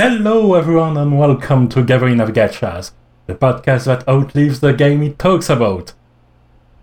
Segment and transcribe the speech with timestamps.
[0.00, 2.92] Hello, everyone, and welcome to Gathering of Gachas,
[3.26, 5.92] the podcast that outlives the game it talks about.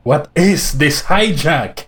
[0.04, 1.86] What is this hijack?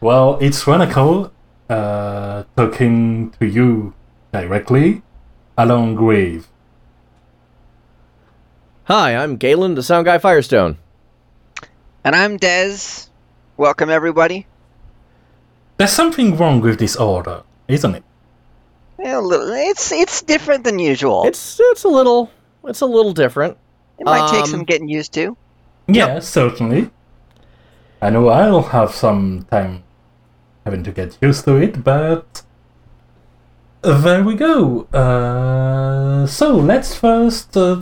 [0.00, 1.30] Well, it's Ranacle,
[1.70, 3.94] uh, talking to you
[4.32, 5.02] directly,
[5.56, 6.48] along Grave.
[8.86, 10.78] Hi, I'm Galen, the Sound Guy Firestone.
[12.02, 13.10] And I'm Dez.
[13.56, 14.48] Welcome, everybody.
[15.76, 18.02] There's something wrong with this order, isn't it?
[18.98, 21.24] Yeah, a little- It's it's different than usual.
[21.26, 22.30] It's it's a little
[22.64, 23.56] it's a little different.
[23.98, 25.36] it might take um, some getting used to.
[25.88, 26.90] Yeah, certainly.
[28.02, 29.82] I know I'll have some time
[30.64, 32.42] having to get used to it, but
[33.82, 34.82] there we go.
[34.92, 37.80] Uh, so let's first uh,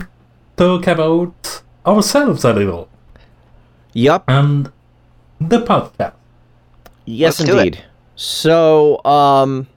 [0.55, 2.87] talk about ourselves a little
[3.93, 4.23] Yup.
[4.27, 4.71] and
[5.41, 6.13] the podcast.
[7.05, 7.65] Yes, Let's do it.
[7.65, 7.83] indeed.
[8.15, 9.67] So, um,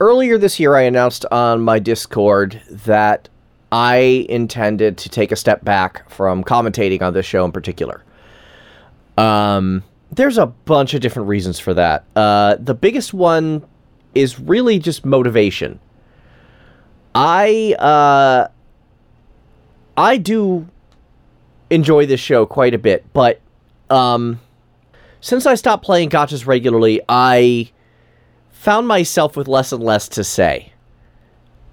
[0.00, 3.28] earlier this year, I announced on my Discord that
[3.72, 8.02] I intended to take a step back from commentating on this show in particular.
[9.18, 12.04] Um, there's a bunch of different reasons for that.
[12.14, 13.64] Uh, the biggest one
[14.14, 15.80] is really just motivation.
[17.14, 18.48] I uh,
[19.96, 20.68] I do
[21.70, 23.40] enjoy this show quite a bit, but
[23.88, 24.40] um,
[25.20, 27.72] since I stopped playing gachas regularly, I
[28.66, 30.72] found myself with less and less to say.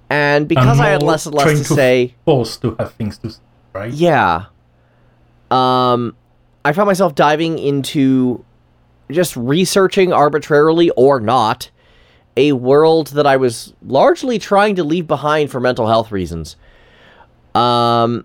[0.08, 3.30] And because I had less and less trying to say, forced to have things to
[3.30, 3.40] say,
[3.72, 3.92] right?
[3.92, 4.44] yeah.
[5.50, 6.14] Um
[6.64, 8.44] I found myself diving into
[9.10, 11.68] just researching arbitrarily or not
[12.36, 16.54] a world that I was largely trying to leave behind for mental health reasons.
[17.56, 18.24] Um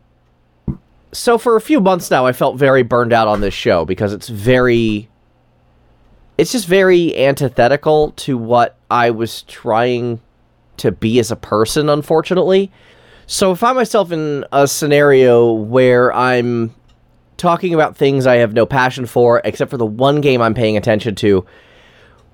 [1.12, 4.14] so for a few months now I felt very burned out on this show because
[4.14, 5.10] it's very
[6.40, 10.22] it's just very antithetical to what I was trying
[10.78, 12.72] to be as a person unfortunately.
[13.28, 16.74] So I find myself in a scenario where I'm
[17.36, 20.78] talking about things I have no passion for, except for the one game I'm paying
[20.78, 21.46] attention to.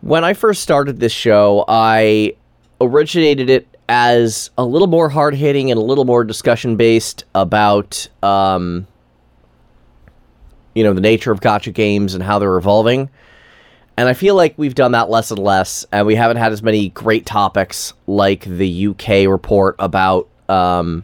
[0.02, 2.36] When I first started this show, I
[2.80, 8.08] originated it as a little more hard hitting and a little more discussion based about,
[8.22, 8.86] um,
[10.76, 13.10] you know, the nature of gacha games and how they're evolving.
[13.98, 16.62] And I feel like we've done that less and less, and we haven't had as
[16.62, 21.04] many great topics like the UK report about, um,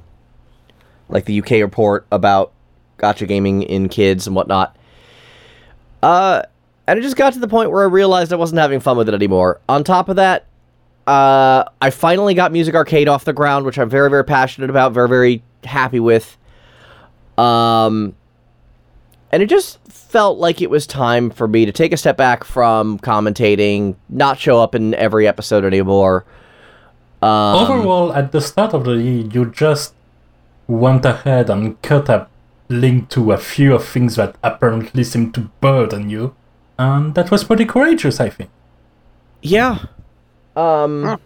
[1.08, 2.52] like the UK report about
[3.00, 4.76] gacha gaming in kids and whatnot.
[6.04, 6.42] Uh,
[6.88, 9.08] and it just got to the point where I realized I wasn't having fun with
[9.08, 9.62] it anymore.
[9.70, 10.48] On top of that,
[11.08, 14.92] uh, I finally got Music Arcade off the ground, which I'm very, very passionate about,
[14.92, 16.38] very, very happy with.
[17.38, 18.16] Um,
[19.32, 19.80] and it just
[20.12, 24.38] felt like it was time for me to take a step back from commentating, not
[24.38, 26.26] show up in every episode anymore.
[27.22, 29.94] Um, Overall, at the start of the year, you just
[30.68, 32.28] went ahead and cut a
[32.68, 36.36] link to a few of things that apparently seemed to burden you,
[36.78, 38.50] and that was pretty courageous, I think.
[39.42, 39.86] Yeah.
[40.58, 41.04] Um.
[41.06, 41.18] Huh.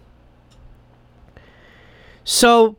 [2.23, 2.75] So,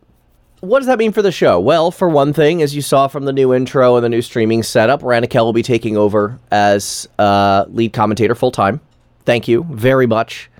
[0.61, 1.61] what does that mean for the show?
[1.61, 4.63] Well, for one thing, as you saw from the new intro and the new streaming
[4.63, 8.81] setup, Ranikel will be taking over as uh, lead commentator full time.
[9.25, 10.51] Thank you very much.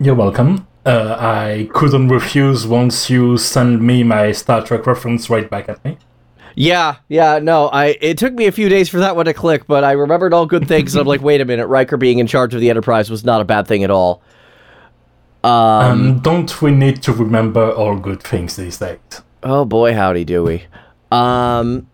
[0.00, 0.66] You're welcome.
[0.86, 5.84] Uh, I couldn't refuse once you send me my Star Trek reference right back at
[5.84, 5.98] me.
[6.54, 9.66] Yeah, yeah, no, I it took me a few days for that one to click,
[9.66, 10.94] but I remembered all good things.
[10.94, 13.40] and I'm like, wait a minute, Riker being in charge of the Enterprise was not
[13.40, 14.22] a bad thing at all.
[15.44, 18.98] Um, Um, don't we need to remember all good things these days?
[19.44, 20.64] oh boy, howdy do we.
[21.12, 21.86] Um,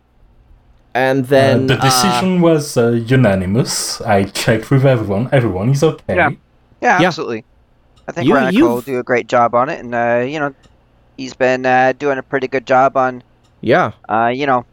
[0.95, 4.01] and then uh, the uh, decision was uh, unanimous.
[4.01, 5.29] I checked with everyone.
[5.31, 6.17] Everyone is okay.
[6.17, 6.31] Yeah.
[6.81, 7.07] Yeah, Yeah.
[7.09, 7.45] absolutely.
[8.09, 10.55] I think You- Radical will do a great job on it, and uh, you know,
[11.17, 13.23] he's been uh, doing a pretty good job on,
[13.61, 14.65] yeah, uh, you know,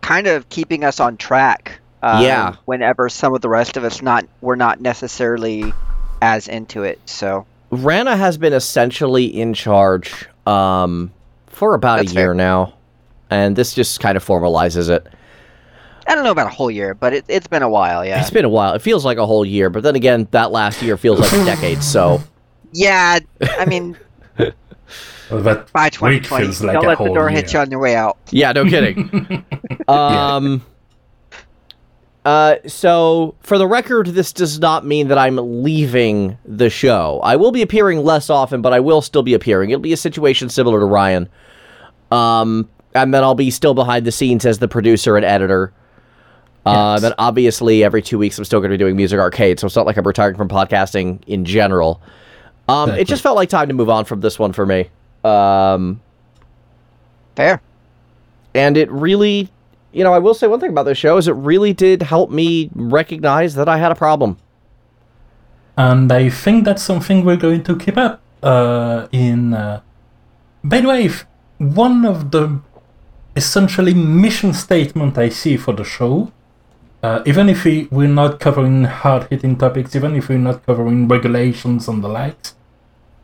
[0.00, 1.80] kind of keeping us on track.
[2.02, 2.54] Uh, Yeah.
[2.64, 5.72] Whenever some of the rest of us not were not necessarily
[6.22, 11.12] as into it, so Rana has been essentially in charge um,
[11.46, 12.34] for about That's a year fair.
[12.34, 12.74] now,
[13.30, 15.06] and this just kind of formalizes it.
[16.08, 18.04] I don't know about a whole year, but it, it's been a while.
[18.04, 18.20] Yeah.
[18.20, 18.74] It's been a while.
[18.74, 21.44] It feels like a whole year, but then again, that last year feels like a
[21.44, 21.82] decade.
[21.82, 22.22] So
[22.72, 23.18] Yeah.
[23.42, 23.96] I mean,
[25.28, 27.30] Well, that by week 2020, feels like don't a let the door year.
[27.30, 28.16] hit you on your way out.
[28.30, 29.44] yeah, no kidding.
[29.88, 30.64] um.
[32.26, 37.20] Uh, so for the record, this does not mean that I'm leaving the show.
[37.22, 39.70] I will be appearing less often, but I will still be appearing.
[39.70, 41.28] It'll be a situation similar to Ryan.
[42.10, 45.72] Um, and then I'll be still behind the scenes as the producer and editor.
[46.64, 47.02] Uh, Yes.
[47.02, 49.76] then obviously every two weeks I'm still going to be doing Music Arcade, so it's
[49.76, 52.02] not like I'm retiring from podcasting in general.
[52.68, 54.90] Um, it just felt like time to move on from this one for me.
[55.22, 56.00] Um,
[57.36, 57.60] Fair.
[58.52, 59.48] and it really,
[59.96, 62.30] you know, I will say one thing about this show is it really did help
[62.30, 64.36] me recognize that I had a problem.
[65.76, 68.20] and I think that's something we're going to keep up.
[68.42, 69.80] Uh, in uh,
[70.62, 71.10] by the way,
[71.58, 72.60] one of the
[73.34, 76.32] essentially mission statement I see for the show,
[77.02, 81.08] uh, even if we, we're not covering hard hitting topics, even if we're not covering
[81.08, 82.54] regulations and the likes,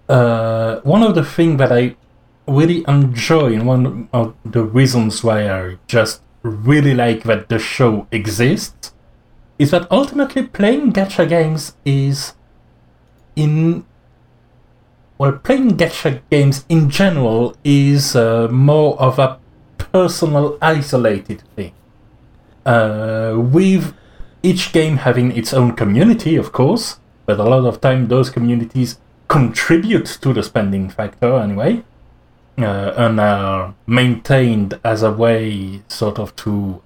[0.08, 1.96] uh, one of the things that I
[2.46, 8.06] really enjoy and one of the reasons why I just really like that the show
[8.10, 8.92] exists
[9.58, 12.34] is that ultimately playing gacha games is
[13.36, 13.84] in
[15.18, 19.38] well playing gacha games in general is uh, more of a
[19.78, 21.72] personal isolated thing.
[22.64, 23.94] Uh, with
[24.42, 28.98] each game having its own community of course but a lot of time those communities
[29.28, 31.82] contribute to the spending factor anyway
[32.58, 36.82] uh, and are maintained as a way sort of to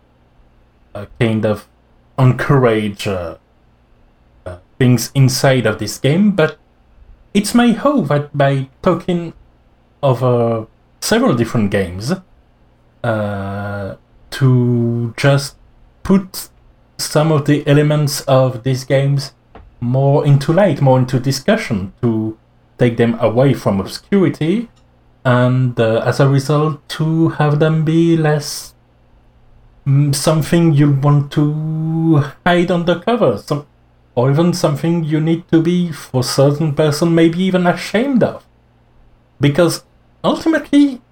[0.94, 1.66] uh, kind of
[2.18, 3.36] encourage uh,
[4.44, 6.58] uh, things inside of this game, but
[7.34, 9.34] it's my hope that by talking
[10.02, 10.66] over
[11.00, 12.12] several different games,
[13.04, 13.96] uh,
[14.30, 15.56] to just
[16.02, 16.48] put
[16.98, 19.32] some of the elements of these games
[19.80, 22.38] more into light, more into discussion, to
[22.78, 24.68] take them away from obscurity,
[25.26, 28.74] and uh, as a result, to have them be less
[29.84, 33.66] mm, something you want to hide under cover, some,
[34.14, 38.46] or even something you need to be, for certain person, maybe even ashamed of.
[39.40, 39.82] Because
[40.22, 41.02] ultimately,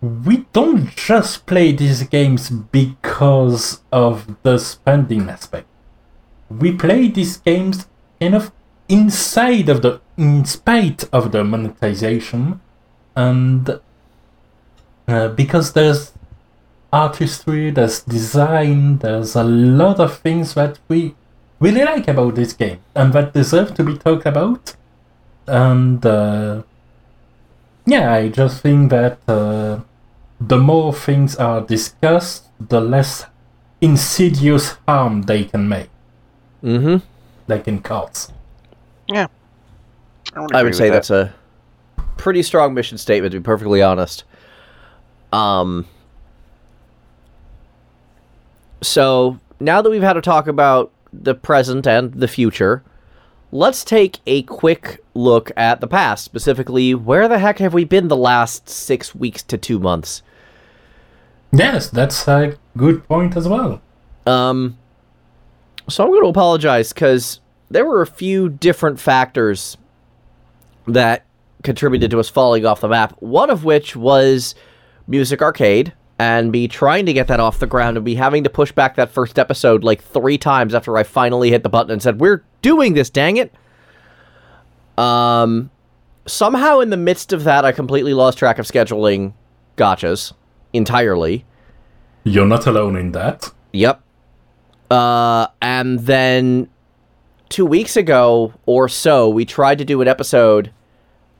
[0.00, 5.66] we don't just play these games because of the spending aspect.
[6.48, 7.88] We play these games
[8.20, 8.52] kind of
[8.88, 12.60] inside of the, in spite of the monetization,
[13.16, 13.80] and
[15.08, 16.12] uh, because there's
[16.92, 21.14] artistry, there's design, there's a lot of things that we
[21.60, 24.74] really like about this game and that deserve to be talked about.
[25.46, 26.62] And uh,
[27.86, 29.80] yeah, I just think that uh,
[30.40, 33.26] the more things are discussed, the less
[33.80, 35.90] insidious harm they can make,
[36.62, 37.04] Mm-hmm.
[37.46, 38.32] they can cause.
[40.34, 41.34] I, I would say that's a
[42.16, 44.24] pretty strong mission statement, to be perfectly honest.
[45.32, 45.86] Um.
[48.82, 52.82] So now that we've had a talk about the present and the future,
[53.50, 56.24] let's take a quick look at the past.
[56.24, 60.22] Specifically, where the heck have we been the last six weeks to two months?
[61.52, 63.80] Yes, that's a good point as well.
[64.26, 64.76] Um,
[65.88, 67.40] so I'm going to apologize because
[67.70, 69.76] there were a few different factors
[70.86, 71.23] that
[71.64, 73.14] contributed to us falling off the map.
[73.20, 74.54] One of which was
[75.08, 78.50] Music Arcade and me trying to get that off the ground and me having to
[78.50, 82.00] push back that first episode like three times after I finally hit the button and
[82.00, 83.52] said, "We're doing this, dang it."
[84.96, 85.70] Um,
[86.26, 89.32] somehow in the midst of that, I completely lost track of scheduling
[89.76, 90.32] gachas
[90.72, 91.44] entirely.
[92.22, 93.50] You're not alone in that.
[93.72, 94.00] Yep.
[94.90, 96.68] Uh, and then
[97.48, 100.70] two weeks ago or so, we tried to do an episode,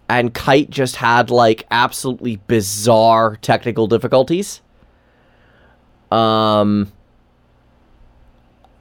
[0.08, 4.61] and Kite just had like absolutely bizarre technical difficulties.
[6.11, 6.92] Um,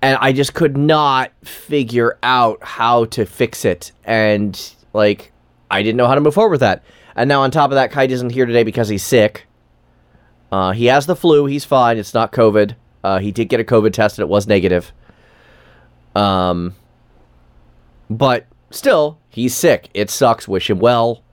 [0.01, 4.59] and I just could not figure out how to fix it, and
[4.93, 5.31] like
[5.71, 6.83] I didn't know how to move forward with that.
[7.15, 9.45] And now on top of that, Kite isn't here today because he's sick.
[10.51, 11.45] Uh, he has the flu.
[11.45, 11.97] He's fine.
[11.97, 12.75] It's not COVID.
[13.03, 14.91] Uh, he did get a COVID test and it was negative.
[16.15, 16.75] Um,
[18.09, 19.89] but still, he's sick.
[19.93, 20.47] It sucks.
[20.47, 21.23] Wish him well.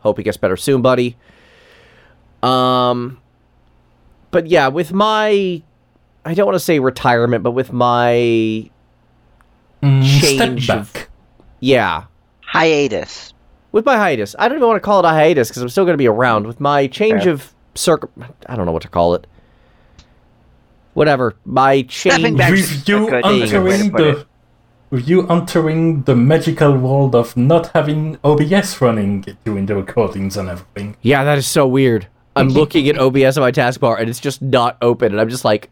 [0.00, 1.16] Hope he gets better soon, buddy.
[2.42, 3.20] Um,
[4.30, 5.62] but yeah, with my,
[6.24, 8.70] I don't want to say retirement, but with my,
[9.82, 11.08] Mm, Change step of-
[11.60, 12.04] yeah,
[12.42, 13.32] hiatus.
[13.72, 14.36] with my hiatus.
[14.38, 16.06] I don't even want to call it a hiatus because I'm still going to be
[16.06, 16.46] around.
[16.46, 17.32] With my change Fair.
[17.32, 18.10] of circ,
[18.44, 19.26] I don't know what to call it.
[20.92, 21.34] Whatever.
[21.46, 22.36] My change.
[22.36, 22.50] back.
[22.50, 24.26] with you a good- a good way to entering put the
[24.90, 30.48] with you entering the magical world of not having OBS running during the recordings and
[30.48, 30.96] everything.
[31.00, 32.08] Yeah, that is so weird.
[32.34, 35.44] I'm looking at OBS on my taskbar and it's just not open, and I'm just
[35.44, 35.70] like,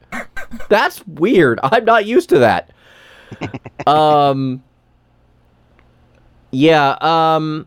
[0.68, 1.58] that's weird.
[1.62, 2.72] I'm not used to that.
[3.86, 4.62] um.
[6.50, 6.96] Yeah.
[7.00, 7.66] Um.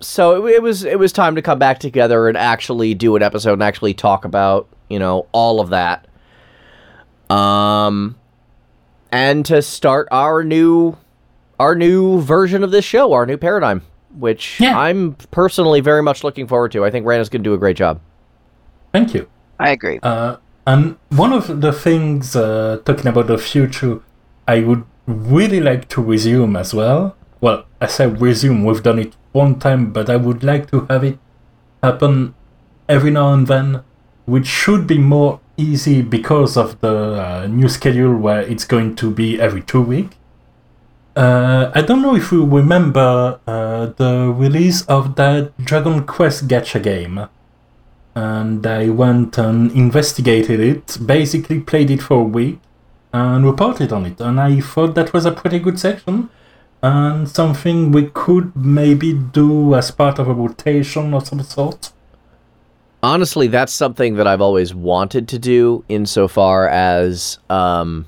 [0.00, 3.22] So it, it was it was time to come back together and actually do an
[3.22, 6.06] episode and actually talk about you know all of that.
[7.30, 8.16] Um.
[9.10, 10.96] And to start our new
[11.58, 13.82] our new version of this show, our new paradigm,
[14.16, 14.78] which Yeah.
[14.78, 16.84] I'm personally very much looking forward to.
[16.84, 18.00] I think Rana's going to do a great job.
[18.92, 19.26] Thank you.
[19.58, 19.98] I agree.
[20.02, 20.36] Uh,
[20.66, 24.00] and one of the things uh, talking about the future,
[24.46, 27.16] I would really like to resume as well.
[27.40, 28.64] Well, I say resume.
[28.64, 31.18] We've done it one time, but I would like to have it
[31.82, 32.34] happen
[32.88, 33.82] every now and then,
[34.26, 39.10] which should be more easy because of the uh, new schedule where it's going to
[39.10, 40.16] be every two weeks.
[41.14, 46.82] Uh, I don't know if you remember uh, the release of that Dragon Quest gacha
[46.82, 47.28] game
[48.18, 52.58] and I went and investigated it, basically played it for a week,
[53.12, 54.20] and reported on it.
[54.20, 56.28] And I thought that was a pretty good section,
[56.82, 61.92] and something we could maybe do as part of a rotation of some sort.
[63.02, 68.06] Honestly, that's something that I've always wanted to do insofar as um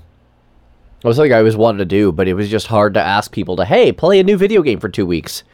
[1.02, 3.32] it was something I always wanted to do, but it was just hard to ask
[3.32, 5.44] people to, hey, play a new video game for two weeks.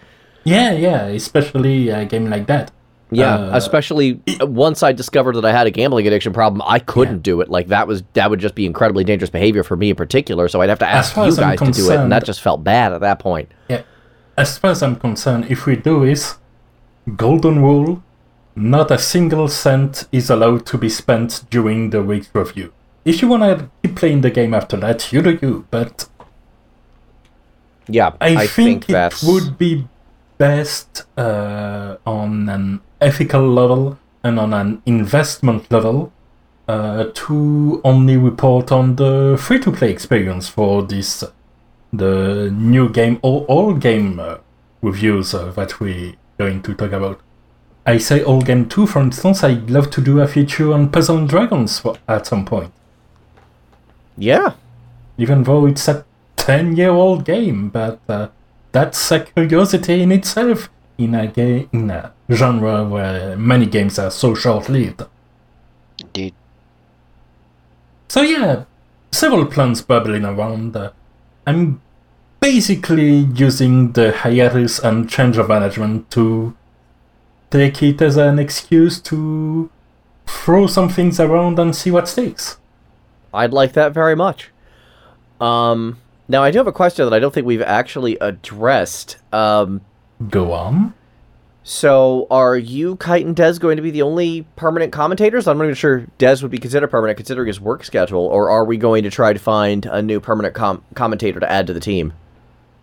[0.42, 2.72] Yeah, yeah, especially a game like that.
[3.12, 7.22] Yeah, Uh, especially once I discovered that I had a gambling addiction problem, I couldn't
[7.22, 7.48] do it.
[7.48, 10.48] Like that was that would just be incredibly dangerous behavior for me in particular.
[10.48, 12.92] So I'd have to ask you guys to do it, and that just felt bad
[12.92, 13.52] at that point.
[13.68, 13.82] Yeah.
[14.36, 16.36] As far as I'm concerned, if we do this,
[17.16, 18.02] golden rule,
[18.56, 22.72] not a single cent is allowed to be spent during the week's review.
[23.04, 26.08] If you want to keep playing the game after that, you do you, but
[27.88, 29.86] Yeah, I, think, it that's would be
[30.38, 36.12] best uh, on an ethical level and on an investment level
[36.66, 41.22] uh, to only report on the free-to-play experience for this
[41.92, 44.38] the new game or all game uh,
[44.82, 47.20] reviews uh, that we're going to talk about.
[47.86, 51.18] I say all game 2, for instance, I'd love to do a feature on Puzzle
[51.18, 52.72] and Dragons at some point,
[54.18, 54.54] yeah.
[55.16, 56.04] even though it's a
[56.36, 58.28] 10 year old game, but uh,
[58.72, 64.10] that's a curiosity in itself in a, game, in a genre where many games are
[64.10, 65.04] so short lived.
[66.00, 66.34] Indeed.
[68.08, 68.64] So yeah,
[69.12, 70.76] several plans bubbling around.
[70.76, 70.90] Uh,
[71.46, 71.80] I'm
[72.40, 76.56] basically using the hiatus and change of management to
[77.56, 79.70] take it as an excuse to
[80.26, 82.58] throw some things around and see what sticks.
[83.32, 84.50] I'd like that very much.
[85.40, 85.98] Um,
[86.28, 89.18] now I do have a question that I don't think we've actually addressed.
[89.32, 89.80] Um,
[90.30, 90.94] Go on.
[91.62, 95.46] so are you, Kite and Des, going to be the only permanent commentators?
[95.46, 98.64] I'm not even sure Des would be considered permanent considering his work schedule, or are
[98.64, 101.80] we going to try to find a new permanent com- commentator to add to the
[101.80, 102.12] team?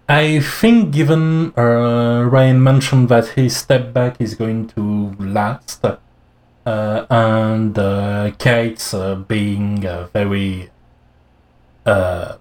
[0.08, 7.06] I think, given uh, Ryan mentioned that his step back is going to last, uh,
[7.10, 10.70] and uh, Kate's uh, being uh, very
[11.86, 12.36] uh,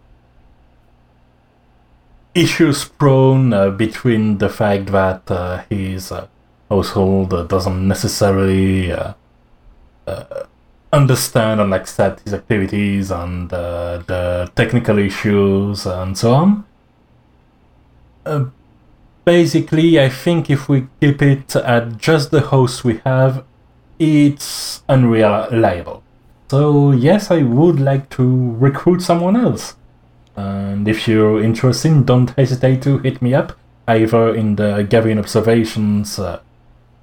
[2.35, 6.12] issues prone uh, between the fact that his
[6.69, 8.92] household doesn't necessarily
[10.92, 16.64] understand and accept his activities and the technical issues and so on.
[18.25, 18.47] Uh,
[19.25, 23.45] basically, I think if we keep it at just the host we have,
[23.99, 26.02] it's unreliable.
[26.50, 29.76] So, yes, I would like to recruit someone else.
[30.37, 36.19] And if you're interested, don't hesitate to hit me up, either in the Gavin Observations
[36.19, 36.41] uh,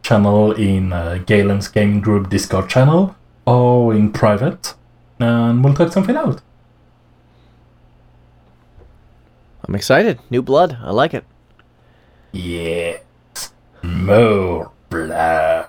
[0.02, 4.76] channel in uh, Galen's Gaming Group Discord channel, or in private,
[5.20, 6.42] and we'll talk something out.
[9.70, 10.18] I'm excited.
[10.32, 10.80] New blood.
[10.82, 11.24] I like it.
[12.32, 12.98] Yeah.
[13.84, 15.68] more blood.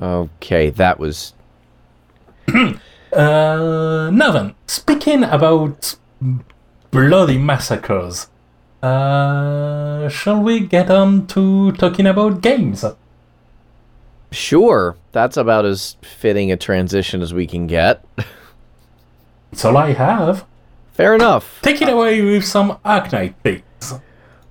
[0.00, 1.34] Okay, that was.
[3.12, 5.96] Uh, now then, speaking about
[6.92, 8.28] bloody massacres,
[8.80, 12.84] uh, shall we get on to talking about games?
[14.30, 18.04] Sure, that's about as fitting a transition as we can get.
[19.50, 20.46] It's all I have.
[21.02, 21.58] Fair enough.
[21.62, 23.94] Take it away with some Arknight things.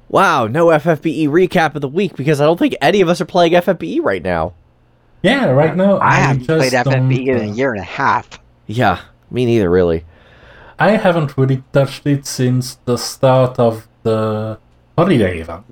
[0.10, 3.26] Wow, no FFBE recap of the week because I don't think any of us are
[3.26, 4.54] playing FFBE right now.
[5.24, 8.38] Yeah, right now I haven't just played FFB in a uh, year and a half.
[8.68, 10.04] Yeah, me neither, really.
[10.78, 14.60] I haven't really touched it since the start of the
[14.98, 15.64] holiday event.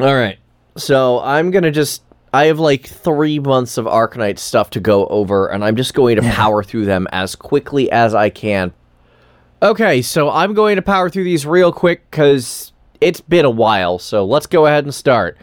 [0.00, 0.40] All right.
[0.76, 2.02] So I'm going to just.
[2.32, 6.16] I have like three months of Arknight stuff to go over, and I'm just going
[6.16, 8.72] to power through them as quickly as I can.
[9.62, 13.98] Okay, so I'm going to power through these real quick because it's been a while,
[13.98, 15.36] so let's go ahead and start.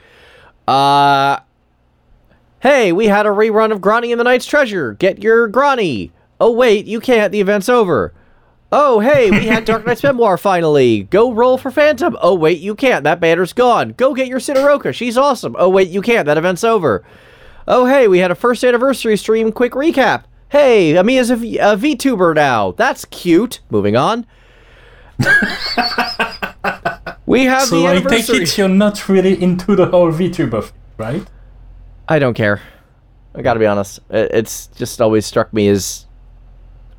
[0.68, 1.40] Uh.
[2.60, 4.94] Hey, we had a rerun of Grani and the Knight's Treasure.
[4.96, 6.12] Get your Grani.
[6.40, 7.32] Oh, wait, you can't.
[7.32, 8.14] The event's over.
[8.72, 11.04] Oh, hey, we had Dark Knight's Memoir finally.
[11.04, 12.18] Go roll for Phantom.
[12.20, 13.04] Oh, wait, you can't.
[13.04, 13.94] That banner's gone.
[13.96, 14.94] Go get your Sideroca.
[14.94, 15.56] She's awesome.
[15.60, 16.26] Oh, wait, you can't.
[16.26, 17.06] That event's over.
[17.68, 19.52] Oh, hey, we had a first anniversary stream.
[19.52, 20.24] Quick recap.
[20.50, 22.72] Hey, Amiya's a, v- a VTuber now.
[22.72, 23.60] That's cute.
[23.70, 24.26] Moving on.
[27.26, 28.44] we have So the I take anniversary.
[28.44, 31.24] it you're not really into the whole VTuber thing, right?
[32.08, 32.62] I don't care.
[33.36, 34.00] I gotta be honest.
[34.10, 36.06] It- It's just always struck me as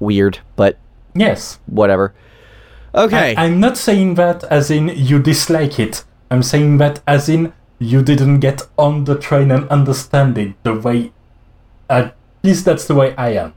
[0.00, 0.78] weird, but
[1.14, 1.58] Yes.
[1.66, 2.14] whatever.
[2.94, 3.34] Okay.
[3.36, 6.04] I, am not saying that as in you dislike it.
[6.30, 10.74] I'm saying that as in you didn't get on the train and understand it the
[10.74, 11.12] way.
[11.88, 12.14] At
[12.48, 13.54] least that's the way I am.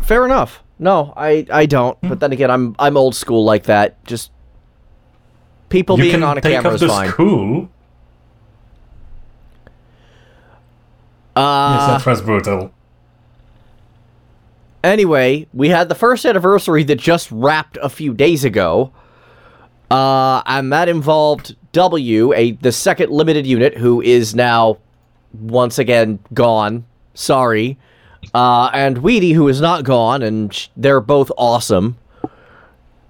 [0.00, 0.62] Fair enough.
[0.78, 1.96] No, I I don't.
[2.02, 4.02] But then again, I'm I'm old school like that.
[4.04, 4.30] Just
[5.68, 7.10] people you being on a camera is fine.
[7.10, 7.68] school.
[11.34, 12.72] Uh, yes, that was brutal.
[14.84, 18.92] Anyway, we had the first anniversary that just wrapped a few days ago.
[19.90, 24.78] Uh, and that involved W, a the second limited unit, who is now
[25.32, 26.84] once again gone.
[27.14, 27.78] Sorry.
[28.34, 31.96] Uh, and Weedy, who is not gone, and sh- they're both awesome.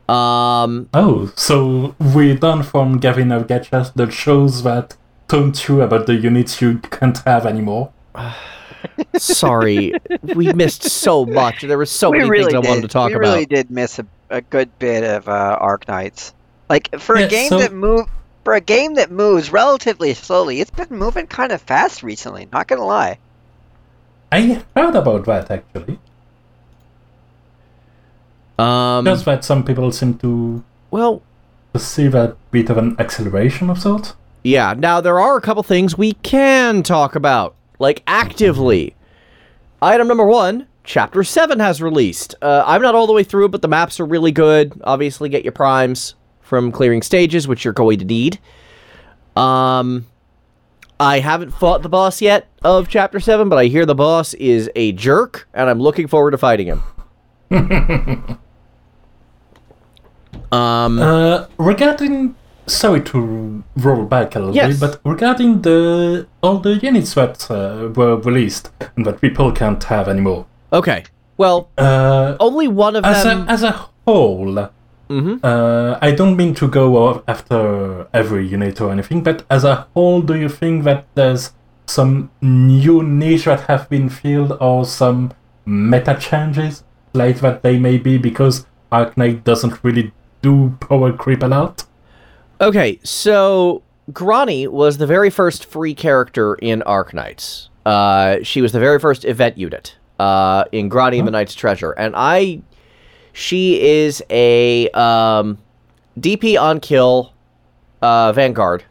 [0.08, 4.96] Um, Oh, so we're done from Gavin Avgachas that shows that
[5.28, 7.92] taunt you about the units you can't have anymore.
[9.16, 9.92] sorry,
[10.34, 11.62] we missed so much.
[11.62, 12.68] There were so we many really things I did.
[12.68, 13.20] wanted to talk we about.
[13.20, 16.32] really did miss a, a good bit of uh, Arknights.
[16.68, 18.06] Like for Yeah, a game so- that move
[18.44, 22.48] for a game that moves relatively slowly, it's been moving kind of fast recently.
[22.52, 23.18] Not gonna lie.
[24.32, 25.98] I heard about that actually.
[28.58, 31.22] Um, Just that some people seem to well,
[31.72, 34.14] perceive a bit of an acceleration of sorts.
[34.42, 38.96] Yeah, now there are a couple things we can talk about, like actively.
[39.80, 42.34] Item number one Chapter 7 has released.
[42.42, 44.80] Uh, I'm not all the way through, but the maps are really good.
[44.82, 48.40] Obviously, get your primes from clearing stages, which you're going to need.
[49.36, 50.06] Um,
[51.00, 54.70] I haven't fought the boss yet of Chapter 7, but I hear the boss is
[54.76, 56.82] a jerk, and I'm looking forward to fighting him.
[60.52, 62.34] um, Uh, regarding,
[62.66, 64.78] sorry to roll back a little Yes.
[64.78, 69.82] bit, but regarding the all the units that uh, were released and that people can't
[69.84, 70.46] have anymore.
[70.72, 71.04] okay.
[71.38, 73.48] Well, Uh, only one of as them.
[73.48, 73.72] a as a
[74.06, 74.68] whole,
[75.12, 75.40] Mhm.
[75.44, 80.22] uh, I don't mean to go after every unit or anything, but as a whole,
[80.22, 81.52] do you think that there's
[81.86, 85.32] some new niche that have been filled or some
[85.66, 91.46] meta changes like that they may be because Arknight doesn't really do power creep a
[91.46, 91.84] lot?
[92.60, 97.68] Okay, so Grani was the very first free character in Arknights.
[97.84, 101.92] Uh, she was the very first event unit uh, in Grani and the Knight's Treasure,
[101.92, 102.62] and I,
[103.32, 105.58] she is a um,
[106.18, 107.32] DP on kill
[108.00, 108.84] uh, Vanguard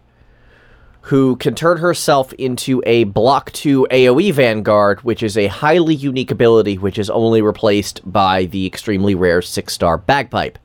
[1.06, 6.30] who can turn herself into a block 2 AoE Vanguard, which is a highly unique
[6.30, 10.60] ability, which is only replaced by the extremely rare six star Bagpipe.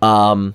[0.00, 0.54] Um,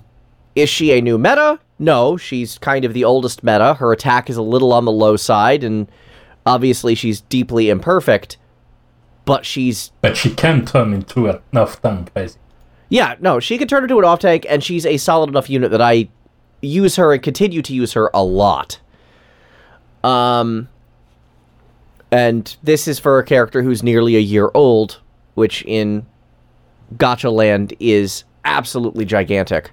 [0.56, 1.60] is she a new meta?
[1.78, 3.74] No, she's kind of the oldest meta.
[3.74, 5.92] Her attack is a little on the low side, and
[6.46, 8.38] obviously she's deeply imperfect,
[9.26, 9.92] but she's.
[10.02, 12.42] But she can turn into an off tank, basically.
[12.90, 15.72] Yeah, no, she can turn into an off tank, and she's a solid enough unit
[15.72, 16.10] that I
[16.62, 18.80] use her and continue to use her a lot.
[20.04, 20.70] Um.
[22.12, 25.02] And this is for a character who's nearly a year old,
[25.34, 26.06] which in
[26.98, 29.72] Gacha Land is absolutely gigantic.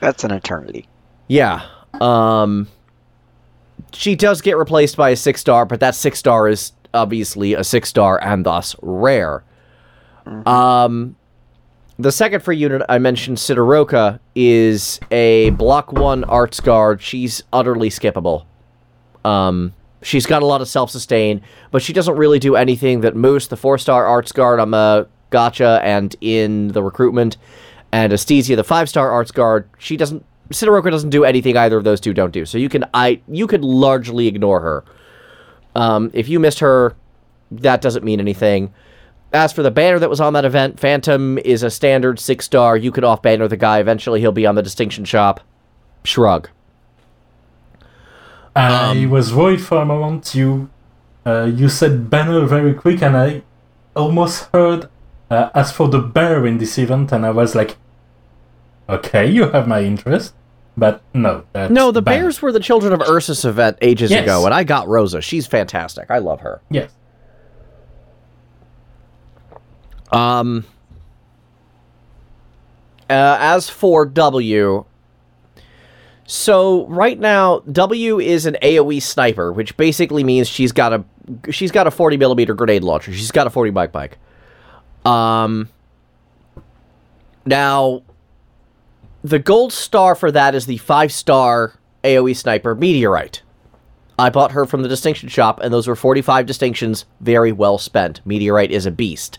[0.00, 0.88] That's an eternity.
[1.28, 1.66] Yeah.
[2.00, 2.68] Um
[3.92, 7.62] she does get replaced by a 6 star, but that 6 star is obviously a
[7.62, 9.44] 6 star and thus rare.
[10.44, 11.16] Um
[11.98, 17.00] the second free unit I mentioned Sideroca is a block 1 arts guard.
[17.00, 18.46] She's utterly skippable.
[19.24, 23.46] Um she's got a lot of self-sustain, but she doesn't really do anything that Mousse
[23.46, 27.36] the 4-star arts guard on the gacha and in the recruitment
[27.92, 32.00] and Astesia the 5-star arts guard, she doesn't Sideroca doesn't do anything either of those
[32.00, 32.44] two don't do.
[32.46, 34.84] So you can I you could largely ignore her.
[35.76, 36.96] Um, if you missed her,
[37.50, 38.72] that doesn't mean anything.
[39.32, 42.76] As for the banner that was on that event, Phantom is a standard six star.
[42.76, 43.78] You could off banner the guy.
[43.78, 45.40] Eventually, he'll be on the distinction shop.
[46.02, 46.48] Shrug.
[48.54, 50.34] I Um, was worried for a moment.
[50.34, 50.70] You
[51.26, 53.42] uh, you said banner very quick, and I
[53.94, 54.88] almost heard
[55.30, 57.76] uh, as for the bear in this event, and I was like,
[58.88, 60.32] okay, you have my interest,
[60.76, 61.44] but no.
[61.52, 62.24] That's No, the banner.
[62.24, 64.22] Bears were the Children of Ursus event ages Yes.
[64.24, 65.20] ago, and I got Rosa.
[65.20, 66.10] She's fantastic.
[66.10, 66.60] I love her.
[66.70, 66.90] Yes.
[70.12, 70.64] Um.
[73.08, 74.84] Uh, as for W,
[76.26, 81.04] so right now W is an AOE sniper, which basically means she's got a
[81.52, 83.12] she's got a 40 millimeter grenade launcher.
[83.12, 84.18] She's got a 40 bike bike.
[85.04, 85.68] Um.
[87.44, 88.02] Now,
[89.28, 93.42] the gold star for that is the five star AOE sniper Meteorite.
[94.18, 98.20] I bought her from the distinction shop, and those were 45 distinctions, very well spent.
[98.24, 99.38] Meteorite is a beast.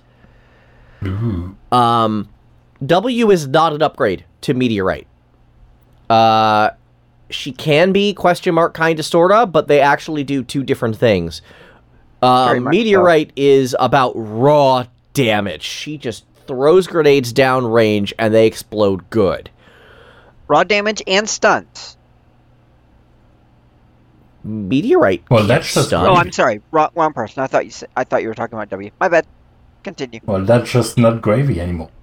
[1.72, 2.30] Um,
[2.86, 5.08] W is not an upgrade to Meteorite.
[6.10, 6.72] Uh,
[7.30, 11.42] she can be question mark kind of sorta, but they actually do two different things.
[12.22, 12.78] Very Um, much so.
[12.78, 15.64] Meteorite is about raw damage.
[15.64, 19.50] She just throws grenades down range and they explode good.
[20.48, 21.98] Raw damage and stuns.
[24.44, 25.24] Meteorite.
[25.30, 26.08] Well, that's just stun.
[26.08, 26.62] Oh, I'm sorry.
[26.72, 27.44] Wrong, wrong person.
[27.44, 28.90] I thought you said, I thought you were talking about W.
[29.00, 29.26] My bad.
[29.84, 30.20] Continue.
[30.26, 31.90] Well, that's just not gravy anymore.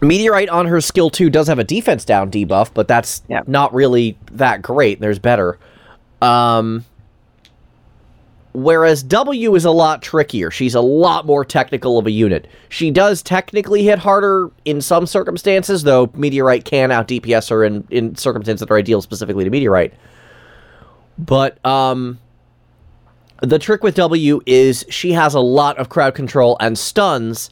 [0.00, 3.40] Meteorite on her skill 2 does have a defense down debuff, but that's Yeah.
[3.46, 5.00] not really that great.
[5.00, 5.58] There's better.
[6.20, 6.84] Um,
[8.54, 10.50] whereas W is a lot trickier.
[10.50, 12.46] She's a lot more technical of a unit.
[12.68, 17.86] She does technically hit harder in some circumstances, though Meteorite can out DPS her in,
[17.90, 19.92] in circumstances that are ideal specifically to Meteorite.
[21.18, 22.18] But um,
[23.42, 27.50] the trick with W is she has a lot of crowd control and stuns,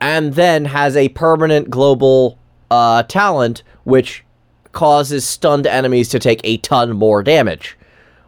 [0.00, 2.38] and then has a permanent global
[2.70, 4.24] uh, talent which
[4.72, 7.76] causes stunned enemies to take a ton more damage,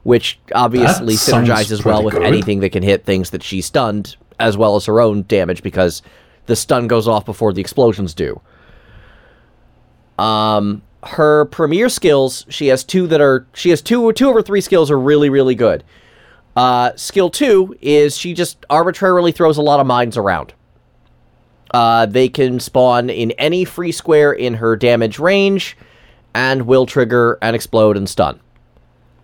[0.03, 2.23] which obviously That synergizes well with good.
[2.23, 6.03] anything that can hit things that she's stunned, as well as her own damage because
[6.47, 8.41] the stun goes off before the explosions do.
[10.19, 14.43] Um, her premier skills, she has two that are she has two two of her
[14.43, 15.85] three skills are really really good.
[16.57, 20.55] Uh, skill two is she just arbitrarily throws a lot of mines around.
[21.73, 25.77] Uh, they can spawn in any free square in her damage range
[26.35, 28.41] and will trigger and explode and stun.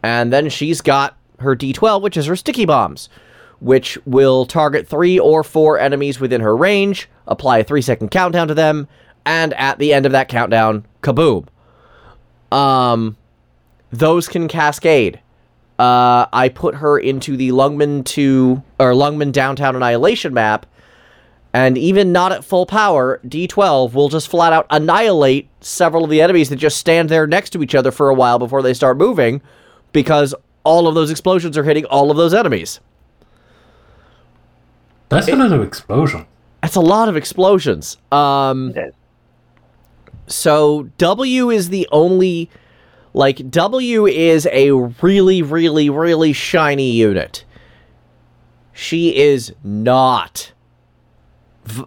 [0.05, 3.09] And then she's got her D12, which is her sticky bombs,
[3.61, 8.47] which will target three or four enemies within her range, apply a three second countdown
[8.49, 8.87] to them,
[9.25, 11.47] and at the end of that countdown, kaboom.
[12.53, 13.17] Um,
[13.93, 15.21] those can cascade.
[15.79, 20.67] Uh, I put her into the Lungmen 2 or Lungmen Downtown Annihilation map,
[21.55, 26.21] and even not at full power, D12 will just flat out annihilate several of the
[26.21, 28.99] enemies that just stand there next to each other for a while before they start
[28.99, 29.41] moving
[29.95, 32.81] because all of those explosions are hitting all of those enemies.
[35.09, 36.27] That's a lot of explosion.
[36.61, 37.97] That's a lot of explosions.
[38.13, 38.75] Um,
[40.27, 42.51] so W is the only
[43.15, 47.45] like W is a really really really shiny unit.
[48.73, 50.53] She is not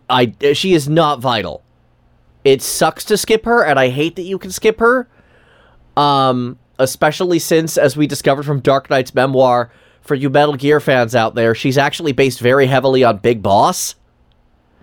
[0.10, 1.64] I she is not vital.
[2.46, 5.10] It sucks to skip her and I hate that you can skip her.
[5.98, 11.16] Um especially since as we discovered from Dark Knight's memoir for you Metal Gear fans
[11.16, 13.96] out there, she's actually based very heavily on Big Boss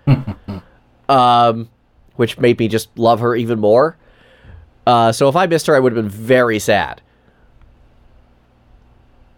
[1.09, 1.69] um,
[2.15, 3.97] which made me just love her even more.
[4.87, 7.01] Uh, so if I missed her, I would have been very sad.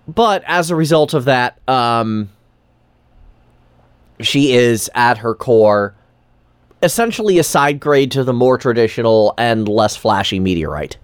[0.07, 2.29] But as a result of that, um,
[4.19, 5.95] she is at her core
[6.83, 10.97] essentially a side grade to the more traditional and less flashy meteorite.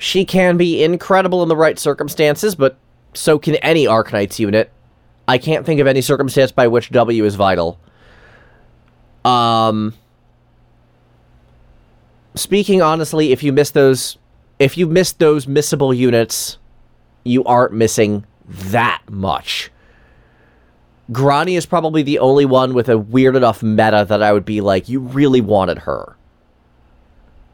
[0.00, 2.78] She can be incredible in the right circumstances, but
[3.12, 4.72] so can any Arknights unit.
[5.28, 7.78] I can't think of any circumstance by which W is vital.
[9.24, 9.94] Um
[12.34, 14.16] speaking honestly, if you miss those
[14.58, 16.56] if you missed those missable units,
[17.24, 19.70] you aren't missing that much.
[21.12, 24.60] Grani is probably the only one with a weird enough meta that I would be
[24.60, 26.16] like, you really wanted her.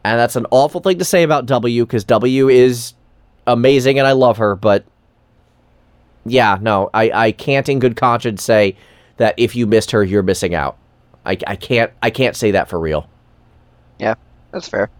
[0.06, 2.94] And that's an awful thing to say about W, because W is
[3.46, 4.84] amazing and I love her, but
[6.24, 8.76] yeah, no, I, I can't in good conscience say
[9.16, 10.76] that if you missed her, you're missing out.
[11.24, 13.08] I, I can't I can't say that for real.
[13.98, 14.14] Yeah,
[14.52, 14.90] that's fair.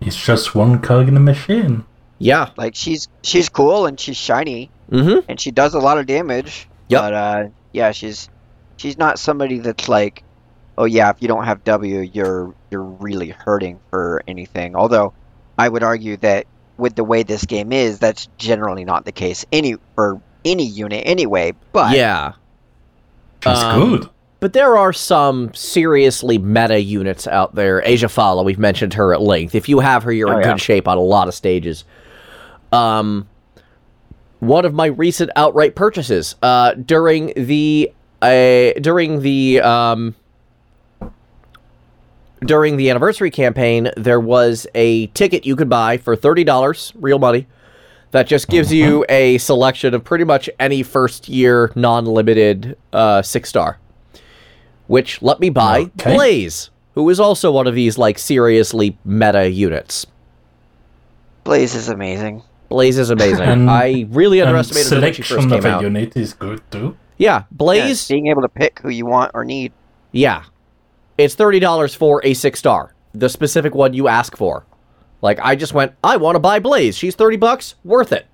[0.00, 1.84] It's just one cog in the machine.
[2.18, 2.50] Yeah.
[2.56, 5.28] Like she's she's cool and she's shiny Mm-hmm.
[5.28, 6.68] and she does a lot of damage.
[6.88, 7.00] Yep.
[7.00, 8.28] But uh, yeah, she's
[8.76, 10.22] she's not somebody that's like,
[10.78, 14.74] oh yeah, if you don't have W, you're you're really hurting for anything.
[14.76, 15.12] Although,
[15.58, 19.44] I would argue that with the way this game is, that's generally not the case
[19.52, 21.52] any for any unit anyway.
[21.72, 22.32] But Yeah.
[23.42, 24.08] She's Um, good.
[24.38, 27.80] But there are some seriously meta units out there.
[27.82, 29.54] Eyjafjalla, we've mentioned her at length.
[29.54, 30.52] If you have her, you're Oh, in yeah.
[30.52, 31.84] good shape on a lot of stages.
[32.70, 33.26] Um,
[34.40, 37.90] one of my recent outright purchases uh, during the
[38.22, 40.14] a during the um,
[42.44, 47.18] during the anniversary campaign, there was a ticket you could buy for thirty dollars, real
[47.18, 47.46] money,
[48.10, 53.48] that just gives you a selection of pretty much any first year non-limited uh, six
[53.48, 53.78] star.
[54.86, 56.14] Which let me buy Okay.
[56.14, 60.06] Blaze, who is also one of these like seriously meta units.
[61.44, 62.42] Blaze is amazing.
[62.68, 63.44] Blaze is amazing.
[63.46, 65.82] And- I really And underestimated her when she first selection came of a out.
[65.82, 66.96] unit is good too.
[67.18, 68.08] Yeah, Yeah, Blaze.
[68.08, 69.72] being able to pick who you want or need.
[70.12, 70.42] Yeah.
[71.18, 74.66] It's $30 for a six star, the specific one you ask for.
[75.22, 76.96] Like, I just went, I want to buy Blaze.
[76.96, 78.26] She's 30 bucks, worth it.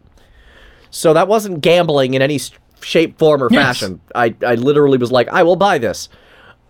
[0.91, 2.41] So that wasn't gambling in any
[2.81, 3.63] shape, form, or Yes.
[3.81, 4.01] fashion.
[4.15, 6.09] I, I literally was like, I will buy this.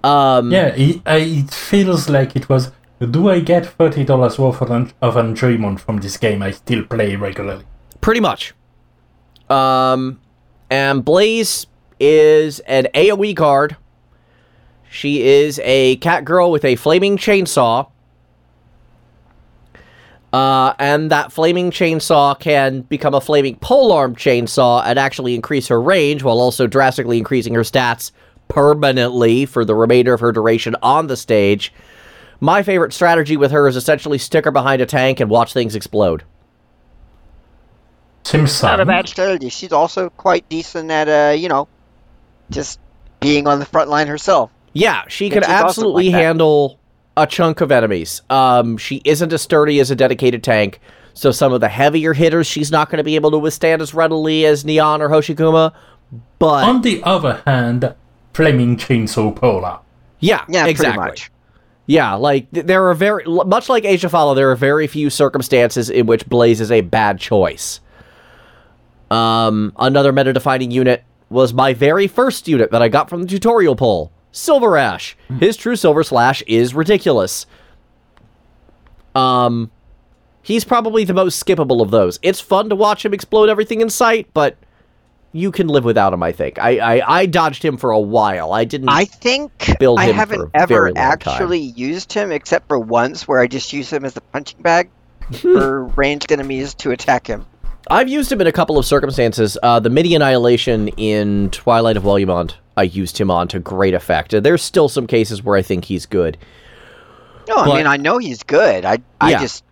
[0.04, 2.70] Um, Yeah, it, I, it feels like it was.
[3.10, 6.40] Do I get thirty dollars worth of, of enjoyment from this game?
[6.42, 7.64] I still play regularly.
[8.00, 8.52] Pretty much.
[9.50, 10.20] Um,
[10.70, 11.66] and Blaze
[11.98, 13.76] is an AoE card.
[14.92, 17.88] She is a cat girl with a flaming chainsaw.
[20.34, 25.80] Uh, and that flaming chainsaw can become a flaming polearm chainsaw and actually increase her
[25.80, 28.12] range while also drastically increasing her stats
[28.48, 31.72] permanently for the remainder of her duration on the stage.
[32.40, 35.74] My favorite strategy with her is essentially stick her behind a tank and watch things
[35.74, 36.22] explode.
[38.24, 39.48] Seems Not a bad strategy.
[39.48, 41.66] She's also quite decent at, uh, you know,
[42.50, 42.78] just
[43.20, 44.50] being on the front line herself.
[44.72, 46.78] Yeah, she Yeah, can she's awesome absolutely like handle
[47.16, 48.22] a chunk of enemies.
[48.30, 50.80] Um, she isn't as sturdy as a dedicated tank,
[51.14, 53.92] so some of the heavier hitters she's not going to be able to withstand as
[53.94, 55.72] readily as Nian or Hoshiguma.
[56.38, 57.94] But On the other hand,
[58.34, 59.78] flaming chainsaw polar.
[60.20, 61.04] yeah, Yeah, exactly.
[61.04, 61.30] much.
[61.86, 66.06] Yeah, like th- there are very much like Eyjafjalla, there are very few circumstances in
[66.06, 67.80] which Blaze is a bad choice.
[69.10, 73.76] Um, another meta-defining unit was my very first unit that I got from the tutorial
[73.76, 75.14] poll, SilverAsh.
[75.38, 77.46] His true Silver Slash is ridiculous.
[79.14, 79.70] Um,
[80.42, 82.18] he's probably the most skippable of those.
[82.22, 84.56] It's fun to watch him explode everything in sight, but
[85.32, 86.22] you can live without him.
[86.22, 86.58] I think.
[86.58, 88.52] I I, I dodged him for a while.
[88.52, 88.88] I didn't.
[88.88, 91.34] I think Build I him for haven't a ever very long time.
[91.34, 94.90] actually used him except for once where I just used him as a punching bag
[95.40, 97.46] for ranged enemies to attack him.
[97.90, 99.58] I've used him in a couple of circumstances.
[99.62, 104.30] Uh, the Midi Annihilation in Twilight of Wolumonde, I used him on to great effect.
[104.42, 106.38] There's still some cases where I think he's good.
[107.48, 108.84] No, I mean I know he's good.
[108.84, 109.40] I I Yeah.
[109.40, 109.64] just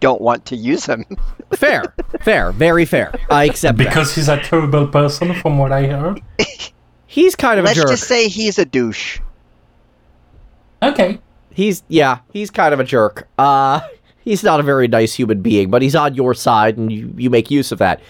[0.00, 1.04] don't want to use him.
[1.54, 3.12] Fair, fair, very fair.
[3.30, 3.84] I accept that.
[3.84, 6.20] Because he's a terrible person, from what I heard.
[7.06, 7.90] He's kind of Let's a jerk.
[7.90, 9.20] just say he's a douche.
[10.82, 11.20] Okay.
[11.52, 13.28] He's yeah, he's kind of a jerk.
[13.36, 13.80] Uh,
[14.24, 17.28] he's not a very nice human being, but he's on your side, and you you
[17.28, 18.00] make use of that.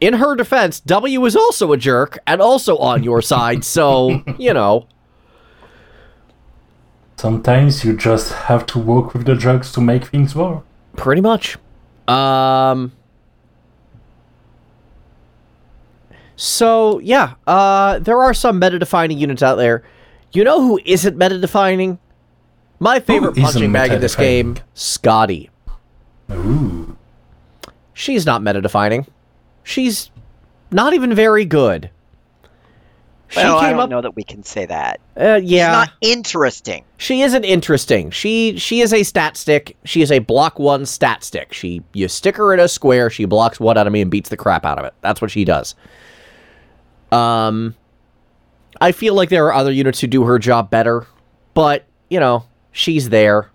[0.00, 4.54] In her defense, W is also a jerk and also on your side, so you
[4.54, 4.86] know.
[7.16, 10.64] Sometimes you just have to work with the drugs to make things work.
[10.96, 11.56] Pretty much.
[12.06, 12.92] Um.
[16.36, 19.82] So yeah, uh, there are some meta-defining units out there.
[20.32, 21.98] You know who isn't meta-defining?
[22.78, 24.56] My favorite punching bag in this game.
[24.76, 25.48] Skadi.
[26.30, 26.96] Ooh.
[27.92, 29.06] She's not meta-defining.
[29.62, 30.10] She's
[30.70, 31.90] not even very good.
[33.30, 33.90] She Well, I don't up.
[33.90, 35.00] know that we can say that.
[35.14, 36.84] Uh, yeah, not interesting.
[36.96, 38.10] she isn't interesting.
[38.10, 39.76] She she is a stat stick.
[39.84, 41.52] She is a block one stat stick.
[41.52, 44.64] She you stick her in a square, she blocks one enemy and beats the crap
[44.64, 44.94] out of it.
[45.02, 45.74] That's what she does.
[47.12, 47.74] Um
[48.80, 51.06] I feel like there are other units who do her job better,
[51.52, 53.50] but you know, she's there.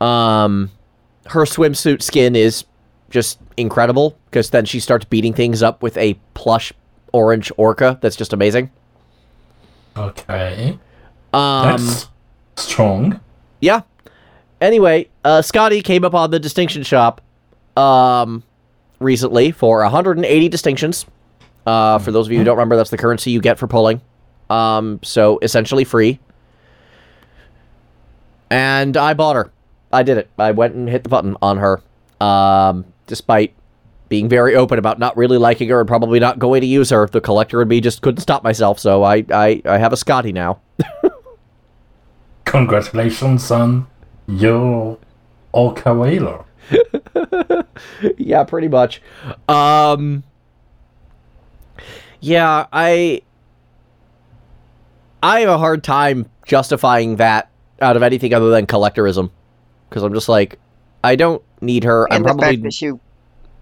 [0.00, 0.70] Um
[1.28, 2.64] her swimsuit skin is
[3.12, 6.72] just incredible because then she starts beating things up with a plush
[7.12, 8.70] orange orca that's just amazing.
[9.96, 10.78] Okay.
[11.32, 12.08] Um That's
[12.56, 13.20] strong.
[13.60, 13.82] Yeah.
[14.60, 17.20] Anyway, uh, Skadi came up on the distinction shop
[17.76, 18.44] um,
[19.00, 21.04] recently for 180 distinctions.
[21.66, 24.00] Uh, for those of you who don't remember, that's the currency you get for pulling.
[24.50, 26.20] Um, so essentially free.
[28.50, 29.50] And I bought her.
[29.92, 30.30] I did it.
[30.38, 31.82] I went and hit the button on her.
[32.20, 33.52] Um, despite
[34.08, 37.06] being very open about not really liking her and probably not going to use her,
[37.06, 38.78] the collector and me just couldn't stop myself.
[38.78, 40.60] So I, I, I have a Skadi now.
[42.46, 43.86] Congratulations on
[44.26, 44.96] your
[45.52, 46.46] Orca Whaler.
[48.16, 49.02] yeah, pretty much.
[49.46, 50.24] Um
[52.22, 53.20] Yeah, I
[55.22, 57.50] I have a hard time justifying that
[57.82, 59.30] out of anything other than collectorism
[59.90, 60.58] because I'm just like
[61.04, 62.06] I don't need her.
[62.10, 62.92] I'm And the probably fact that she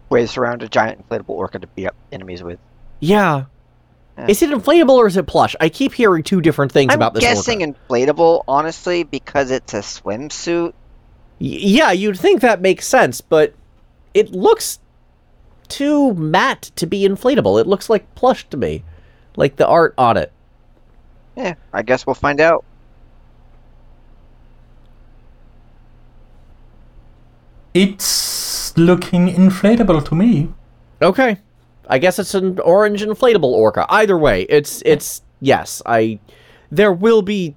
[0.08, 2.58] waves around a giant inflatable orca to beat up enemies with.
[3.00, 3.44] Yeah.
[4.28, 5.56] Is it inflatable or is it plush?
[5.60, 7.24] I keep hearing two different things I'm about this.
[7.24, 7.78] I'm guessing orca.
[7.88, 10.74] inflatable, honestly, because it's a swimsuit.
[11.40, 13.54] Y- yeah, you'd think that makes sense, but
[14.12, 14.78] it looks
[15.68, 17.58] too matte to be inflatable.
[17.60, 18.84] It looks like plush to me,
[19.36, 20.32] like the art on it.
[21.36, 22.64] Yeah, I guess we'll find out.
[27.74, 30.48] It's looking inflatable to me.
[31.02, 31.38] Okay.
[31.88, 33.86] I guess it's an orange inflatable orca.
[33.88, 36.20] Either way, it's it's yes, I
[36.70, 37.56] there will be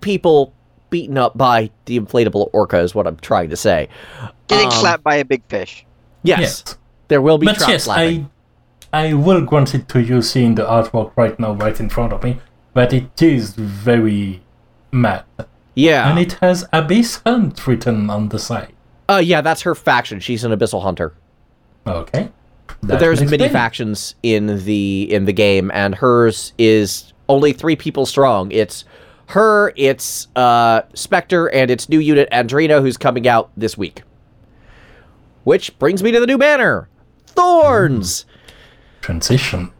[0.00, 0.52] people
[0.90, 3.88] beaten up by the inflatable orca is what I'm trying to say.
[4.48, 5.86] Getting Um, slapped by a big fish.
[6.22, 6.40] Yes.
[6.40, 6.78] Yes.
[7.08, 8.30] There will be But trap yes, slapping.
[8.92, 12.12] I I will grant it to you seeing the artwork right now right in front
[12.12, 12.40] of me,
[12.74, 14.42] but it is very
[14.90, 15.24] matte.
[15.74, 16.10] Yeah.
[16.10, 18.74] And it has Abyss Hunt written on the side.
[19.12, 20.20] Uh yeah, that's her faction.
[20.20, 21.14] She's an abyssal hunter.
[21.86, 22.30] Okay.
[22.82, 28.06] That there's many factions in the in the game, and hers is only three people
[28.06, 28.50] strong.
[28.50, 28.84] It's
[29.26, 34.02] her, it's uh, Spectre, and its new unit Andreana, who's coming out this week.
[35.44, 36.88] Which brings me to the new banner,
[37.26, 38.26] Thorns.
[39.00, 39.72] Transition.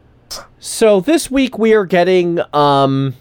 [0.59, 3.15] So this week we are getting um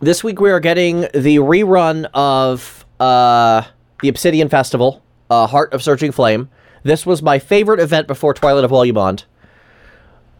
[0.00, 3.62] this week we are getting the rerun of uh
[4.02, 6.48] the Obsidian Festival, uh Heart of Surging Flame.
[6.82, 9.24] This was my favorite event before Twilight of Wolumonde.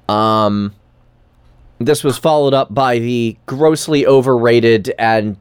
[0.08, 0.74] Um
[1.78, 5.36] this was followed up by the grossly overrated and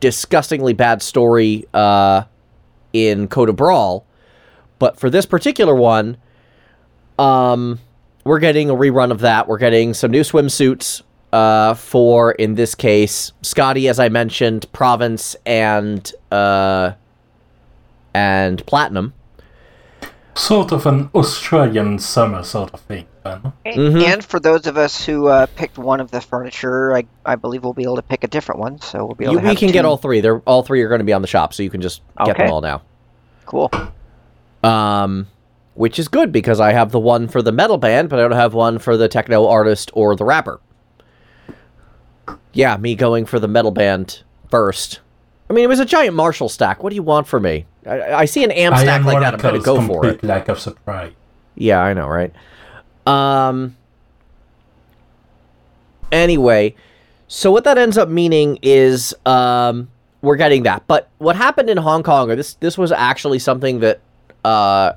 [0.00, 2.24] disgustingly bad story uh
[2.92, 4.06] in Code of Brawl.
[4.78, 6.16] But for this particular one,
[7.18, 7.78] um
[8.24, 9.48] we're getting a rerun of that.
[9.48, 15.34] We're getting some new swimsuits uh, for, in this case, Skadi, as I mentioned, Provence,
[15.44, 16.92] and uh,
[18.14, 19.14] and Platinum.
[20.34, 23.06] Sort of an Australian summer sort of thing.
[23.22, 23.52] Then.
[23.66, 24.02] Mhm.
[24.02, 27.62] And for those of us who uh, picked one of the furniture, I, I believe
[27.64, 28.80] we'll be able to pick a different one.
[28.80, 30.20] So we'll be able You, to we have can get all three.
[30.20, 32.38] They're all three are going to be on the shop, so you can just get
[32.38, 32.82] them all now.
[33.44, 33.70] Cool.
[34.64, 35.26] Um,
[35.74, 38.32] which is good because I have the one for the metal band, but I don't
[38.32, 40.60] have one for the techno artist or the rapper.
[42.54, 45.00] Yeah, me going for the metal band first.
[45.52, 46.82] I mean, it was a giant Marshall stack.
[46.82, 47.66] What do you want from me?
[47.84, 49.34] I, I see an amp stack like that.
[49.34, 50.24] I'm going to go for it.
[50.24, 51.12] lack of surprise.
[51.56, 52.32] Yeah, I know, right?
[53.06, 53.76] Um.
[56.10, 56.74] Anyway,
[57.28, 59.90] so what that ends up meaning is um
[60.22, 60.86] we're getting that.
[60.86, 64.00] But what happened in Hong Kong, or this this was actually something that
[64.46, 64.94] uh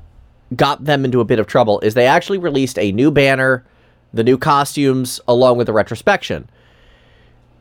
[0.56, 3.66] got them into a bit of trouble, is they actually released a new banner,
[4.14, 6.50] the new costumes, along with the retrospection.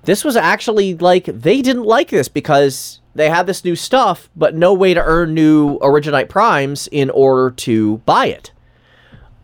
[0.04, 4.54] This was actually like they didn't like this because they had this new stuff, but
[4.54, 8.50] no way to earn new Originite Primes in order to buy it.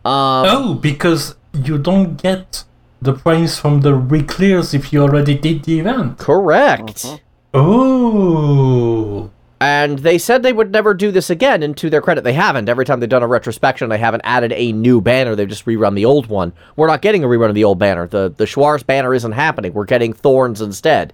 [0.03, 2.63] Um, Oh, because you don't get
[3.01, 6.17] the primes from the reclears if you already did the event.
[6.19, 7.21] Correct.
[7.53, 9.29] Oh.
[9.61, 12.67] And they said they would never do this again, and to their credit, they haven't.
[12.67, 15.35] Every time they've done a retrospection, they haven't added a new banner.
[15.35, 16.51] They've just rerun the old one.
[16.75, 18.07] We're not getting a rerun of the old banner.
[18.07, 19.73] The the Schwarz banner isn't happening.
[19.73, 21.13] We're getting Thorns instead.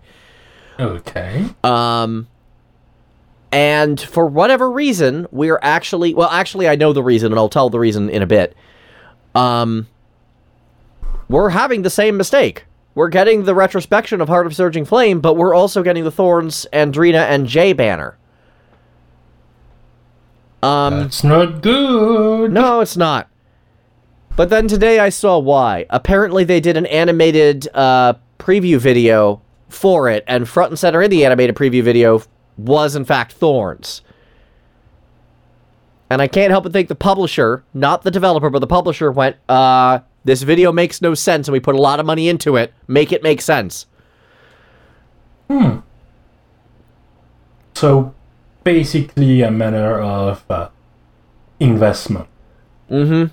[0.79, 1.45] Okay.
[1.61, 2.29] Um,
[3.51, 7.69] and for whatever reason, we're actually well, actually, I know the reason, and I'll tell
[7.69, 8.55] the reason in a bit.
[9.35, 9.87] Um,
[11.27, 12.63] we're having the same mistake.
[12.95, 16.65] We're getting the retrospection of Heart of Surging Flame, but we're also getting the Thorns,
[16.71, 18.17] Andreana, and Jaye banner.
[20.63, 22.51] Um, That's not good.
[22.51, 23.29] no, it's not.
[24.35, 25.85] But then today I saw why.
[25.89, 31.09] Apparently, they did an animated uh, preview video for it, and front and center in
[31.09, 32.21] the animated preview video
[32.57, 34.01] was, in fact, Thorns.
[36.09, 39.35] And I can't help but think the publisher, not the developer, but the publisher went,
[39.49, 42.73] uh, this video makes no sense, and we put a lot of money into it.
[42.87, 43.87] Make it make sense.
[45.49, 45.79] Hmm.
[47.73, 48.13] So,
[48.67, 50.67] basically, a manner of uh,
[51.57, 52.27] investment.
[52.91, 53.25] Mm hmm.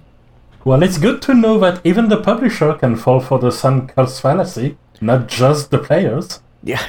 [0.65, 4.23] Well, it's good to know that even the publisher can fall for the sunk cost
[4.23, 6.41] fallacy, not just the players.
[6.63, 6.87] Yeah.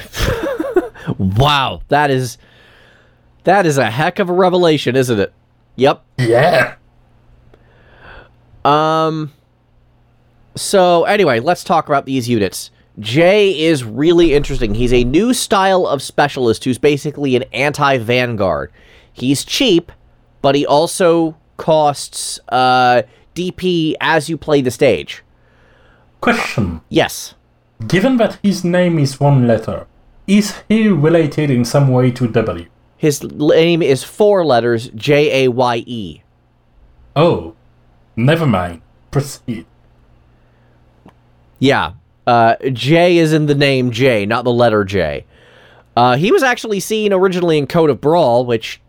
[1.18, 1.82] wow.
[1.88, 2.38] That is.
[3.42, 5.32] That is a heck of a revelation, isn't it?
[5.74, 6.04] Yep.
[6.18, 6.76] Yeah.
[8.64, 9.32] Um.
[10.54, 12.70] So anyway, let's talk about these units.
[12.98, 14.74] Jaye is really interesting.
[14.74, 18.72] He's a new style of specialist who's basically an anti-vanguard.
[19.12, 19.92] He's cheap,
[20.40, 23.02] but he also costs uh,
[23.34, 25.22] DP as you play the stage.
[26.20, 26.80] Question.
[26.88, 27.34] Yes.
[27.86, 29.86] Given that his name is one letter,
[30.26, 32.66] is he related in some way to W?
[32.96, 36.22] His name is four letters J A Y E.
[37.14, 37.54] Oh,
[38.16, 38.80] never mind.
[39.10, 39.66] Proceed.
[41.58, 41.92] Yeah.
[42.26, 45.24] Uh, J is in the name J, not the letter J.
[45.96, 48.80] Uh, he was actually seen originally in Code of Brawl, which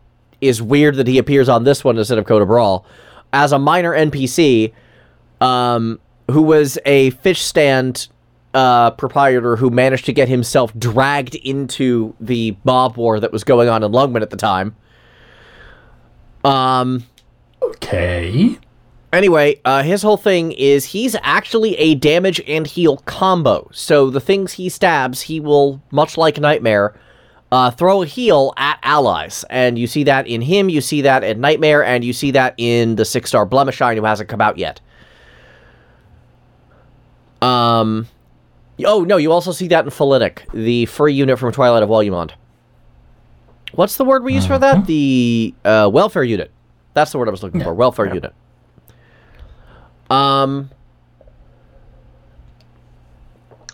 [0.42, 2.86] is weird that he appears on this one instead of Code of Brawl,
[3.32, 4.74] as a minor NPC
[5.40, 8.08] um, who was a fish stand
[8.54, 13.70] uh, proprietor who managed to get himself dragged into the mob war that was going
[13.70, 14.76] on in Lungmen at the time.
[16.44, 17.06] Um,
[17.62, 18.58] Okay.
[19.18, 23.68] Anyway, uh, his whole thing is he's actually a damage and heal combo.
[23.74, 26.94] So the things he stabs, he will, much like Nightmare,
[27.52, 29.44] uh, throw a heal at allies.
[29.50, 32.54] And you see that in him, you see that in Nightmare, and you see that
[32.58, 34.82] in the six star Blemishine who hasn't come out yet.
[37.42, 38.06] Um,
[38.86, 42.34] oh no, you also see that in Folinic, the free unit from Twilight of Wolumonde.
[43.74, 44.86] What's the word we use for that?
[44.86, 46.52] The uh, welfare unit.
[46.94, 47.74] That's the word I was looking Yeah, for.
[47.74, 48.14] Welfare yeah.
[48.14, 48.34] unit.
[50.10, 50.70] Um,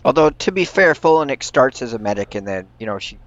[0.04, 3.18] Although to be fair, Folinic starts as a medic and then you know she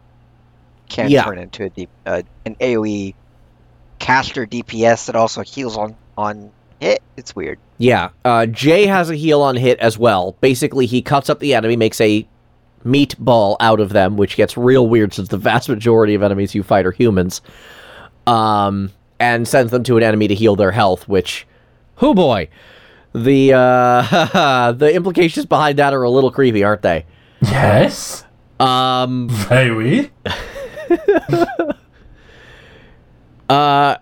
[0.90, 1.24] can Yeah.
[1.24, 3.14] turn into a deep, uh, an AOE
[4.00, 7.02] caster DPS that also heals on on hit.
[7.18, 7.58] It's weird.
[7.80, 8.10] yeah.
[8.24, 10.36] Uh, Jaye has a heal on hit as well.
[10.40, 12.28] Basically, he cuts up the enemy, makes a
[12.86, 16.62] meatball out of them, which gets real weird since the vast majority of enemies you
[16.62, 17.42] fight are humans.
[18.28, 21.08] Um, and sends them to an enemy to heal their health.
[21.08, 21.48] Which,
[22.04, 22.50] oh boy,
[23.14, 27.06] the uh, the implications behind that are a little creepy, aren't they?
[27.42, 28.26] Yes.
[28.60, 30.12] Um, Very.
[33.50, 33.96] Uh,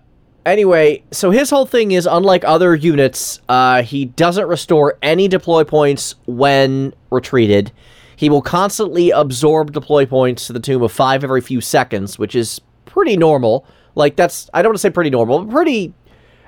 [0.44, 5.62] anyway, so his whole thing is unlike other units, uh, he doesn't restore any deploy
[5.62, 7.70] points when retreated.
[8.16, 12.34] He will constantly absorb deploy points to the tune of five every few seconds, which
[12.34, 13.66] is pretty normal.
[13.94, 15.94] Like that's I don't want to say pretty normal, but pretty.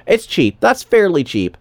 [0.06, 0.59] It's cheap.
[0.61, 1.56] That's fairly cheap.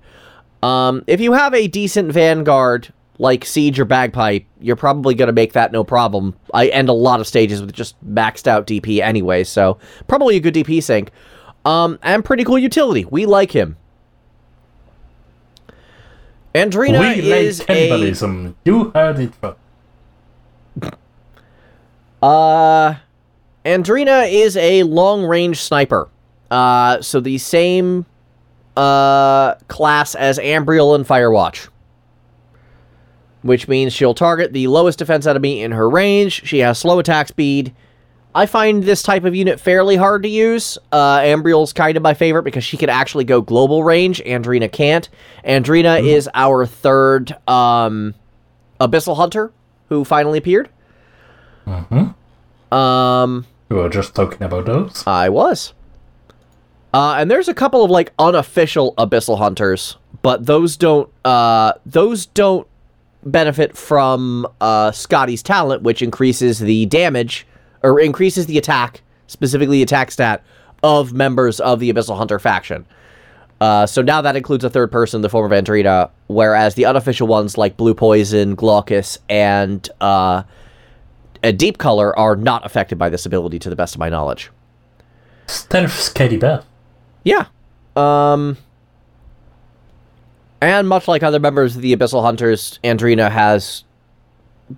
[0.63, 5.53] Um, if you have a decent vanguard like siege or bagpipe, you're probably gonna make
[5.53, 6.35] that no problem.
[6.53, 9.77] I end a lot of stages with just maxed out DP anyway, so
[10.07, 11.11] probably a good DP sink.
[11.65, 13.05] Um, and pretty cool utility.
[13.05, 13.75] We like him.
[16.55, 18.55] Andreana we like is a cannibalism.
[18.65, 19.57] You heard it first.
[22.21, 22.95] Uh,
[23.65, 26.09] Andreana is a long range sniper.
[26.49, 28.05] Uh, so the same
[28.78, 31.67] uh class as Ambriel and Firewatch.
[33.41, 36.45] Which means she'll target the lowest defense enemy in her range.
[36.45, 37.73] She has slow attack speed.
[38.36, 40.78] I find this type of unit fairly hard to use.
[40.91, 44.21] Uh, Ambriel's kind of my favorite because she can actually go global range.
[44.23, 45.09] Andreana can't.
[45.43, 48.13] Andreana is our third um,
[48.80, 49.51] Abyssal Hunter
[49.89, 50.69] who finally appeared.
[51.65, 52.73] Mm-hmm.
[52.73, 55.03] Um, We were just talking about those.
[55.07, 55.73] I was.
[56.93, 62.25] Uh, and there's a couple of like unofficial abyssal hunters, but those don't uh, those
[62.27, 62.67] don't
[63.23, 67.45] benefit from uh, Skadi's talent, which increases the damage
[67.83, 70.43] or increases the attack, specifically the attack stat
[70.83, 72.85] of members of the abyssal hunter faction.
[73.59, 77.27] Uh, so now that includes a third person the form of Andreana, whereas the unofficial
[77.27, 80.43] ones like Blue Poison, Glaucus, and uh,
[81.43, 84.51] a Deep Color are not affected by this ability, to the best of my knowledge.
[85.47, 86.65] Scary Beth.
[87.28, 87.45] Yeah.
[87.95, 88.57] Um
[90.61, 93.84] and much like other members of the Abyssal Hunters, Andreana has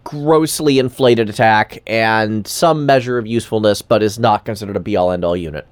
[0.04, 5.38] grossly inflated attack and some measure of usefulness, but is not considered a be-all end-all
[5.38, 5.66] unit.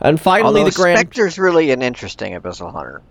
[0.00, 3.02] And finally, Although the Grand Spectre's really an interesting abyssal hunter.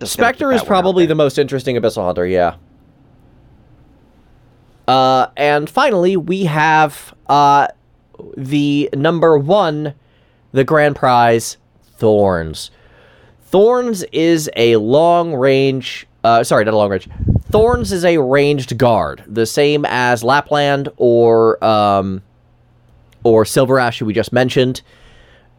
[0.00, 2.54] Just Spectre is that one out probably the most interesting Abyssal Hunter, yeah.
[4.86, 7.68] Uh, and finally, we have uh,
[8.36, 9.94] the number one,
[10.58, 11.56] the grand prize,
[11.98, 12.72] Thorns.
[13.44, 16.06] Thorns is a long range.
[16.24, 17.08] Uh, sorry, not a long range.
[17.50, 22.22] Thorns is a ranged guard, the same as Lapland or um,
[23.22, 24.82] or SilverAsh, who we just mentioned.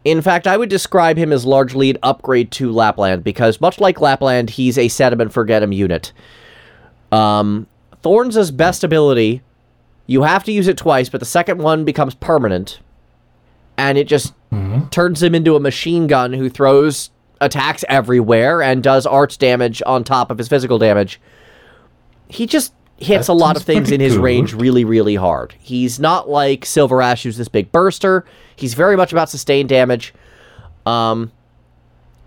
[0.04, 4.02] In fact, I would describe him as largely an upgrade to Lapland because, much like
[4.02, 6.12] Lapland, he's a and forget him unit.
[7.10, 7.66] Um,
[8.02, 9.40] Thorns' best ability,
[10.06, 12.80] you have to use it twice, but the second one becomes permanent,
[13.78, 14.34] and it just
[14.90, 20.04] turns him into a machine gun who throws attacks everywhere and does arts damage on
[20.04, 21.20] top of his physical damage.
[22.28, 24.22] He just hits That a lot of things in his good.
[24.22, 25.54] range really, really hard.
[25.58, 28.26] He's not like SilverAsh, who's this big burster.
[28.56, 30.12] He's very much about sustained damage.
[30.84, 31.32] Um,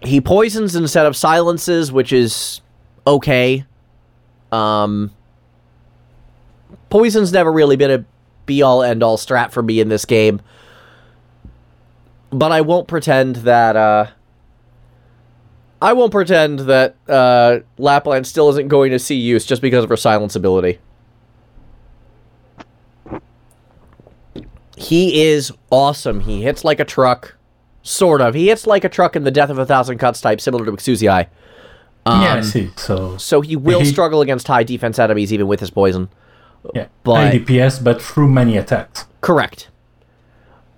[0.01, 2.61] he poisons instead of silences, which is
[3.05, 3.65] okay.
[4.51, 5.11] Um,
[6.89, 8.05] poison's never really been a
[8.45, 10.41] be all end all strat for me in this game.
[12.33, 14.07] But I won't pretend that uh,
[15.81, 19.89] I won't pretend that uh, Lapland still isn't going to see use just because of
[19.89, 20.79] her silence ability.
[24.75, 26.21] He is awesome.
[26.21, 27.35] He hits like a truck,
[27.83, 28.33] sort of.
[28.33, 30.71] He hits like a truck in the Death of a Thousand Cuts type, similar to
[30.71, 31.27] Exusiai.
[32.05, 32.71] Um, yeah, I see.
[32.75, 36.09] So, So he will He- struggle against high defense enemies even with his poison.
[36.73, 39.05] yeah, but- high DPS, but through many attacks.
[39.21, 39.69] Correct.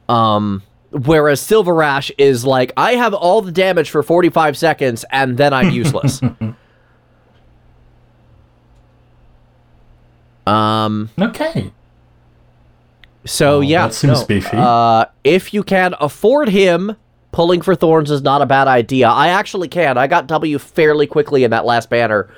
[0.10, 0.62] Um,
[1.04, 5.70] whereas SilverAsh is like, I have all the damage for 45 seconds and then I'm
[5.82, 6.22] useless.
[10.48, 11.72] um, Okay.
[13.26, 14.50] so Oh, yeah, that seems no, beefy.
[14.58, 16.96] Uh, if you can afford him,
[17.32, 19.08] pulling for thorns is not a bad idea.
[19.10, 19.98] I actually can.
[19.98, 22.30] I got W fairly quickly in that last banner.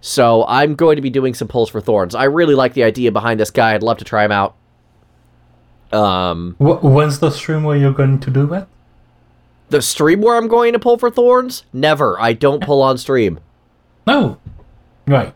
[0.00, 2.14] So I'm going to be doing some pulls for thorns.
[2.14, 3.74] I really like the idea behind this guy.
[3.74, 4.54] I'd love to try him out.
[5.94, 8.68] Um, Wh- when's the stream where you're going to do that?
[9.70, 11.64] The stream where I'm going to pull for thorns?
[11.72, 12.20] Never.
[12.20, 13.40] I don't pull on stream.
[14.06, 14.38] No.
[15.06, 15.32] Right.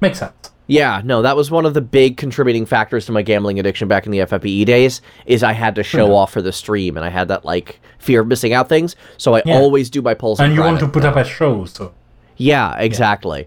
[0.00, 0.32] Makes sense.
[0.68, 4.04] Yeah, no, that was one of the big contributing factors to my gambling addiction back
[4.04, 5.00] in the FFBE days.
[5.24, 6.12] Is I had to show Yeah.
[6.14, 8.96] off for the stream, and I had that like fear of missing out things.
[9.16, 9.56] So I Yeah.
[9.58, 10.40] always do my pulls.
[10.40, 10.92] And you want to private.
[10.92, 11.92] put up a show, so.
[12.36, 13.46] Yeah, exactly.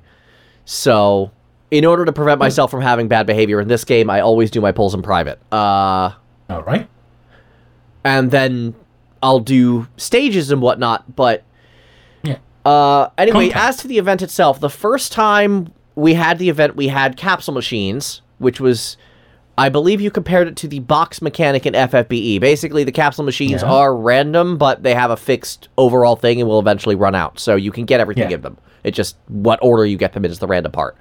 [0.64, 1.32] So,
[1.72, 4.62] in order to prevent myself from having bad behavior in this game, I always do
[4.62, 5.40] my pulls in private.
[5.52, 6.12] Uh,
[6.50, 6.88] Alright.
[8.04, 8.74] and then
[9.22, 11.16] I'll do stages and whatnot.
[11.16, 11.44] But
[12.24, 12.38] Yeah.
[12.66, 13.66] uh, anyway, Content.
[13.66, 17.54] as to the event itself, the first time we had the event, we had capsule
[17.54, 18.96] machines, which was,
[19.58, 22.40] I believe, you compared it to the box mechanic in FFBE.
[22.40, 23.70] Basically, the capsule machines Yeah.
[23.72, 27.38] are random, but they have a fixed overall thing and will eventually run out.
[27.38, 28.36] So you can get everything Yeah.
[28.38, 28.58] in them.
[28.86, 30.96] It's just what order you get them in is the random part.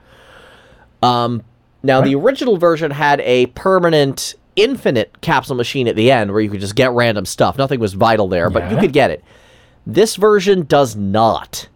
[1.01, 1.43] Um,
[1.85, 6.51] now the original version had a permanent infinite capsule machine at the end where you
[6.51, 7.59] could just get random stuff.
[7.59, 9.25] Nothing was vital there, but you could get it.
[9.87, 11.69] This version does not.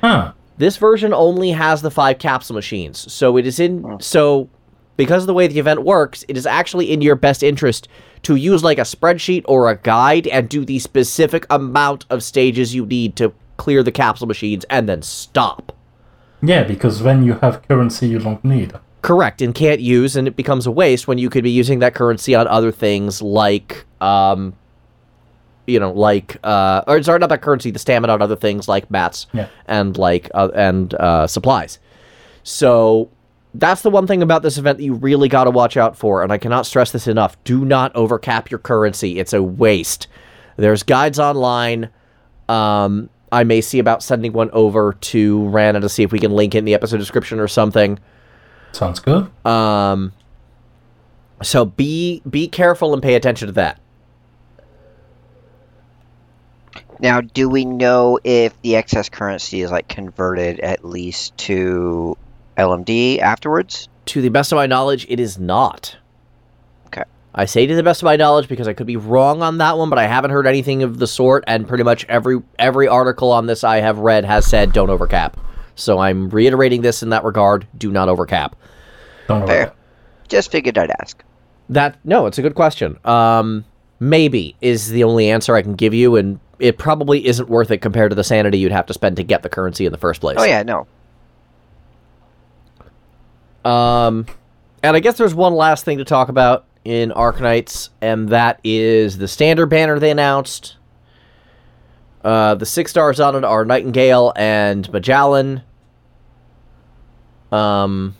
[0.00, 0.32] Huh.
[0.56, 3.12] This version only has the five capsule machines.
[3.12, 4.48] So it is in so
[4.96, 7.88] because of the way the event works, it is actually in your best interest
[8.22, 12.74] to use like a spreadsheet or a guide and do the specific amount of stages
[12.74, 15.76] you need to clear the capsule machines and then stop.
[16.42, 18.72] Yeah, because when you have currency you don't need.
[19.04, 21.92] Correct, and can't use, and it becomes a waste when you could be using that
[21.94, 24.54] currency on other things like, um,
[25.66, 28.90] you know, like, uh, or sorry, not that currency, the stamina on other things like
[28.90, 29.48] mats Yeah.
[29.66, 31.78] and like, uh, and uh, supplies.
[32.44, 33.10] So
[33.52, 36.22] that's the one thing about this event that you really got to watch out for,
[36.22, 40.06] and I cannot stress this enough: do not overcap your currency; it's a waste.
[40.56, 41.90] There's guides online.
[42.48, 46.30] Um, I may see about sending one over to Rana to see if we can
[46.32, 47.98] link it in the episode description or something.
[48.74, 49.30] Sounds good.
[49.46, 50.12] Um,
[51.42, 53.80] so be be careful and pay attention to that.
[56.98, 62.16] Now, do we know if the excess currency is like converted at least to
[62.56, 63.88] LMD afterwards?
[64.06, 65.96] To the best of my knowledge, it is not.
[66.86, 67.04] Okay.
[67.34, 69.78] I say to the best of my knowledge because I could be wrong on that
[69.78, 73.30] one, but I haven't heard anything of the sort, and pretty much every every article
[73.30, 75.36] on this I have read has said don't overcap.
[75.74, 78.56] So I'm reiterating this in that regard: do not overcap.
[79.28, 79.48] Don't worry.
[79.48, 79.72] Fair.
[80.28, 81.22] Just figured I'd ask.
[81.68, 82.98] That no, it's a good question.
[83.04, 83.64] Um,
[84.00, 87.78] maybe is the only answer I can give you, and it probably isn't worth it
[87.78, 90.20] compared to the sanity you'd have to spend to get the currency in the first
[90.20, 90.36] place.
[90.38, 90.86] Oh yeah, no.
[93.64, 94.26] Um,
[94.82, 99.16] and I guess there's one last thing to talk about in Arknights, and that is
[99.18, 100.76] the standard banner they announced.
[102.24, 105.60] Uh, the six stars on it are Nightingale and Magellan.
[107.52, 108.16] Um,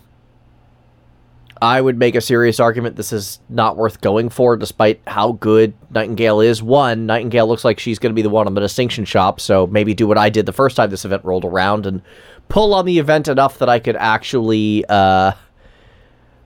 [1.63, 5.73] I would make a serious argument this is not worth going for, despite how good
[5.91, 6.63] Nightingale is.
[6.63, 9.67] One, Nightingale looks like she's going to be the one on the distinction shop, so
[9.67, 12.03] maybe do what I did the first time this event rolled around and
[12.51, 15.33] pull on the event enough that I could actually uh,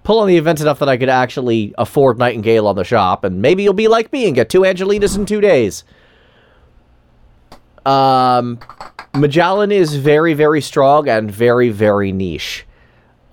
[0.05, 3.43] pull on the event enough that I could actually afford Nightingale on the shop, and
[3.43, 5.83] maybe you'll be like me and get two Angelinas in two days.
[7.89, 8.59] Um,
[9.15, 12.67] Magellan is very, very strong and very, very niche.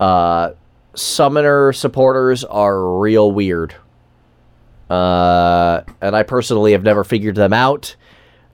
[0.00, 0.52] Uh,
[0.94, 3.74] summoner supporters are real weird.
[4.88, 7.96] Uh, and I personally have never figured them out.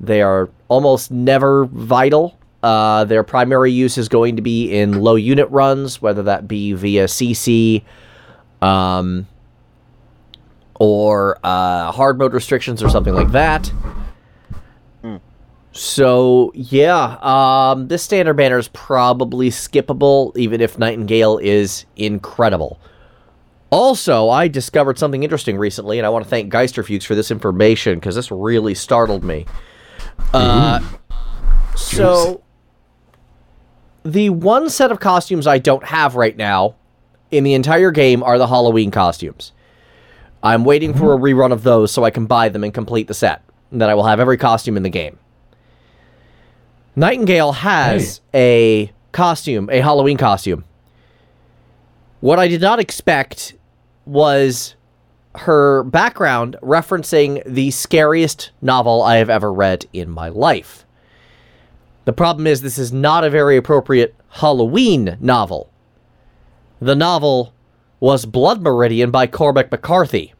[0.00, 2.36] They are almost never vital.
[2.64, 6.72] Uh, their primary use is going to be in low unit runs, whether that be
[6.72, 7.84] via CC,
[8.60, 9.28] um,
[10.80, 13.70] or uh, hard mode restrictions or something like that.
[15.72, 22.78] So yeah, um, this standard banner is probably skippable, even if Nightingale is incredible.
[23.70, 27.98] Also, I discovered something interesting recently, and I want to thank Geisterfuchs for this information
[27.98, 29.46] because this really startled me.
[30.34, 30.80] Uh,
[31.74, 32.42] so,
[34.04, 36.74] the one set of costumes I don't have right now
[37.30, 39.52] in the entire game are the Halloween costumes.
[40.42, 43.14] I'm waiting for a rerun of those so I can buy them and complete the
[43.14, 43.42] set.
[43.70, 45.18] And then I will have every costume in the game.
[46.94, 50.64] Nightingale has a costume, a Halloween costume.
[52.20, 53.54] What I did not expect
[54.04, 54.74] was
[55.34, 60.84] her background referencing the scariest novel I have ever read in my life.
[62.04, 65.70] The problem is, this is not a very appropriate Halloween novel.
[66.80, 67.54] The novel
[68.00, 70.34] was Blood Meridian by Cormac McCarthy.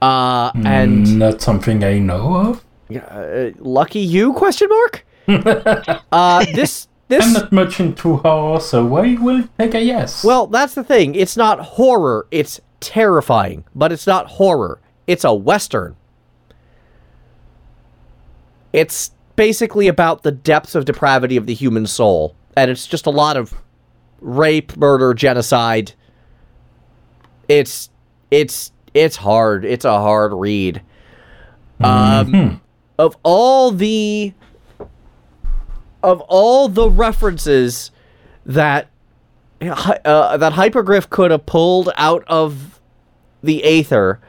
[0.00, 2.64] Uh, and that's something I know of.
[2.96, 4.32] Uh, lucky you?
[4.32, 5.04] Question mark.
[6.12, 10.22] uh, this this I'm not much into horror, so I will take a yes.
[10.22, 11.14] Well, that's the thing.
[11.14, 14.80] It's not horror, it's terrifying, but it's not horror.
[15.06, 15.96] It's a western.
[18.72, 23.10] It's basically about the depths of depravity of the human soul, and it's just a
[23.10, 23.54] lot of
[24.20, 25.92] rape, murder, genocide.
[27.48, 27.88] It's
[28.30, 29.64] it's it's hard.
[29.64, 30.82] It's a hard read.
[31.80, 32.60] Um
[32.98, 34.34] of all the
[36.02, 37.90] of all the references
[38.44, 38.88] that
[39.60, 42.80] uh, that Hypergryph could have pulled out of
[43.42, 44.20] the Aether,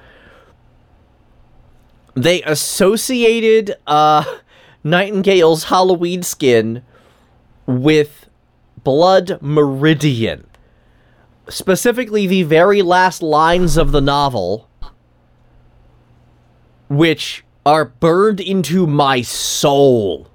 [2.16, 4.24] they associated uh,
[4.84, 6.84] Nightingale's Halloween skin
[7.66, 8.28] with
[8.84, 10.46] Blood Meridian.
[11.50, 14.70] Specifically, the very last lines of the novel,
[16.88, 20.28] which are burned into my soul.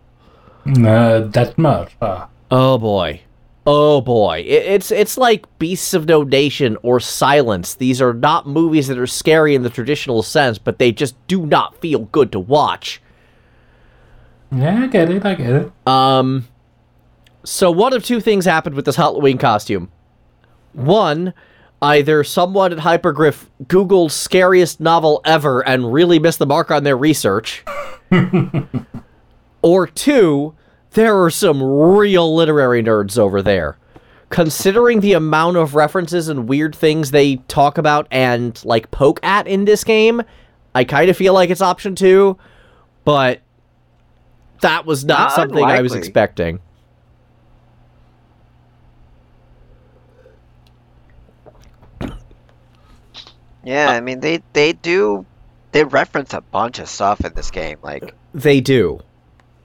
[0.66, 1.93] Uh, that much.
[2.01, 2.29] Ah.
[2.51, 3.20] Oh boy.
[3.66, 4.41] Oh boy.
[4.41, 7.75] It, it's it's like Beasts of No Nation or Silence.
[7.75, 11.47] These are not movies that are scary in the traditional sense, but they just do
[11.47, 13.01] not feel good to watch.
[14.53, 15.25] Yeah, I get it.
[15.25, 15.72] I get it.
[15.87, 16.49] Um
[17.43, 19.91] so one of two things happened with this Halloween costume.
[20.72, 21.35] One,
[21.83, 26.97] either someone at Hypergryph Googled scariest novel ever and really missed the mark on their
[26.97, 27.64] research.
[29.62, 30.55] or two,
[30.93, 33.77] there are some real literary nerds over there.
[34.31, 39.47] Considering the amount of references and weird things they talk about and like poke at
[39.47, 40.22] in this game,
[40.75, 42.37] I kind of feel like it's option two,
[43.05, 43.41] but
[44.61, 46.61] that was not Not something I was expecting.
[53.64, 55.24] Yeah, I mean they they do
[55.72, 57.78] they reference a bunch of stuff in this game.
[57.82, 59.00] Like They do.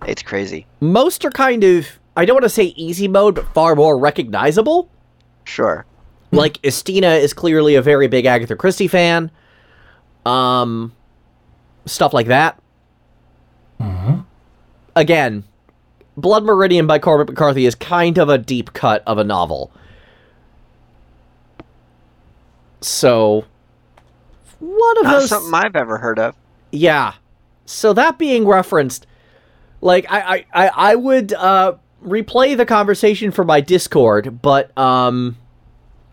[0.08, 0.66] it's crazy.
[0.80, 1.86] Most are kind of,
[2.18, 4.90] I don't want to say easy mode, but far more recognizable.
[5.44, 5.86] Sure.
[6.32, 9.30] Like, Estina is clearly a very big Agatha Christie fan.
[10.26, 10.94] Um,
[11.86, 12.60] stuff like that.
[13.80, 14.26] Mhm.
[14.96, 15.44] Again,
[16.18, 19.72] Blood Meridian by Cormac McCarthy is kind of a deep cut of a novel.
[22.82, 23.46] So,
[24.60, 25.30] one of Not those.
[25.30, 26.36] something I've ever heard of.
[26.72, 27.14] Yeah.
[27.66, 29.06] So that being referenced,
[29.82, 35.38] like I I, I, I would uh replay the conversation for my Discord, but um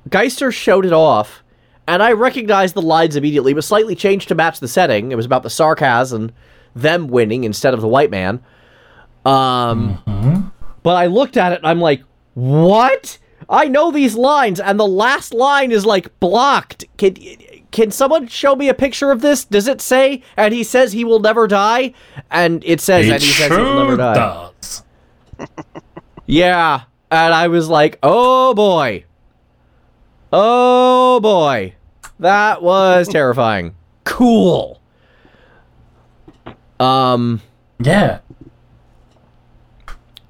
[0.08, 1.42] Geister showed it off,
[1.88, 5.10] and I recognized the lines immediately, but slightly changed to match the setting.
[5.12, 6.32] It was about the sarcasm and
[6.74, 8.42] them winning instead of the white man.
[9.24, 12.02] Um but I looked at it and I'm like,
[12.34, 13.18] what?
[13.48, 16.84] I know these lines, and the last line is like blocked.
[16.96, 17.14] Can
[17.76, 19.44] can someone show me a picture of this?
[19.44, 20.22] Does it say?
[20.36, 21.92] And he says he will never die,
[22.30, 24.14] and it says It and he says he will never die.
[24.14, 24.82] does.
[26.28, 29.04] Yeah, and I was like, oh boy,
[30.32, 31.74] oh boy,
[32.18, 33.74] that was terrifying.
[34.04, 34.80] Cool.
[36.80, 37.42] Um.
[37.80, 38.20] Yeah.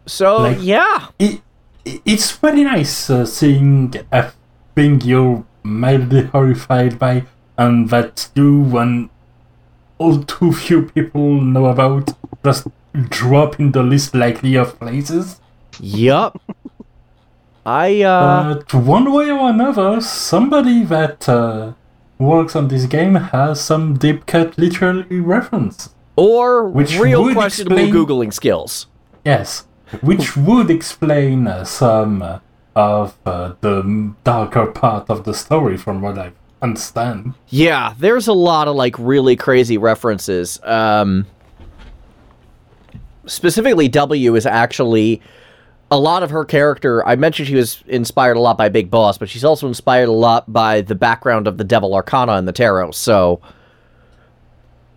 [0.06, 1.40] So Like- yeah, it-
[1.84, 4.32] it's very nice uh, seeing a
[4.74, 7.24] thing you're mildly horrified by
[7.58, 9.08] and that you and
[9.98, 12.66] all too few people know about just
[13.08, 15.40] drop in the least likely of places.
[15.80, 16.40] yup.
[17.64, 18.54] I uh.
[18.54, 21.72] But one way or another, somebody that uh,
[22.18, 25.90] works on this game has some deep cut literary reference.
[26.16, 28.86] or Which real questionable explain- googling skills.
[29.24, 29.66] Yes,
[30.00, 32.38] which would explain uh, some uh,
[32.76, 36.30] of uh, the darker part of the story from what I
[36.68, 37.34] understand.
[37.48, 40.60] Yeah, there's a lot of like really crazy references.
[40.62, 41.26] Um
[43.26, 45.20] specifically W is actually
[45.90, 47.06] a lot of her character.
[47.06, 50.12] I mentioned she was inspired a lot by Big Boss, but she's also inspired a
[50.12, 52.92] lot by the background of the Devil Arcana and the Tarot.
[52.92, 53.40] So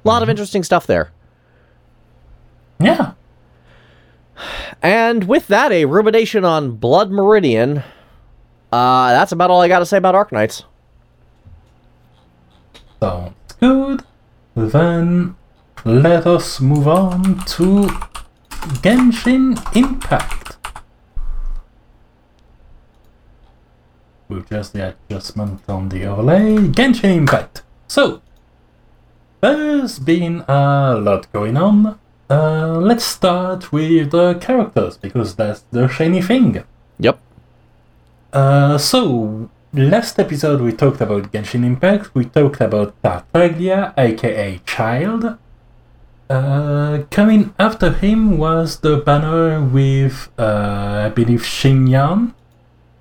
[0.04, 1.12] a lot of interesting stuff there.
[2.80, 3.14] Yeah.
[4.82, 7.84] And with that, a rumination on Blood Meridian.
[8.72, 10.64] Uh, that's about all I got to say about Arknights.
[13.00, 14.04] Sounds good.
[14.56, 15.36] Then
[15.86, 17.88] let us move on to
[18.84, 20.58] Genshin Impact.
[24.28, 27.64] With just the adjustment on the overlay, Genshin Impact.
[27.88, 28.22] So,
[29.42, 31.98] there's been a lot going on.
[32.30, 36.64] Uh, let's start with the characters because that's the shiny thing.
[37.00, 37.20] Yep.
[38.34, 45.38] Uh, so, last episode we talked about Genshin Impact, we talked about Tartaglia, aka Childe.
[46.30, 52.34] Uh, coming after him was the banner with, uh, I believe, Xinyan,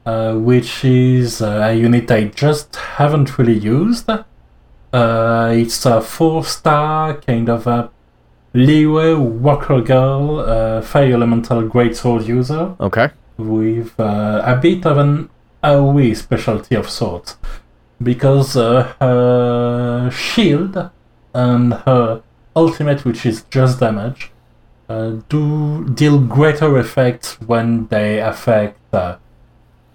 [0.07, 4.09] uh, which is uh, a unit I just haven't really used.
[4.11, 7.91] Uh, it's a four star kind of a
[8.55, 13.11] Liyue Walker Girl, uh, Fire Elemental Greatsword user Okay.
[13.37, 15.29] with uh, a bit of an
[15.63, 17.37] AoE specialty of sorts.
[18.03, 20.91] Because uh, her shield
[21.35, 22.23] and her
[22.55, 24.31] ultimate, which is just damage,
[24.89, 29.17] uh, do deal greater effects when they affect uh,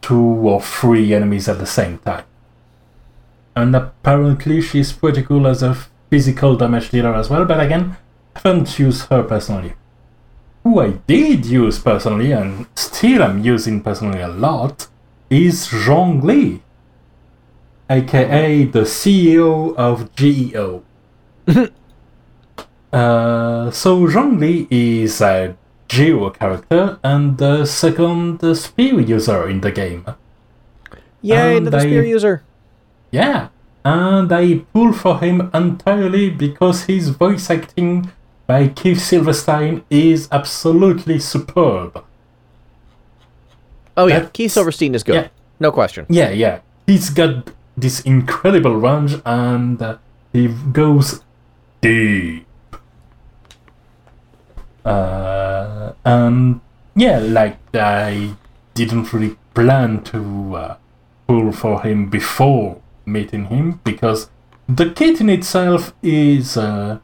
[0.02, 2.26] two or three enemies at the same time.
[3.56, 5.78] And apparently she's pretty cool as a
[6.10, 7.98] physical damage dealer as well, but again,
[8.36, 9.74] I haven't used her personally.
[10.64, 14.88] Who I did use personally and still I'm using personally a lot
[15.34, 16.62] is Zhongli,
[17.90, 20.84] aka the CEO of GEO.
[22.94, 25.58] uh, so Zhongli is a
[25.88, 30.06] Geo character and the second spear user in the game.
[31.22, 32.44] Yay, And another spear user.
[33.12, 33.50] Yeah,
[33.84, 38.12] and I pull for him entirely because his voice acting
[38.46, 42.04] by Keith Silverstein is absolutely superb.
[43.96, 45.16] Oh yeah, Keith Silverstein is good.
[45.16, 45.28] yeah.
[45.60, 46.06] No question.
[46.10, 46.60] Yeah, yeah.
[46.88, 49.98] He's got this incredible range and uh,
[50.34, 51.22] he goes
[51.82, 52.46] deep.
[54.84, 56.60] Uh, and
[56.96, 58.36] yeah, like I
[58.74, 60.76] didn't really plan to uh,
[61.28, 64.30] pull for him before meeting him because
[64.68, 66.58] the kit in itself is.
[66.58, 67.00] Uh,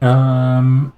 [0.00, 0.92] um,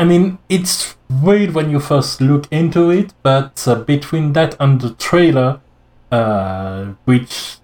[0.00, 4.80] I mean, it's weird when you first look into it, but uh, between that and
[4.80, 5.60] the trailer,
[6.10, 7.58] uh, which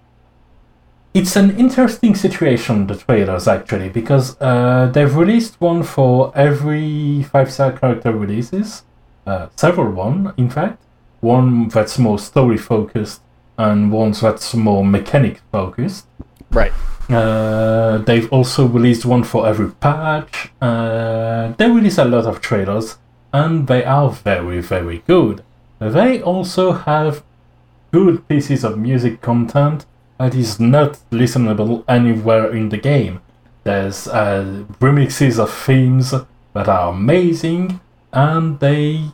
[1.15, 7.51] it's an interesting situation, the trailers actually, because uh, they've released one for every five
[7.51, 8.83] star character releases,
[9.25, 10.79] uh, several one in fact,
[11.21, 13.21] one that's more story focused
[13.57, 16.05] and one that's more mechanic focused.
[16.51, 16.71] Right.
[17.09, 20.51] Uh, they've also released one for every patch.
[20.61, 22.97] Uh, they release a lot of trailers,
[23.31, 25.43] and they are very, very good.
[25.79, 27.23] They also have
[27.91, 29.85] good pieces of music content
[30.17, 33.21] that is not listenable anywhere in the game.
[33.63, 36.11] There's uh, remixes of themes
[36.53, 37.79] that are amazing,
[38.11, 39.11] and they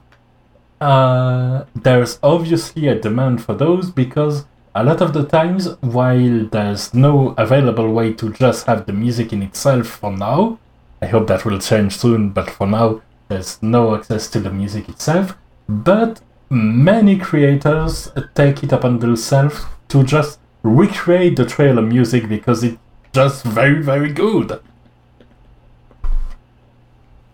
[0.79, 4.45] uh, there's obviously a demand for those because
[4.75, 9.31] a lot of the times, while there's no available way to just have the music
[9.31, 10.57] in itself for now,
[11.01, 14.89] I hope that will change soon, but for now, there's no access to the music
[14.89, 15.37] itself.
[15.69, 22.77] But many creators take it upon themselves to just recreate the trailer music because it's
[23.11, 24.59] just very, very good.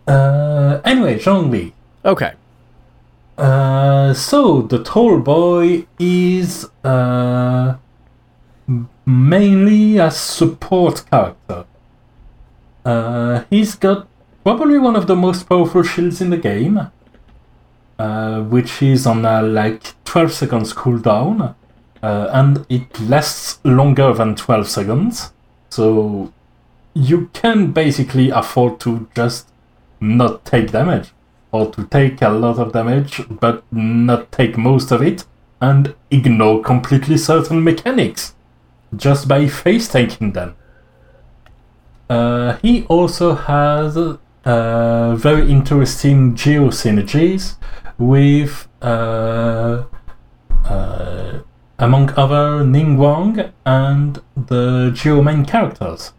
[0.07, 1.71] Uh, anyway, Zhongli.
[2.03, 2.33] Okay.
[3.39, 7.77] Uh, so the tall boy is uh,
[9.05, 11.65] mainly a support character.
[12.83, 14.09] Uh, he's got
[14.43, 16.91] probably one of the most powerful shields in the game,
[17.97, 21.55] uh, which is on a like 12 seconds cooldown,
[22.03, 25.31] uh, and it lasts longer than 12 seconds.
[25.69, 26.33] So
[26.93, 29.47] you can basically afford to just
[30.01, 31.13] not take damage
[31.51, 35.25] or to take a lot of damage but not take most of it
[35.61, 38.35] and ignore completely certain mechanics
[38.95, 40.55] just by face taking them.
[42.09, 43.97] Uh, he also has
[44.45, 47.55] uh, very interesting geo synergies
[47.97, 49.83] with, uh,
[50.65, 51.39] uh,
[51.77, 56.13] among other, Ningguang and the geo main characters,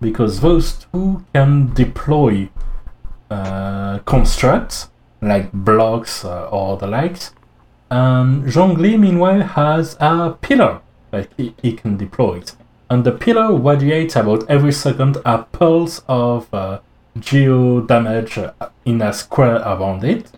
[0.00, 2.48] because those two can deploy
[3.30, 4.88] uh, constructs
[5.20, 7.32] like blocks uh, or the likes.
[7.90, 12.38] And Zhongli, meanwhile, has a pillar that he, he can deploy.
[12.38, 12.54] It.
[12.90, 16.80] And the pillar radiates about every second a pulse of uh,
[17.18, 18.52] geo damage uh,
[18.84, 20.30] in a square around it.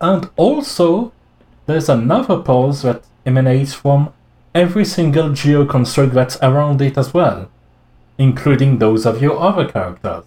[0.00, 1.12] And also,
[1.66, 4.12] there's another pulse that emanates from
[4.54, 7.48] every single geo construct that's around it as well,
[8.18, 10.24] including those of your other characters.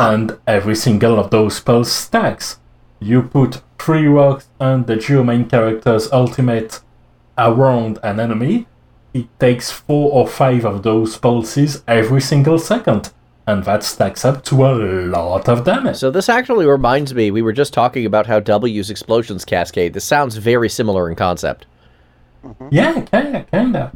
[0.00, 2.58] And every single of those spells stacks.
[3.00, 6.80] You put three rocks and the geo main character's ultimate
[7.38, 8.66] around an enemy,
[9.14, 13.12] it takes four or five of those pulses every single second.
[13.46, 14.72] And that stacks up to a
[15.06, 15.96] lot of damage.
[15.96, 19.94] So this actually reminds me, we were just talking about how W's explosions cascade.
[19.94, 21.66] This sounds very similar in concept.
[22.70, 23.92] Yeah, kinda, kinda.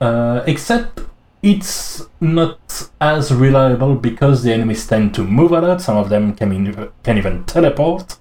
[0.00, 1.00] Uh, except
[1.44, 5.82] it's not as reliable because the enemies tend to move a lot.
[5.82, 8.16] Some of them can, in, can even teleport.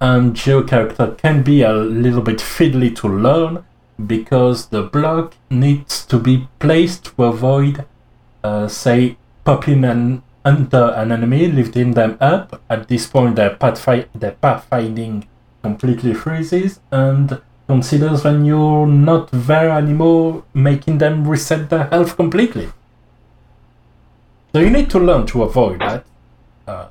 [0.00, 3.64] And Geo character can be a little bit fiddly to learn
[4.06, 7.86] because the block needs to be placed to avoid,
[8.44, 12.62] uh, say, popping an, under an enemy, lifting them up.
[12.70, 15.26] At this point, their, pathfi- their pathfinding
[15.60, 22.68] completely freezes and considers when you're not there anymore, making them reset their health completely.
[24.52, 26.04] So you need to learn to avoid that.
[26.66, 26.88] Uh,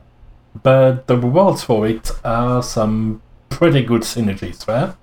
[0.63, 4.95] but the rewards for it are some pretty good synergies there.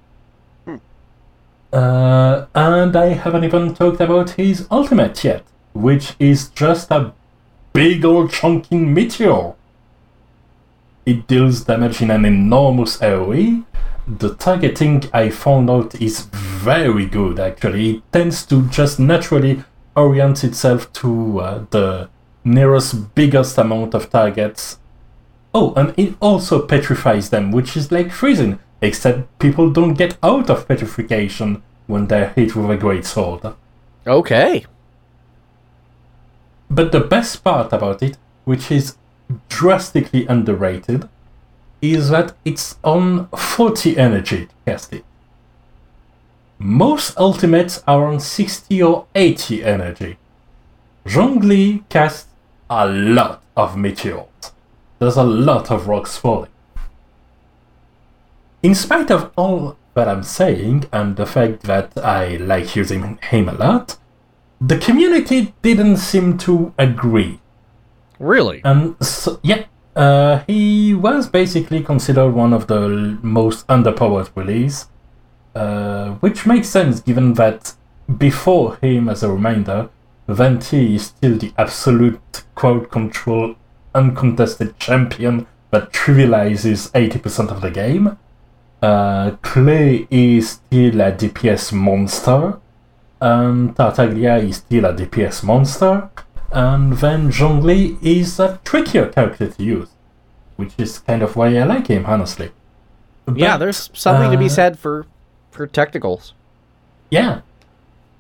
[1.72, 7.12] Uh, and I haven't even talked about his ultimate yet, which is just a
[7.74, 9.52] big old chunking meteor.
[11.04, 13.64] It deals damage in an enormous AoE.
[14.08, 17.96] The targeting I found out is very good actually.
[17.96, 19.64] It tends to just naturally
[19.96, 22.08] orient itself to uh, the
[22.44, 24.78] nearest biggest amount of targets.
[25.52, 30.50] Oh, and it also petrifies them, which is like freezing, except people don't get out
[30.50, 33.54] of petrification when they're hit with a great sword.
[34.06, 34.66] Okay.
[36.70, 38.96] But the best part about it, which is
[39.48, 41.08] drastically underrated,
[41.94, 45.04] is that it's on 40 energy to cast it.
[46.58, 50.16] Most ultimates are on 60 or 80 energy.
[51.04, 52.28] Zhongli casts
[52.70, 54.26] a lot of meteors.
[54.98, 56.50] There's a lot of rocks falling.
[58.62, 63.48] In spite of all that I'm saying and the fact that I like using him
[63.48, 63.96] a lot,
[64.60, 67.40] the community didn't seem to agree.
[68.18, 68.62] Really?
[68.64, 69.64] And so, yeah,
[69.96, 74.88] uh, he was basically considered one of the most underpowered release,
[75.54, 77.74] uh, which makes sense given that
[78.18, 79.88] before him, as a reminder,
[80.28, 83.54] Venti is still the absolute crowd control,
[83.94, 88.18] uncontested champion that trivializes 80% of the game.
[88.82, 92.60] Uh, Klee is still a DPS monster,
[93.20, 96.10] and Tartaglia is still a DPS monster,
[96.52, 99.88] and then Zhongli is a trickier character to use,
[100.56, 102.50] which is kind of why I like him, honestly.
[103.34, 105.06] yeah, there's something to be uh, said for
[105.50, 106.34] for technicals.
[107.10, 107.40] Yeah.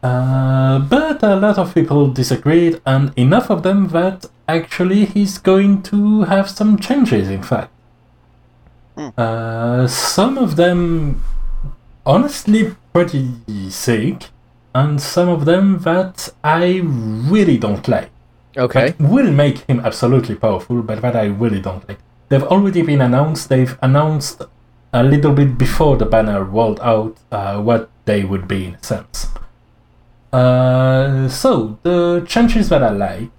[0.02, 5.82] Uh, but a lot of people disagreed, and enough of them that actually he's going
[5.82, 7.70] to have some changes, in fact.
[9.18, 11.22] Uh, some of them
[12.06, 14.28] honestly pretty sick,
[14.74, 18.10] and some of them that I really don't like.
[18.56, 18.90] Okay.
[18.90, 21.98] That will make him absolutely powerful, but that I really don't like.
[22.28, 23.48] They've already been announced.
[23.48, 24.42] They've announced
[24.92, 28.82] a little bit before the banner rolled out uh, what they would be in a
[28.82, 29.28] sense.
[30.32, 33.30] Uh, so the changes that I like,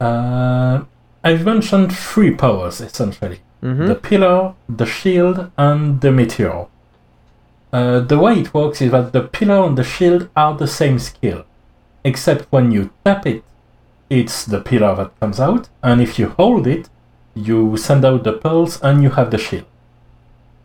[0.00, 0.82] uh,
[1.22, 3.88] I've mentioned three powers essentially: Mhm.
[3.88, 6.66] the pillar, the shield, and the meteor.
[7.72, 10.98] Uh, the way it works is that the pillar and the shield are the same
[10.98, 11.44] skill,
[12.04, 13.42] except when you tap it,
[14.10, 16.88] it's the pillar that comes out, and if you hold it,
[17.34, 19.66] you send out the pearls and you have the shield.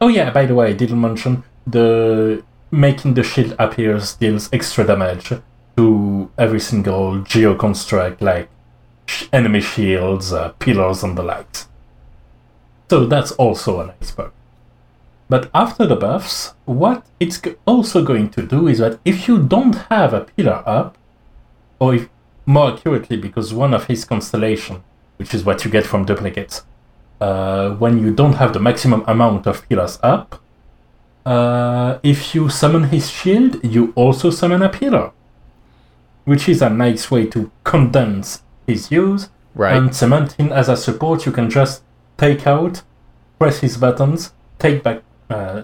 [0.02, 4.86] Oh yeah, by the way, I didn't mention the making the shield appears deals extra
[4.86, 5.34] damage
[5.76, 8.50] to every single geo construct like
[9.34, 11.68] enemy shields, uh, pillars, and the likes.
[12.90, 14.34] So that's also a nice perk.
[15.30, 19.76] But after the buffs, what it's also going to do is that if you don't
[19.90, 20.98] have a pillar up,
[21.80, 22.10] or if,
[22.50, 24.78] more accurately, because one of his constellation,
[25.18, 26.64] which is what you get from duplicates,
[27.22, 30.42] uh, when you don't have the maximum amount of pillars up,
[31.26, 35.12] uh, if you summon his shield, you also summon a pillar,
[36.26, 39.76] which is a nice way to condense his use Right.
[39.76, 41.26] and cement him as a support.
[41.26, 41.84] You can just
[42.18, 42.82] take out,
[43.38, 45.64] press his buttons, take back uh,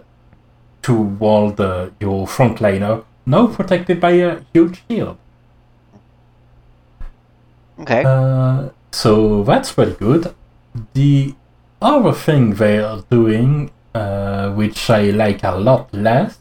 [0.84, 5.18] to wall the your frontliner, now protected by a huge shield.
[7.80, 8.04] Okay.
[8.06, 10.34] Uh, so that's pretty good.
[10.94, 11.36] the
[11.82, 16.40] other thing they are doing, uh, which I like a lot less,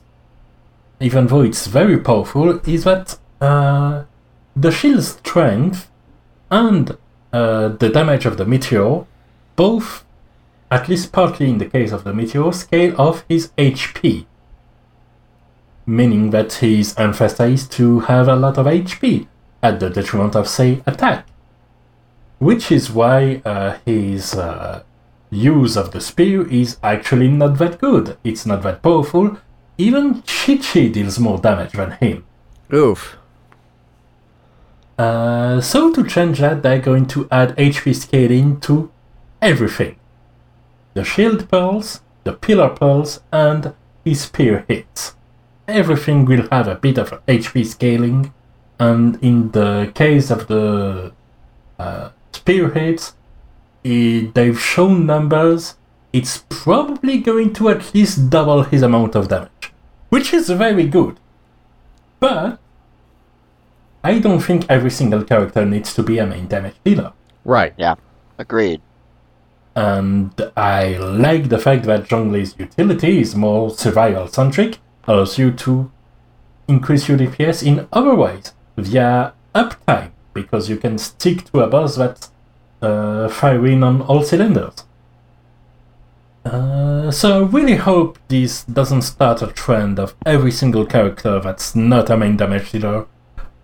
[1.01, 4.05] even though it's very powerful, is that uh,
[4.57, 5.91] the shield strength
[6.51, 6.97] and
[7.33, 9.05] uh, the damage of the meteor,
[9.57, 10.05] both,
[10.71, 14.27] at least partly in the case of the meteor, scale off his HP.
[15.87, 19.27] Meaning that he's emphasized to have a lot of HP
[19.65, 21.27] at the detriment of, say, attack.
[22.39, 24.83] Which is why uh, his uh,
[25.31, 28.19] use of the spear is actually not that good.
[28.23, 29.39] It's not that powerful.
[29.79, 32.25] Even Qiqi deals more damage than him.
[32.73, 33.17] Oof.
[34.99, 38.93] Uh, so to change that, they're going to add HP scaling to
[39.41, 39.97] everything.
[40.93, 43.73] The shield pearls, the pillar pearls, and
[44.05, 45.15] his spear hits.
[45.67, 48.33] Everything will have a bit of HP scaling,
[48.79, 51.13] and in the case of the
[51.79, 53.15] uh, spear hits,
[53.85, 55.77] i- they've shown numbers.
[56.13, 59.73] It's probably going to at least double his amount of damage,
[60.11, 61.19] which is very good.
[62.21, 62.61] But
[64.05, 67.13] I don't think every single character needs to be a main damage dealer.
[67.45, 67.75] Right.
[67.77, 67.97] Yeah.
[68.39, 68.81] Agreed.
[69.75, 75.91] And I like the fact that Zhongli's utility is more survival centric, allows you to
[76.69, 81.97] increase your DPS in other ways via uptime, because you can stick to a boss
[81.97, 82.31] that's
[82.83, 84.85] uh, firing on all cylinders.
[86.45, 91.75] Uh, so I really hope this doesn't start a trend of every single character that's
[91.75, 93.07] not a main damage dealer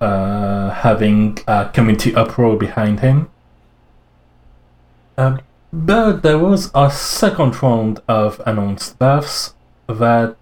[0.00, 3.28] uh, having a community uproar behind him.
[5.18, 5.38] Uh,
[5.72, 9.54] but there was a second round of announced buffs
[9.86, 10.36] that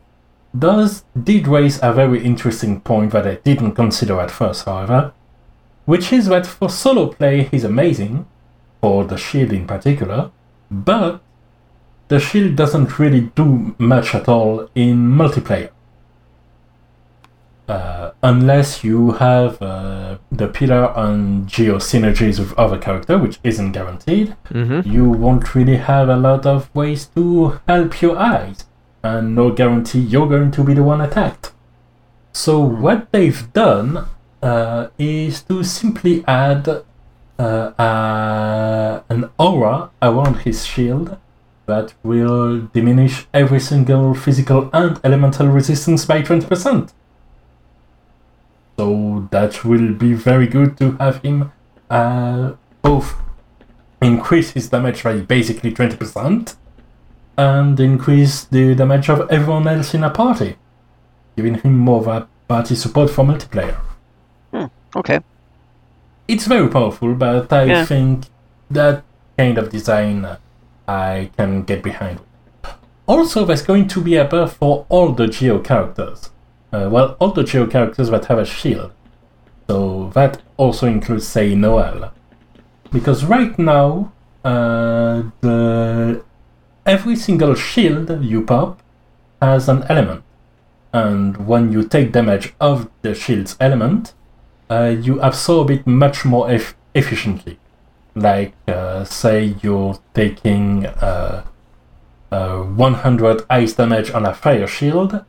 [0.57, 5.13] does did raise a very interesting point that I didn't consider at first, however,
[5.85, 8.27] which is that for solo play he's amazing,
[8.81, 10.31] for the shield in particular,
[10.71, 11.21] but
[12.09, 15.71] the shield doesn't really do much at all in multiplayer.
[17.69, 23.73] Uh, unless you have uh, the pillar and geo synergies with other character, which isn't
[23.73, 24.91] guaranteed, Mm-hmm.
[24.91, 28.65] you won't really have a lot of ways to help your eyes,
[29.03, 31.53] and no guarantee you're going to be the one attacked.
[32.33, 34.07] So what they've done
[34.43, 41.17] uh, is to simply add uh, uh, an aura around his shield
[41.67, 46.93] that will diminish every single physical and elemental resistance by 20%.
[48.79, 51.53] So that will be very good to have him
[51.91, 53.15] uh, both
[54.01, 56.55] increase his damage by basically 20%
[57.39, 60.57] and increase the damage of everyone else in a party,
[61.37, 63.77] giving him more of a party support for multiplayer.
[64.97, 65.21] Okay.
[66.27, 67.85] It's very powerful, but I Yeah.
[67.85, 68.27] think
[68.71, 69.03] that
[69.39, 70.27] kind of design
[70.89, 72.19] I can get behind.
[73.07, 76.31] Also, there's going to be a buff for all the Geo characters.
[76.73, 78.91] Uh, well, all the Geo characters that have a shield.
[79.69, 82.13] So that also includes, say, Noelle.
[82.91, 84.13] Because right now,
[84.45, 86.23] uh, the
[86.89, 88.83] every single shield you pop
[89.43, 90.25] has an element,
[90.93, 94.15] and when you take damage of the shield's element,
[94.71, 97.59] uh, you absorb it much more eff- efficiently.
[98.15, 101.45] Like, uh, say you're taking uh,
[102.33, 105.25] uh, 100 ice damage on a fire shield,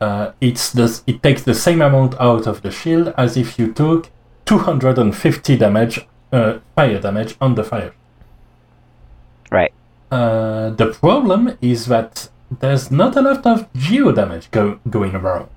[0.00, 3.72] uh, it's the, it takes the same amount out of the shield as if you
[3.72, 4.10] took
[4.46, 7.92] 250 damage, uh, fire damage on the fire.
[9.50, 9.72] Right.
[10.14, 12.28] Uh, the problem is that
[12.60, 15.48] there's not a lot of geo damage go- going around.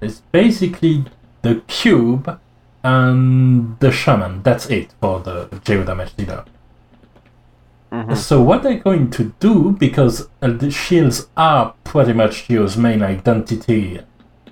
[0.00, 1.04] It's basically
[1.42, 2.26] the cube
[2.82, 4.42] and the shaman.
[4.42, 6.44] That's it for the geo damage dealer.
[7.92, 8.16] Mhm.
[8.16, 9.54] So what they're going to do,
[9.86, 14.00] because uh, the shields are pretty much Geo's main identity,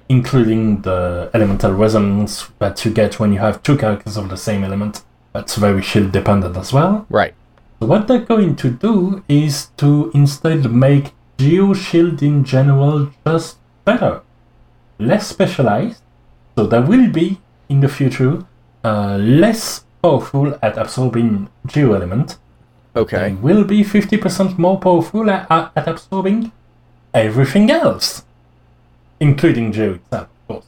[0.09, 4.62] including the elemental resonance that you get when you have two characters of the same
[4.62, 7.05] element, that's very shield dependent as well.
[7.11, 7.34] Right.
[7.83, 13.59] So what they're going to do is to instead make Geo Shield in general just
[13.85, 14.22] better,
[15.01, 16.01] less specialized.
[16.57, 18.45] So there will be in the future
[18.85, 22.39] uh, less powerful at absorbing Geo element.
[22.95, 23.30] Okay.
[23.30, 26.53] They will be 50% more powerful at, at at absorbing
[27.12, 28.24] everything else,
[29.18, 30.66] including Geo itself, of course.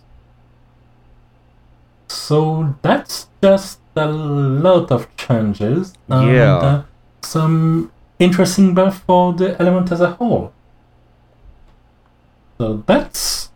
[2.09, 5.95] So that's just a lot of changes.
[6.09, 6.57] And, Yeah.
[6.57, 6.83] uh,
[7.25, 10.53] some interesting buff for the element as a whole.
[12.59, 13.51] So that's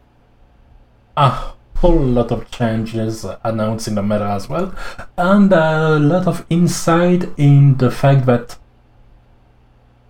[1.16, 4.74] a whole lot of changes announced in the meta as well,
[5.16, 8.56] and a lot of insight in the fact that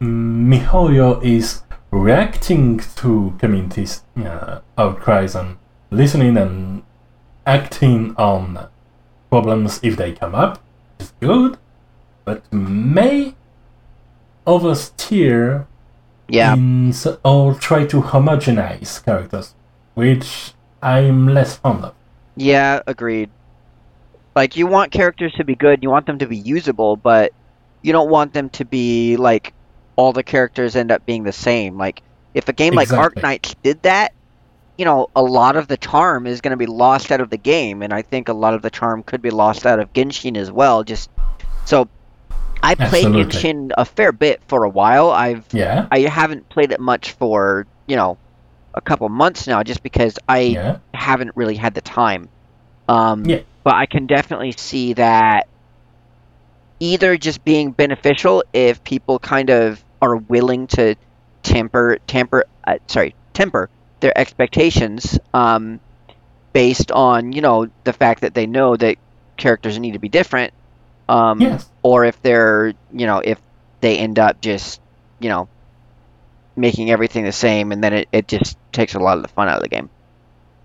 [0.01, 5.57] MiHoYo is reacting to communities' uh, outcries and
[5.91, 6.83] listening and
[7.47, 8.69] acting on
[9.31, 10.63] problems if they come up
[11.01, 11.59] It's good,
[12.25, 13.35] but may
[14.49, 15.67] oversteer
[16.29, 16.55] Yeah.
[16.55, 16.93] in
[17.25, 19.55] or try to homogenize characters,
[19.95, 21.95] which I'm less fond of.
[22.37, 23.31] Yeah, agreed.
[24.35, 27.33] Like you want characters to be good, you want them to be usable, but
[27.83, 29.53] you don't want them to be like
[29.97, 31.77] all the characters end up being the same.
[31.77, 32.03] Like
[32.35, 33.23] if a game like Exactly.
[33.23, 34.13] Arknights did that,
[34.77, 37.37] you know, a lot of the charm is going to be lost out of the
[37.37, 40.37] game, and I think a lot of the charm could be lost out of Genshin
[40.37, 40.85] as well.
[40.85, 41.11] Just
[41.65, 41.89] so
[42.63, 43.25] I played Absolutely.
[43.25, 45.11] Genshin a fair bit for a while.
[45.11, 48.19] I've Yeah, I haven't played it much for you know
[48.75, 52.29] a couple months now, just because I yeah, haven't really had the time.
[52.89, 53.41] Um, Yeah.
[53.65, 55.47] But I can definitely see that
[56.81, 60.95] either just being beneficial if people kind of are willing to
[61.43, 63.69] temper, temper, uh, sorry, temper
[64.01, 65.81] their expectations um,
[66.53, 68.97] based on you know the fact that they know that
[69.37, 70.53] characters need to be different.
[71.09, 73.41] Um, yes, or if they're you know if
[73.81, 74.81] they end up just
[75.21, 75.49] you know
[76.57, 79.49] making everything the same and then it, it just takes a lot of the fun
[79.49, 79.89] out of the game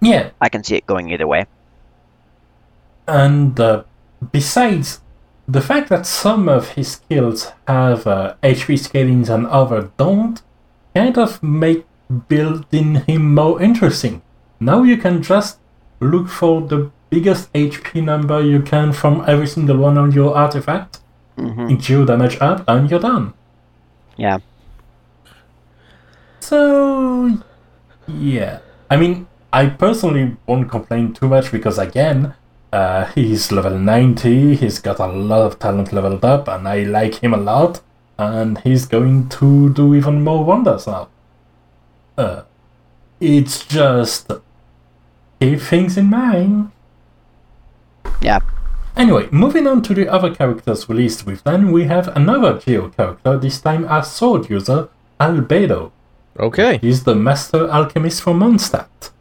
[0.01, 0.31] yeah.
[0.41, 1.45] i can see it going either way
[3.07, 3.83] And uh,
[4.31, 5.01] besides,
[5.47, 10.41] the fact that some of his skills have uh, HP scalings and others don't
[10.95, 11.85] kind of make
[12.27, 14.21] building him more interesting.
[14.59, 15.59] Now you can just
[15.99, 21.01] look for the biggest HP number you can from every single one of your artifacts,
[21.37, 23.33] hmm endure damage up, and you're done.
[24.17, 24.39] yeah
[26.39, 27.37] So,
[28.07, 28.59] yeah.
[28.89, 32.35] I mean, I personally won't complain too much because, again,
[32.71, 37.15] uh, he's level 90, he's got a lot of talent leveled up, and I like
[37.23, 37.81] him a lot,
[38.17, 41.09] and he's going to do even more wonders now.
[42.17, 42.43] Uh,
[43.19, 44.31] it's just
[45.39, 46.71] keep things in mind.
[48.21, 48.39] Yeah
[48.95, 53.37] Anyway, moving on to the other characters released with them, we have another Geo character,
[53.37, 54.87] this time a sword user,
[55.19, 55.91] Albedo.
[56.39, 56.77] Okay.
[56.77, 59.11] He's the master alchemist from Mondstadt.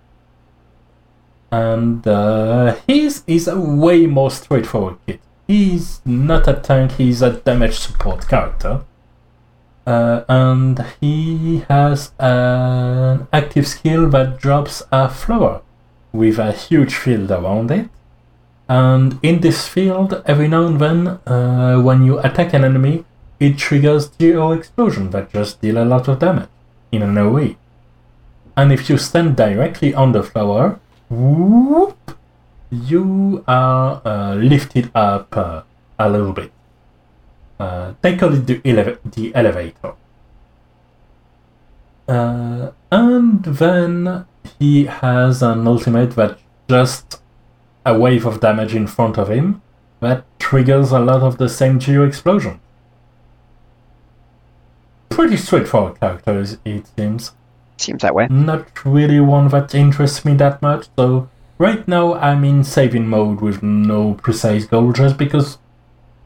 [1.51, 5.21] And uh, his is a way more straightforward kit.
[5.47, 8.85] He's not a tank, he's a damage support character.
[9.87, 15.63] Uh, and he has an active skill that drops a flower
[16.13, 17.89] with a huge field around it.
[18.73, 23.05] And in this field, every now and then, uh, when you attack an enemy,
[23.39, 26.49] it triggers geo explosion that just deal a lot of damage
[26.91, 27.57] in an AoE.
[28.57, 32.17] And if you stand directly on the flower, whoop,
[32.71, 35.63] you are uh, lifted up uh,
[35.99, 36.51] a little bit.
[37.61, 39.93] Uh, they call it the, eleva- the elevator.
[42.09, 44.25] Uh, and then
[44.59, 46.39] he has an ultimate that
[46.71, 47.22] just
[47.85, 49.61] a wave of damage in front of him
[50.01, 52.61] that triggers a lot of the same geo explosion.
[55.09, 57.33] Pretty straightforward characters, it seems.
[57.77, 61.29] seems that way Not really one that interests me that much, so
[61.59, 65.59] right now I'm in saving mode with no precise goal just because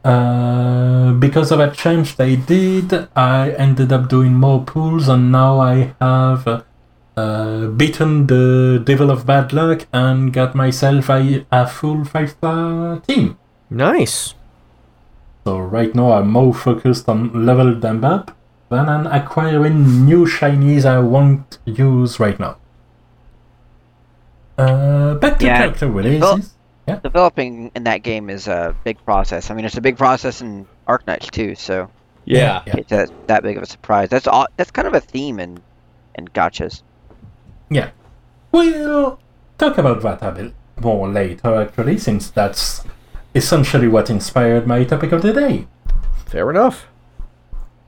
[0.03, 5.59] uh, because of a change they did, I ended up doing more pools and now
[5.59, 6.63] I have
[7.17, 12.99] uh, beaten the Devil of Bad Luck and got myself a, a full 5 star
[13.01, 13.37] team.
[13.69, 14.35] Nice.
[15.43, 18.35] So right now I'm more focused on level them up
[18.69, 22.57] than on acquiring new shinies I won't use right now.
[24.57, 26.53] Uh, back to Yeah, character releases.
[26.87, 26.99] Yeah.
[27.03, 30.65] developing in that game is a big process i mean it's a big process in
[30.87, 31.89] arknights too so
[32.23, 32.63] Yeah.
[32.65, 32.77] Yeah.
[32.77, 35.59] it's that, that big of a surprise that's all that's kind of a theme in
[36.15, 36.83] in gachas
[37.69, 37.91] Yeah.
[38.51, 39.19] We'll
[39.57, 42.83] talk about that a bit more later, actually, since that's
[43.35, 45.67] essentially what inspired my topic of the day.
[46.25, 46.87] Fair enough.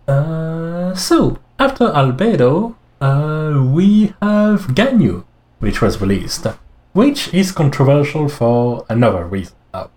[0.08, 5.24] Uh, so, after Albedo, uh, we have Ganyu,
[5.60, 6.48] which was released,
[6.94, 9.90] which is controversial for another reason now.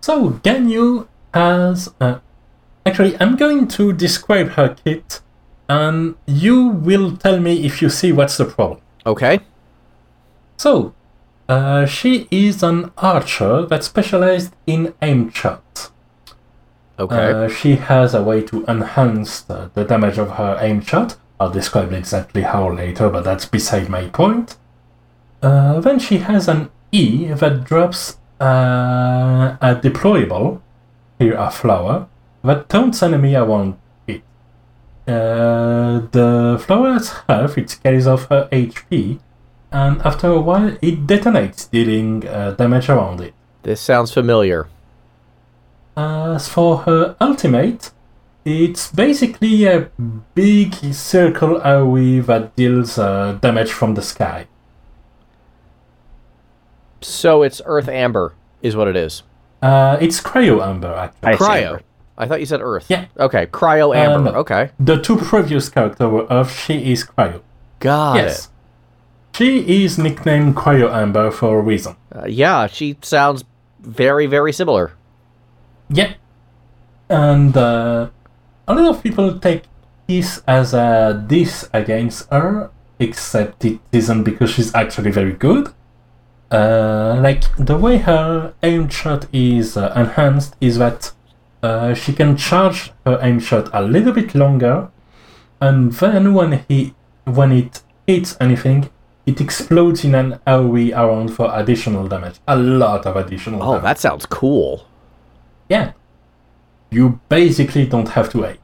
[0.00, 1.92] So, Ganyu has.
[2.00, 2.18] Uh,
[2.86, 5.20] actually, I'm going to describe her kit,
[5.72, 6.56] and you
[6.88, 8.80] will tell me if you see what's the problem.
[9.06, 9.40] Okay.
[10.56, 10.94] So,
[11.48, 15.90] uh, she is an archer that specialized in aim shots.
[16.98, 17.32] Okay.
[17.32, 21.16] Uh, she has a way to enhance the, the damage of her aim shot.
[21.40, 24.56] I'll describe exactly how later, but that's beside my point.
[25.42, 30.60] Uh, then she has an E that drops uh, a deployable,
[31.18, 32.06] here a flower,
[32.44, 33.76] that taunts enemy around.
[35.06, 39.18] Uh, the flower's health it carries off her HP,
[39.72, 43.34] and after a while it detonates, dealing uh, damage around it.
[43.62, 44.68] This sounds familiar.
[45.96, 47.90] As for her ultimate,
[48.44, 49.90] it's basically a
[50.34, 54.46] big circle AoE that deals uh, damage from the sky.
[57.00, 59.22] So it's Earth Amber, is what it is.
[59.60, 61.32] Uh, it's Cryo Amber, actually.
[61.32, 61.66] Ice Cryo.
[61.66, 61.82] Amber.
[62.18, 62.86] I thought you said Earth.
[62.88, 63.06] Yeah.
[63.18, 63.46] Okay.
[63.46, 64.30] Cryo Amber.
[64.32, 64.38] no.
[64.38, 64.70] Okay.
[64.78, 67.40] The two previous characters were Earth, she is Cryo.
[67.80, 68.48] Got yes.
[69.34, 71.96] She is nicknamed Cryo Amber for a reason.
[72.14, 73.44] Uh, yeah, she sounds
[73.80, 74.92] very, very similar.
[75.88, 76.14] Yeah.
[77.08, 78.10] And uh,
[78.68, 79.62] a lot of people take
[80.06, 85.68] this as a diss against her, except it isn't because she's actually very good.
[86.50, 91.12] Uh, like, the way her aim shot is uh, enhanced is that
[91.62, 94.90] uh, she can charge her aim shot a little bit longer,
[95.60, 96.94] and then when he
[97.24, 98.90] when it hits anything,
[99.26, 102.40] it explodes in an AoE around for additional damage.
[102.48, 103.82] A lot of additional Oh, damage.
[103.84, 104.86] that sounds cool.
[105.68, 105.92] Yeah.
[106.90, 108.58] You basically don't have to aim.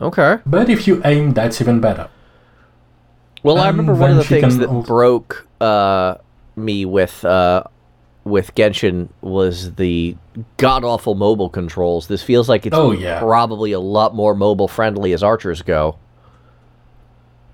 [0.00, 0.38] Okay.
[0.46, 2.08] But if you aim, that's even better.
[3.42, 6.14] Well, I remember one of the things that al- broke uh,
[6.56, 7.64] me with uh,
[8.24, 10.16] with Genshin was the
[10.56, 12.06] god awful mobile controls.
[12.08, 13.18] This feels like it's Oh, yeah.
[13.20, 15.96] probably a lot more mobile friendly as archers go.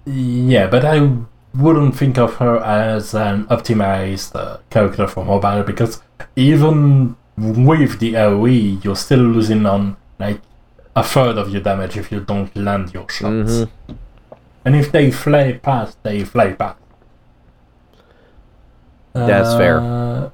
[0.06, 1.10] Yeah, but I
[1.54, 6.02] wouldn't think of her as an optimized uh, character for mobile because
[6.36, 10.40] even with the AoE, you're still losing on like
[10.96, 13.52] a third of your damage if you don't land your shots.
[13.66, 13.68] Mhm.
[14.64, 16.78] And if they fly past, they fly past.
[19.12, 19.80] That's fair.
[19.80, 19.84] Uh,
[20.22, 20.28] Yeah.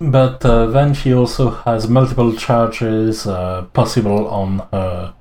[0.00, 5.14] But uh, then she also has multiple charges uh, possible on her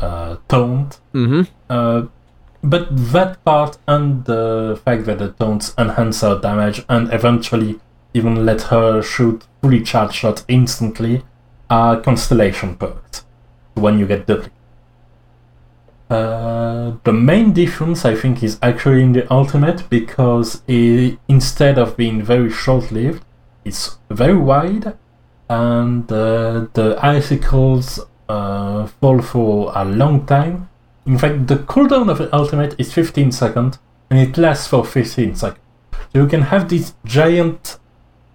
[0.00, 1.00] uh, taunt.
[1.14, 1.48] Mhm.
[1.68, 2.02] Uh,
[2.62, 7.80] but that part and the fact that the taunts enhance her damage and eventually
[8.12, 11.22] even let her shoot fully charged shots instantly
[11.70, 13.24] are constellation perks
[13.74, 14.52] when you get duplicate.
[16.10, 21.96] Uh, the main difference, I think, is actually in the ultimate because i instead of
[21.96, 23.24] being very short-lived,
[23.64, 24.96] it's very wide,
[25.48, 30.68] and uh, the icicles uh, fall for a long time.
[31.06, 33.78] In fact, the cooldown of the ultimate is 15 seconds,
[34.10, 35.60] and it lasts for 15 seconds.
[36.12, 37.78] So you can have this giant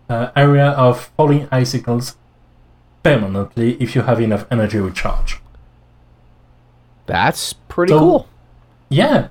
[0.10, 2.16] uh, area of falling icicles
[3.04, 5.40] permanently if you have enough energy recharge.
[7.06, 8.28] That's pretty So- cool.
[8.90, 9.28] Yeah,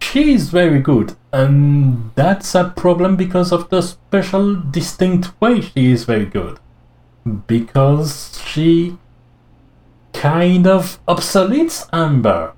[0.00, 5.90] she is very good, and that's a problem because of the special, distinct way she
[5.92, 6.58] is very good.
[7.46, 8.96] Because she
[10.12, 12.52] kind of obsoletes Amber,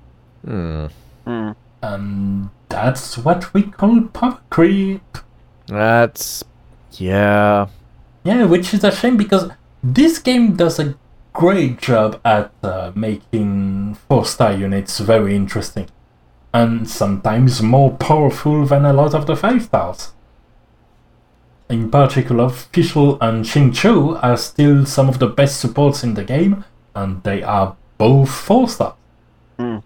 [0.45, 0.85] Hmm.
[1.25, 1.51] Hmm.
[1.81, 5.17] and that's what we call power creep.
[5.67, 6.43] That's
[6.93, 7.67] yeah.
[8.23, 9.49] Yeah, which is a shame because
[9.83, 10.95] this game does a
[11.33, 15.87] great job at uh, making four star units very interesting
[16.53, 20.13] and sometimes more powerful than a lot of the five stars.
[21.69, 26.65] In particular, Fischl and Xingqiu are still some of the best supports in the game,
[26.95, 28.95] and they are both four stars.
[29.57, 29.77] Hmm.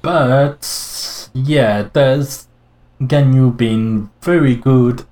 [0.00, 2.46] But yeah, there's
[3.02, 5.04] Ganyu being very good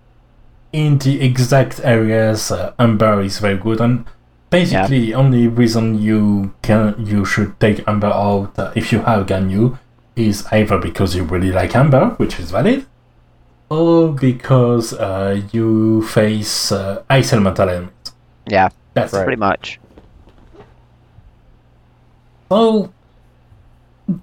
[0.72, 4.06] in the exact areas uh, Amber is very good, and
[4.60, 9.26] basically the only reason you can you should take Amber out uh, if you have
[9.26, 9.78] Ganyu
[10.16, 12.86] is either because you really like Amber, which is valid,
[13.68, 17.92] or because uh, you face uh, ice elemental enemies.
[18.48, 19.24] Yeah, That's Right.
[19.26, 19.78] pretty much.
[22.48, 22.92] So,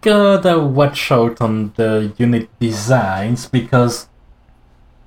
[0.02, 4.08] gotta watch out on the unit designs because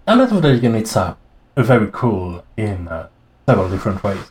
[0.07, 1.17] a lot of the units are
[1.57, 3.09] very cool in uh,
[3.49, 4.31] several different ways.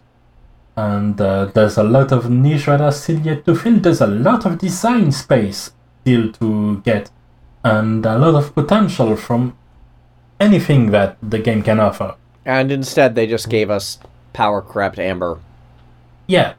[0.77, 3.79] And uh, there's a lot of niche that are still yet to fill.
[3.79, 5.71] There's a lot of design space
[6.01, 7.09] still to get,
[7.63, 9.57] and a lot of potential from
[10.39, 12.15] anything that the game can offer.
[12.45, 13.99] And instead, they just gave us
[14.33, 15.39] power crept amber.
[16.27, 16.53] Yeah.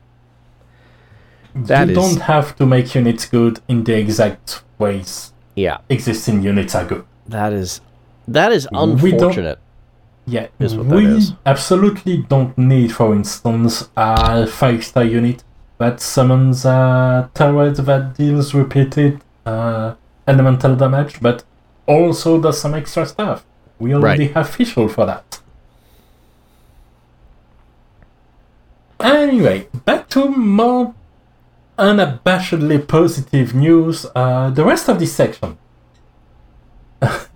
[1.55, 6.43] That you is- don't have to make units good in the exact ways Yeah, existing
[6.43, 7.05] units are good.
[7.29, 7.81] that is
[8.29, 8.91] that is We don't-
[9.23, 9.59] unfortunate.
[10.27, 11.32] Yeah, we is.
[11.47, 15.44] absolutely don't need, for instance, a five-star unit
[15.78, 19.94] that summons a turret that deals repeated uh,
[20.27, 21.44] elemental damage, but
[21.86, 23.44] also does some extra stuff.
[23.78, 25.40] We already have Fischl for that.
[28.98, 30.94] Anyway, back to more
[31.78, 34.07] unabashedly positive news.
[34.15, 35.59] Uh, the rest of this section.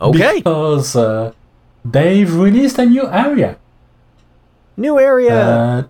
[0.01, 0.37] Okay.
[0.37, 1.33] because uh,
[1.85, 3.59] they've released a new area.
[4.77, 5.35] New area.
[5.35, 5.83] Uh,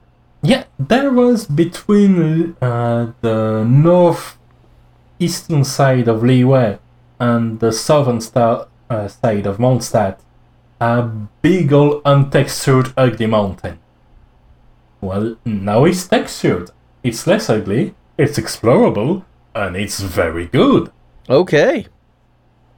[0.42, 6.78] yeah, there was between uh, the northeastern side of Liyue
[7.18, 10.18] and the southern star, uh, side of Mondstadt
[10.80, 11.02] a
[11.42, 13.78] big old untextured ugly mountain.
[15.00, 16.70] Well, now it's textured.
[17.02, 20.90] It's less ugly, it's explorable, and it's very good.
[21.28, 21.86] okay.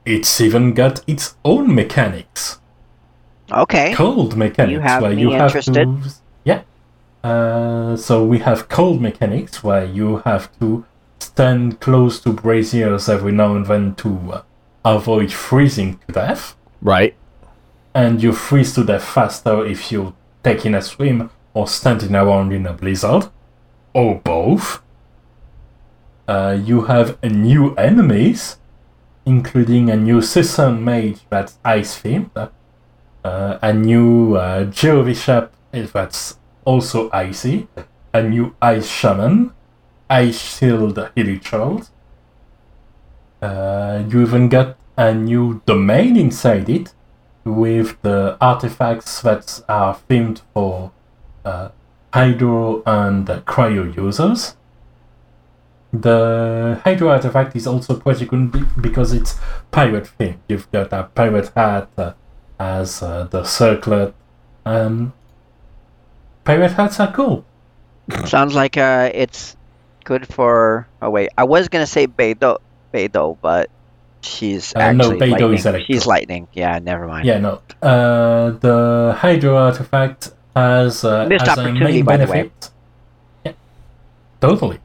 [0.05, 2.59] It's even got its own mechanics.
[3.53, 3.93] Okay.
[3.93, 5.85] cold mechanics have where me you have interested.
[5.85, 6.09] to
[6.43, 6.61] yeah
[7.23, 10.85] uh, so we have cold mechanics where you have to
[11.19, 14.41] stand close to braziers every now and then to uh,
[14.85, 17.15] avoid freezing to death Right.
[17.93, 20.13] and you freeze to death faster if you're
[20.43, 23.29] taking a swim or standing around in a blizzard
[23.93, 24.81] or both
[26.27, 28.57] uh, you have a new enemies
[29.25, 32.49] including a new Susan mage that's ice themed
[33.23, 37.67] uh, a new uh, Geovishap that's also icy,
[38.13, 39.51] a new Ice Shaman,
[40.09, 41.89] Ice Shield Hilichurl.
[43.41, 46.93] Uh, you even got a new domain inside it
[47.43, 50.91] with the artifacts that are themed for
[51.43, 51.69] uh,
[52.13, 54.55] Hydro and Cryo users.
[55.91, 59.37] The Hydro artifact is also pretty good because it's
[59.71, 60.37] pirate themed.
[60.47, 61.89] You've got a pirate hat,
[62.63, 64.13] as uh, the circlet.
[64.65, 65.11] Um,
[66.45, 67.43] pirate hats are cool.
[68.25, 69.55] Sounds like uh, it's
[70.03, 70.87] good for.
[71.01, 72.57] Oh wait, I was gonna say Beidou,
[72.93, 73.69] Beidou, but
[74.21, 75.53] she's Uh, no, actually Beidou lightning.
[75.59, 75.85] is electro.
[75.87, 76.47] She's lightning.
[76.53, 77.25] Yeah, never mind.
[77.25, 77.53] Yeah, no.
[77.81, 82.41] Uh, the Hydro artifact has, uh, Missed has a main by the way.
[82.43, 82.69] benefit.
[83.45, 83.51] Yeah,
[84.39, 84.79] totally.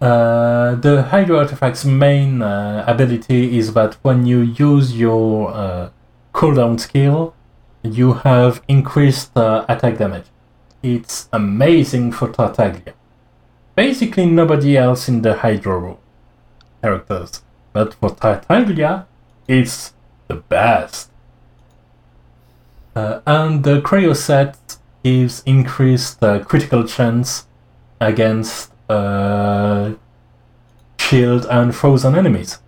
[0.00, 5.88] Uh, the Hydro artifact's main uh, ability is that when you use your uh,
[6.38, 7.34] cooldown skill,
[7.82, 10.26] you have increased uh, attack damage.
[10.84, 12.94] It's amazing for Tartaglia.
[13.74, 15.98] Basically, nobody else in the Hydro
[16.80, 17.42] characters,
[17.72, 19.08] but for Tartaglia,
[19.48, 19.94] it's
[20.28, 21.10] the best.
[22.94, 27.48] Uh, and the Cryo set gives increased uh, critical chance
[28.00, 29.94] against uh,
[31.00, 32.60] shield and frozen enemies,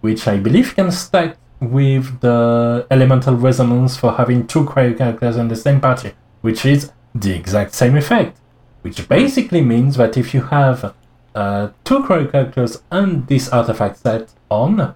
[0.00, 1.36] which I believe can stack
[1.72, 6.92] with the elemental resonance for having two cryo characters in the same party, which is
[7.14, 8.38] the exact same effect.
[8.82, 10.94] Which basically means that if you have
[11.34, 14.94] uh, two cryo characters and this artifact set on,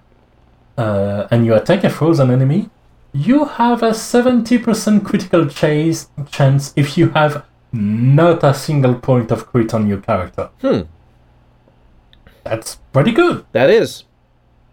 [0.77, 2.69] uh, and you attack a frozen enemy,
[3.11, 9.47] you have a 70% critical chase chance if you have not a single point of
[9.47, 10.49] crit on your character.
[10.61, 10.81] Hmm.
[12.43, 13.45] That's pretty good.
[13.51, 14.05] That is.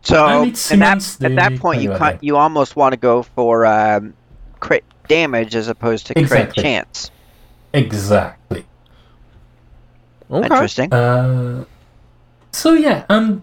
[0.07, 3.66] So And that, at that point, you value ca- you almost want to go for
[3.66, 4.15] um,
[4.61, 6.62] crit damage as opposed to crit Exactly.
[6.62, 7.11] chance.
[7.73, 8.65] Exactly.
[10.31, 10.47] Okay.
[10.47, 10.93] Interesting.
[10.93, 11.65] Uh,
[12.53, 13.43] so yeah, and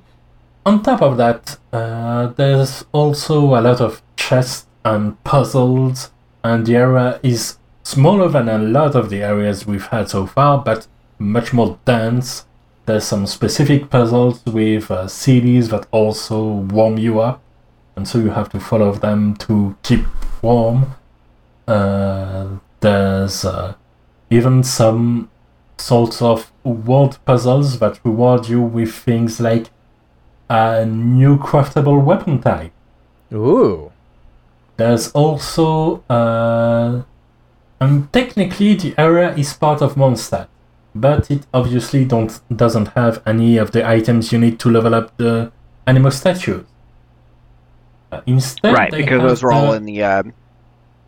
[0.66, 6.12] on top of that, uh, there's also a lot of chests and puzzles,
[6.46, 10.60] and the area is smaller than a lot of the areas we've had so far,
[10.64, 10.88] but
[11.20, 12.46] much more dense.
[12.86, 17.42] There's some specific puzzles with uh, seelies that also warm you up,
[17.96, 20.06] and so you have to follow them to keep
[20.42, 20.96] warm.
[21.68, 22.48] Uh,
[22.82, 23.76] there's uh,
[24.30, 25.30] even some
[25.78, 29.70] sorts of world puzzles that reward you with things like
[30.50, 32.72] a new craftable weapon type.
[33.34, 33.92] Ooh.
[34.78, 37.04] There's also, uh,
[37.80, 40.48] and technically the area is part of Mondstadt,
[40.96, 45.16] but it obviously don't doesn't have any of the items you need to level up
[45.18, 45.52] the
[45.88, 46.66] animal statues.
[48.12, 50.34] Uh, instead, right, because those were all the- in the um,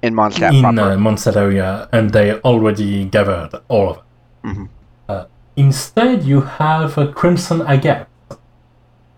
[0.02, 0.92] in Mondstadt in proper.
[0.92, 4.04] uh, Mondstadt area, and they already gathered all of it.
[4.48, 4.70] Mhm.
[5.10, 5.26] Uh,
[5.56, 8.08] instead, you have a Crimson Agate,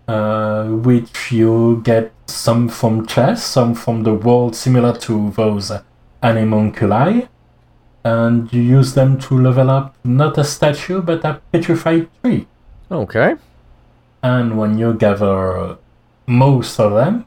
[0.06, 5.82] uh, which you get some from chests, some from the world, similar to those uh,
[6.22, 7.26] Anemoculi,
[8.08, 12.46] and you use them to level up not a statue but a petrified tree.
[12.90, 13.36] Okay.
[14.22, 15.76] And when you gather
[16.26, 17.26] most of them,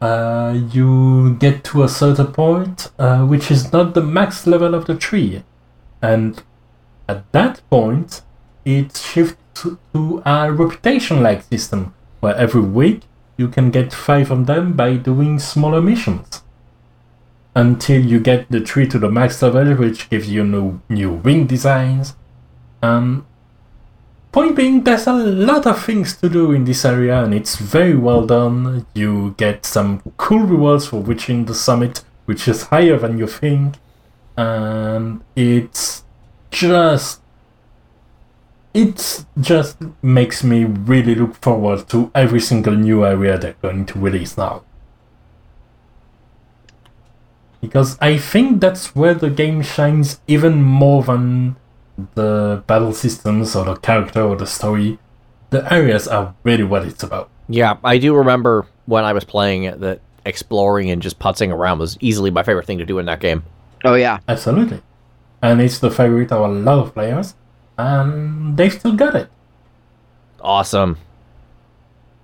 [0.00, 4.86] uh, you get to a certain point, uh, which is not the max level of
[4.86, 5.42] the tree.
[6.00, 6.42] And
[7.06, 8.22] at that point,
[8.64, 13.02] it shifts to, a reputation like system, where every week
[13.36, 16.42] you can get five of them by doing smaller missions.
[17.54, 21.46] Until you get the tree to the max level, which gives you new, new wing
[21.46, 22.14] designs,
[22.82, 23.26] Um,
[24.32, 27.94] point being, there's a lot of things to do in this area, and it's very
[27.94, 28.86] well done.
[28.94, 33.74] You get some cool rewards for reaching the summit, which is higher than you think,
[34.36, 36.04] and it's
[36.50, 37.20] just
[38.72, 43.98] it just makes me really look forward to every single new area they're going to
[43.98, 44.62] release now.
[47.60, 51.56] Because I think that's where the game shines even more than
[52.14, 54.98] the battle systems or the character or the story.
[55.50, 57.28] The areas are really what it's about.
[57.48, 61.78] Yeah, I do remember when I was playing it that exploring and just putzing around
[61.78, 63.42] was easily my favorite thing to do in that game.
[63.84, 64.18] Oh yeah.
[64.28, 64.82] Absolutely.
[65.42, 67.34] And it's the favorite of a lot of players,
[67.78, 69.28] and they still got it.
[70.40, 70.98] Awesome.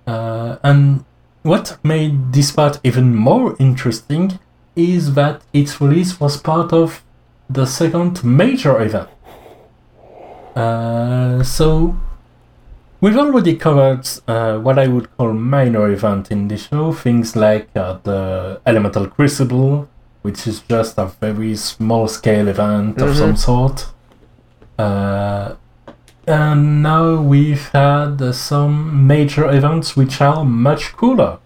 [0.06, 1.04] Uh, and
[1.42, 4.38] what made this part even more interesting
[4.76, 7.02] is that its release was part of
[7.48, 9.08] the second major event.
[10.54, 11.96] Uh, so,
[13.00, 17.68] we've already covered uh, what I would call minor event in the show, things like
[17.74, 19.88] uh, the Elemental Crucible,
[20.22, 23.86] which is just a very small scale event of some sort.
[24.78, 25.54] Uh,
[26.26, 31.38] and now we've had uh, some major events which are much cooler.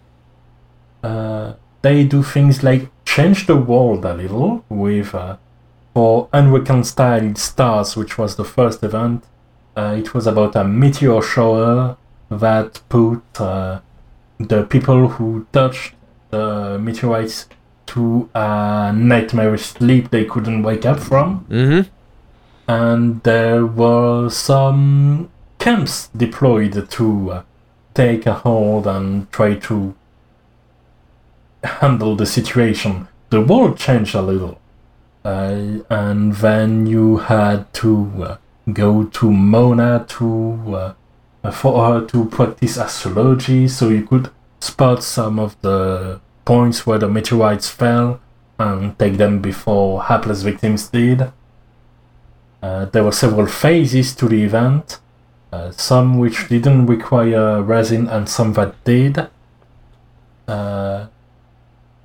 [1.03, 2.89] Uh, they do things like
[3.21, 5.37] change the world a little with uh,
[5.93, 9.25] for Unreconciled Stars, which was the first event.
[9.77, 11.97] Uh, it was about a meteor shower
[12.31, 13.81] that put uh,
[14.39, 15.93] the people who touched
[16.31, 17.47] the meteorites
[17.87, 21.83] to a nightmarish sleep they couldn't wake up from Mm-hmm.
[22.69, 25.29] and there were some
[25.59, 27.43] camps deployed to uh,
[27.95, 29.95] take a hold and try to
[31.65, 33.09] handle the situation.
[33.31, 34.61] The world changed a little,
[35.25, 38.37] uh, and then you had to uh,
[38.73, 40.95] go to Mona to
[41.45, 46.99] uh, for her to practice astrology, so you could spot some of the points where
[46.99, 48.19] the meteorites fell
[48.59, 51.31] and take them before hapless victims did.
[52.61, 54.99] Uh, there were several phases to the event,
[55.53, 59.29] uh, some which didn't require resin and some that did.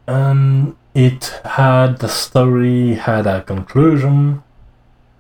[0.08, 4.42] And it had the story had a conclusion,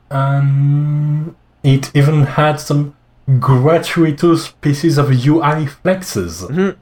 [0.09, 2.95] and it even had some
[3.39, 6.47] gratuitous pieces of UI flexes.
[6.49, 6.75] Mhm.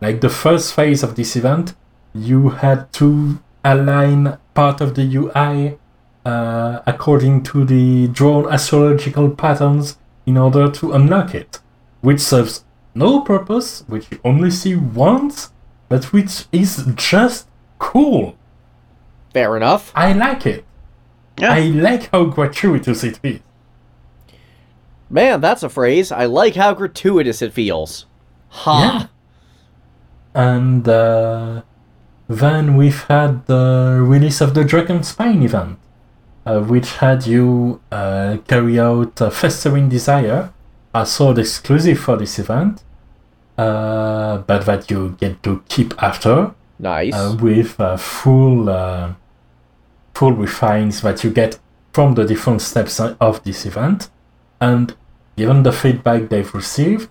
[0.00, 1.74] Like the first phase of this event,
[2.12, 5.78] you had to align part of the UI
[6.26, 9.96] uh, according to the drawn astrological patterns
[10.26, 11.60] in order to unlock it,
[12.00, 12.64] which serves
[12.94, 15.52] no purpose, which you only see once,
[15.88, 17.46] but which is just
[17.78, 18.36] cool.
[19.32, 19.92] Fair enough.
[19.94, 20.64] I like it.
[21.38, 21.52] Yeah.
[21.52, 23.40] I like how gratuitous it is.
[25.08, 26.10] Man, that's a phrase.
[26.10, 28.06] I like how gratuitous it feels.
[28.48, 29.08] Ha.
[30.34, 30.42] Yeah.
[30.42, 31.62] And uh,
[32.28, 35.78] then we've had the release of the Dragon Spine event,
[36.44, 40.52] uh, which had you uh, carry out uh, Festering Desire,
[40.94, 42.82] a sword exclusive for this event,
[43.56, 47.14] uh, but that you get to keep after, Nice.
[47.14, 49.14] uh, with uh, full, uh,
[50.14, 51.58] full refines that you get
[51.92, 54.10] from the different steps of this event.
[54.60, 54.94] And
[55.36, 57.08] given the feedback they've received,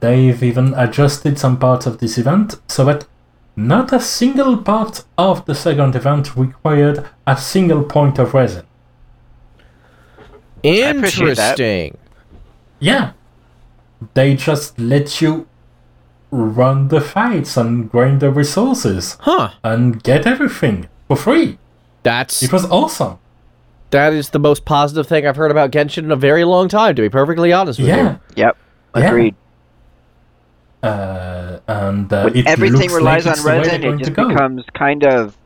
[0.00, 3.06] they've even adjusted some parts of this event so that
[3.56, 8.66] not a single part of the second event required a single point of resin.
[10.62, 11.96] Interesting.
[12.78, 13.12] Yeah.
[14.14, 15.46] They just let you
[16.30, 19.50] run the fights and grind the resources Huh.
[19.62, 21.58] and get everything for free.
[22.02, 23.18] That's It was awesome.
[23.90, 26.94] that is the most positive thing I've heard about Genshin in a very long time.
[26.96, 27.96] To be perfectly honest with Yeah.
[27.96, 28.18] you.
[28.36, 28.56] Yep.
[28.96, 29.06] Yeah.
[29.08, 29.34] Agreed.
[30.82, 34.14] Uh, and uh, When it everything looks relies like on the way resin, it just
[34.14, 35.36] becomes kind of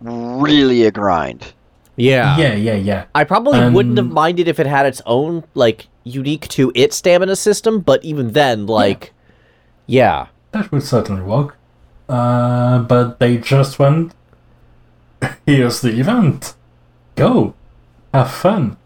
[0.00, 1.52] really a grind.
[1.96, 2.36] Yeah.
[2.36, 3.04] Yeah, yeah, yeah.
[3.14, 6.96] I probably wouldn't have Um, minded if it had its own like unique to its
[6.96, 9.10] stamina system, but even then, like, yeah,
[10.52, 11.56] That would certainly work.
[12.08, 14.14] Uh, but they just went.
[15.46, 16.54] Here's the event.
[17.14, 17.54] Go.
[18.12, 18.76] Have fun.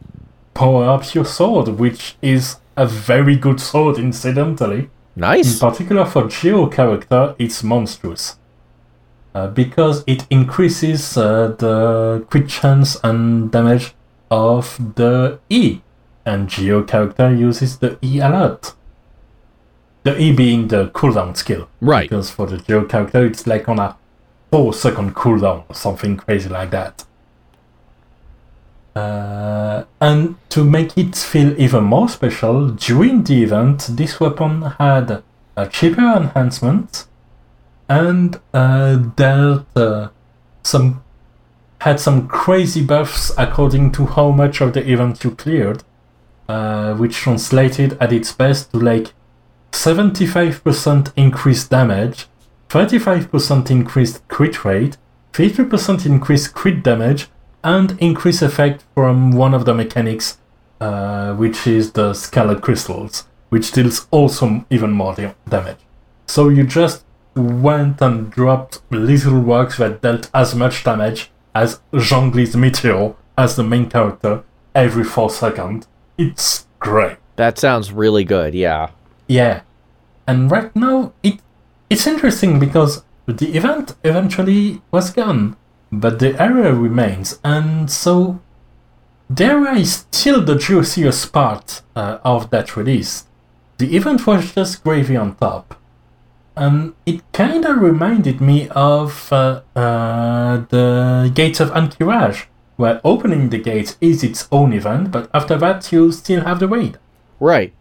[0.54, 4.90] Power up your sword, which is a very good sword, incidentally.
[5.16, 5.54] Nice.
[5.54, 8.36] In particular for Geo character, it's monstrous.
[9.34, 13.94] Uh, because it increases uh, the crit chance and damage
[14.30, 15.80] of the E.
[16.24, 18.74] And Geo character uses the E a lot.
[20.02, 21.68] The E being the cooldown skill.
[21.80, 22.08] Right.
[22.08, 23.96] Because for the Geo character, it's like on a
[24.50, 27.04] 4 second cooldown or something crazy like that.
[28.96, 35.22] Uh, And to make it feel even more special, during the event, this weapon had
[35.56, 37.06] a cheaper enhancement
[37.88, 40.08] and uh, dealt uh,
[40.62, 41.02] some
[41.80, 45.82] had some crazy buffs according to how much of the event you cleared,
[46.48, 49.12] uh, which translated at its best to like
[49.72, 52.26] 75% increased damage,
[52.68, 54.96] 35% increased crit rate,
[55.32, 57.28] 50% increased crit damage,
[57.62, 60.38] and increased effect from one of the mechanics,
[60.80, 65.78] uh, which is the scarlet crystals, which deals also even more da- damage.
[66.26, 72.56] So you just went and dropped little rocks that dealt as much damage as Zhongli's
[72.56, 74.44] Meteor as the main character
[74.74, 75.86] every 4 seconds.
[76.18, 77.16] It's great.
[77.36, 78.54] That sounds really good.
[78.54, 78.90] Yeah.
[79.30, 79.60] Yeah.
[80.26, 81.40] And right now it
[81.88, 85.56] it's interesting because the event eventually was gone,
[85.92, 88.40] but the area remains, and so
[89.28, 93.26] the area is still the juiciest part uh, of that release.
[93.78, 95.76] The event was just gravy on top.
[96.56, 102.46] And it kind of reminded me of uh, uh, the Gates of Ahn'Qiraj,
[102.76, 106.66] where opening the gates is its own event, but after that you still have the
[106.66, 106.98] raid.
[107.38, 107.72] Right.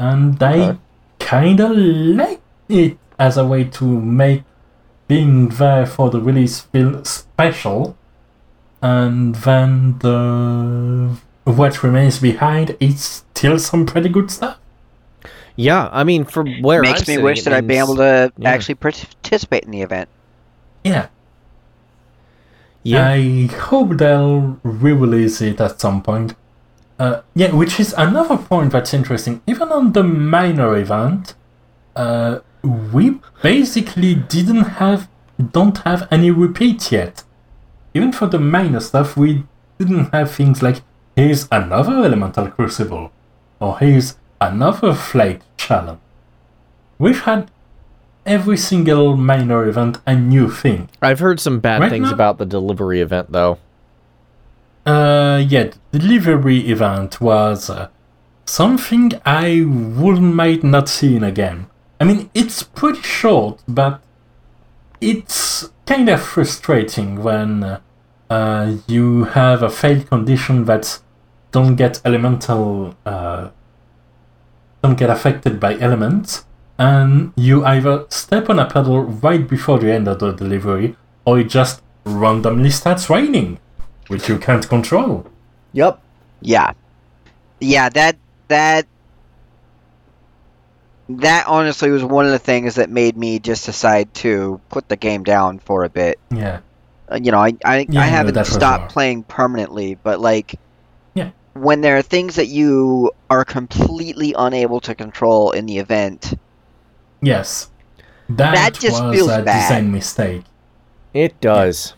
[0.00, 0.78] And I Okay.
[1.20, 4.44] kind of like it as a way to make
[5.08, 7.98] being there for the release feel special.
[8.82, 14.58] And then the what remains behind is still some pretty good stuff.
[15.56, 15.88] Yeah.
[15.92, 18.32] I mean, from where Makes I'm me sitting, wish it that I'd be able to
[18.36, 18.50] yeah.
[18.50, 20.08] actually participate in the event.
[20.84, 21.08] Yeah,
[22.82, 23.08] Yeah.
[23.10, 26.34] I hope they'll re-release it at some point.
[27.00, 29.40] Uh, yeah, which is another point that's interesting.
[29.46, 31.32] Even on the minor event,
[31.96, 35.08] uh, we basically didn't have,
[35.52, 37.22] don't have any repeats yet.
[37.94, 39.44] Even for the minor stuff, we
[39.78, 40.82] didn't have things like
[41.16, 43.10] here's another elemental crucible,
[43.60, 46.00] or here's another flake challenge.
[46.98, 47.50] We've had
[48.26, 50.90] every single minor event a new thing.
[51.00, 53.56] I've heard some bad Right things now- about the delivery event, though.
[54.90, 57.88] Uh, yeah, the delivery event was uh,
[58.44, 61.66] something I would might not mind not seeing again.
[62.00, 64.02] I mean, it's pretty short, but
[65.00, 67.78] it's kind of frustrating when
[68.28, 70.98] uh, you have a failed condition that
[71.52, 73.50] don't get elemental, uh,
[74.82, 76.46] don't get affected by elements,
[76.78, 81.38] and you either step on a pedal right before the end of the delivery, or
[81.38, 83.60] it just randomly starts raining
[84.10, 85.24] which you can't control.
[85.72, 86.02] Yep.
[86.40, 86.72] Yeah,
[87.60, 87.88] yeah.
[87.90, 88.16] That
[88.48, 88.86] that
[91.08, 94.96] that honestly was one of the things that made me just decide to put the
[94.96, 96.18] game down for a bit.
[96.30, 96.60] Yeah,
[97.10, 100.54] Uh, You know, I I, Yeah, I haven't that for stopped playing permanently, but like,
[101.14, 101.30] Yeah.
[101.54, 106.34] when there are things that you are completely unable to control in the event,
[107.20, 107.70] yes.
[108.28, 109.68] That, That just was feels a bad.
[109.68, 110.42] design mistake.
[111.12, 111.94] It does.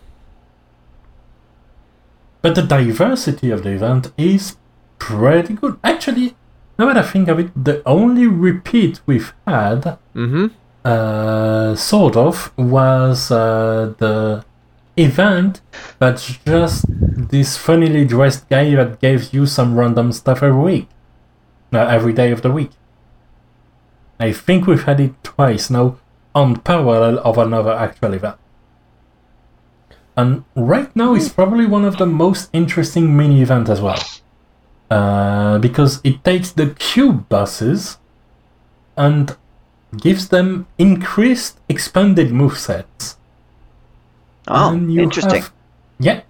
[2.43, 4.57] But the diversity of the event is
[4.99, 5.79] pretty good.
[5.85, 6.35] Actually,
[6.79, 10.47] now that I think of it, the only repeat we've had, Mm-hmm.
[10.85, 14.45] uh, sort of, was uh, the
[14.97, 15.61] event
[15.99, 16.85] that's just
[17.31, 20.89] this funnily dressed guy that gives you some random stuff every week.
[21.73, 22.71] Uh, every day of the week.
[24.21, 25.97] I think we've had it twice now
[26.35, 28.37] on parallel of another actual event.
[30.17, 34.03] And right now it's probably one of the most interesting mini events as well.
[34.91, 37.97] Uh, because it takes the cube buses
[38.97, 39.37] and
[39.97, 43.17] gives them increased expanded movesets.
[44.49, 45.43] oh, And you interesting.
[45.43, 45.53] have-
[45.99, 46.21] yeah.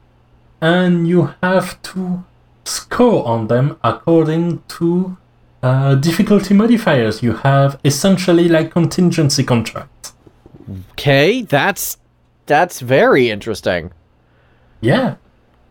[0.61, 2.25] And you have to
[2.65, 5.17] score on them according to
[5.63, 7.21] uh, difficulty modifiers.
[7.23, 10.13] You have essentially like contingency contracts.
[10.93, 11.97] Okay, that's
[12.47, 13.93] that's very interesting.
[14.81, 15.17] Yeah.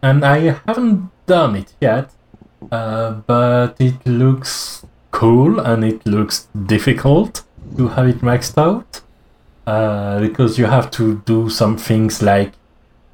[0.01, 2.11] And I haven't done it yet,
[2.71, 7.43] uh, but it looks cool and it looks difficult
[7.77, 9.01] to have it maxed out.
[9.67, 12.53] Uh, because you have to do some things like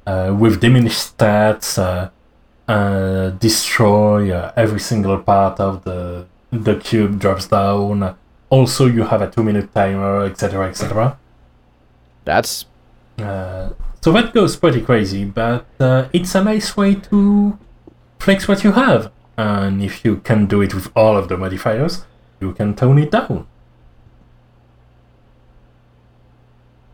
[0.06, 2.08] uh, with diminished stats, uh,
[2.72, 8.16] uh, destroy uh, every single part of the the cube drops down.
[8.48, 11.18] Also, you have a two minute timer, etc., etc.
[12.24, 12.64] That's
[13.20, 13.70] Uh,
[14.00, 17.58] so that goes pretty crazy, but uh, it's a nice way to
[18.18, 19.10] flex what you have.
[19.36, 22.04] And if you can do it with all of the modifiers,
[22.40, 23.46] you can tone it down.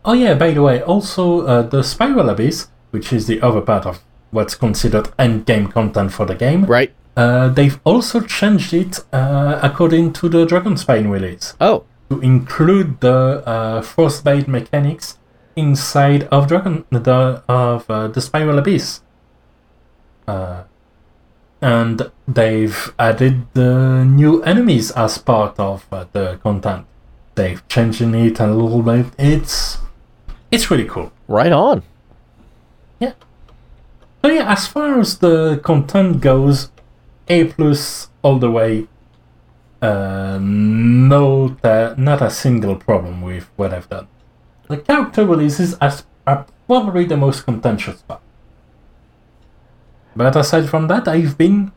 [0.03, 3.85] Oh yeah, by the way, also uh, the Spiral Abyss, which is the other part
[3.85, 6.65] of what's considered endgame content for the game.
[6.65, 6.93] Right.
[7.17, 11.85] Uh, they've also changed it uh, according to the Dragonspine release Oh.
[12.09, 15.17] to include the uh, frostbite mechanics
[15.55, 19.01] inside of Dragon the of uh, the Spiral Abyss.
[20.27, 20.63] Uh,
[21.61, 26.85] and they've added the new enemies as part of uh, the content.
[27.35, 29.07] They've changed it a little bit.
[29.17, 29.77] It's
[30.51, 31.11] it's really cool.
[31.27, 31.83] Right on.
[32.99, 33.13] Yeah.
[34.21, 36.71] So yeah, as far as the content goes,
[37.27, 38.87] A plus all the way.
[39.81, 44.07] Uh, no, ta- not a single problem with what I've done.
[44.67, 45.93] The character releases are,
[46.25, 48.21] are probably the most contentious part.
[50.15, 51.71] But aside from that, I've been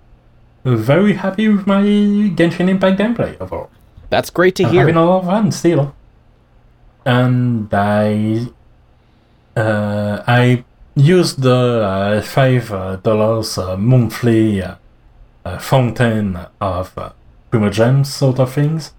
[0.65, 3.71] very happy with my Genshin Impact gameplay overall.
[4.11, 4.81] That's great to I'm hear.
[4.81, 5.95] having a lot of fun still.
[7.05, 8.47] And I
[9.57, 14.77] uh, I used the uh, five uh, dollars uh, monthly uh,
[15.45, 17.11] uh, fountain of uh,
[17.51, 18.93] Primogems sort of things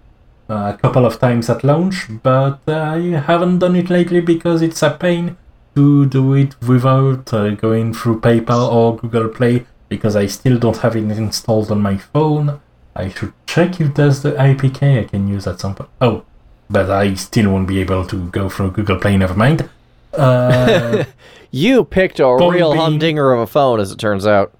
[0.50, 4.90] a couple of times at launch, but I haven't done it lately because it's a
[4.90, 5.36] pain
[5.76, 10.76] to do it without uh, going through PayPal or Google Play because I still don't
[10.78, 12.60] have it installed on my phone.
[12.96, 15.90] I should check if there's the IPK I can use at some point.
[16.00, 16.24] Oh,
[16.68, 19.16] but I still won't be able to go through Google Play.
[19.16, 19.68] Never mind.
[20.12, 21.04] Uh,
[21.52, 24.52] You picked a real being- humdinger of a phone, as it turns out.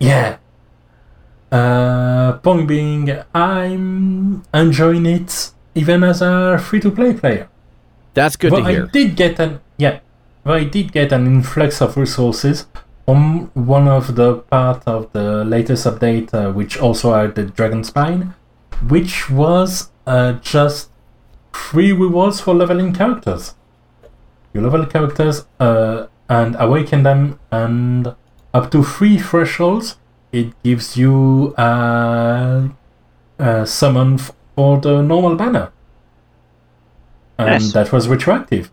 [0.00, 0.36] yeah.
[1.52, 7.48] Uh, point being, I'm enjoying it even as a free-to-play player.
[8.14, 8.84] That's good well, to hear.
[8.84, 10.00] I did get an yeah,
[10.44, 12.66] well, I did get an influx of resources
[13.04, 17.84] from one of the part of the latest update, uh, which also had the Dragon
[17.84, 18.34] Spine,
[18.88, 20.90] which was uh, just
[21.52, 23.54] free rewards for leveling characters.
[24.54, 28.14] You level characters uh, and awaken them, and
[28.54, 29.96] up to three thresholds,
[30.32, 32.70] it gives you a,
[33.38, 35.70] a summon for the normal banner
[37.38, 37.72] and Nice.
[37.72, 38.70] that was retroactive.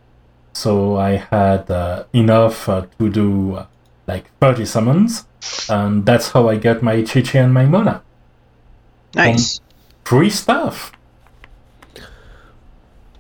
[0.53, 3.65] So I had uh, enough uh, to do uh,
[4.07, 5.25] like 30 summons,
[5.69, 8.01] and that's how I got my Qiqi and my Mona.
[9.15, 9.61] Nice.
[10.03, 10.91] Free stuff.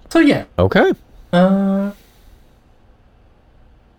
[0.09, 0.91] So yeah, Okay.
[1.31, 1.91] uh,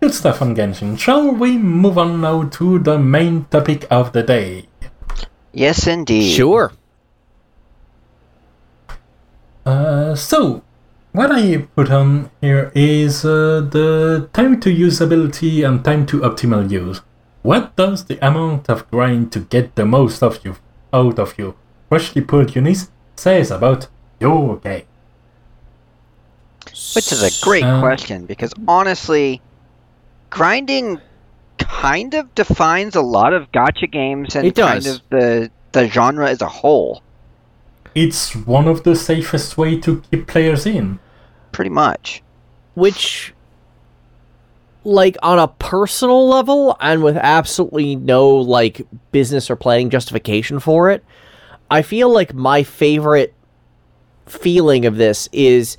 [0.01, 0.97] good stuff on Genshin.
[0.97, 4.65] Shall we move on now to the main topic of the day?
[5.53, 6.33] Yes, indeed.
[6.33, 6.71] Sure.
[9.65, 10.63] Uh, so,
[11.11, 16.69] what I put on here is uh, the time to usability and time to optimal
[16.71, 17.01] use.
[17.43, 20.55] What does the amount of grind to get the most of you
[20.93, 21.55] out of your
[21.89, 23.87] freshly pulled units says about
[24.19, 24.85] your game?
[26.95, 29.41] Which is a great Uh, question because honestly,
[30.31, 30.99] grinding
[31.59, 36.27] kind of defines a lot of gacha games and It kind of the the genre
[36.27, 37.01] as a whole,
[37.93, 40.99] It's one of the safest way to keep players in.
[41.51, 42.23] pretty much.
[42.73, 43.33] Which,
[44.83, 48.81] like, on a personal level, and with absolutely no, like,
[49.11, 51.03] business or planning justification for it,
[51.69, 53.33] I feel like my favorite
[54.25, 55.77] feeling of this is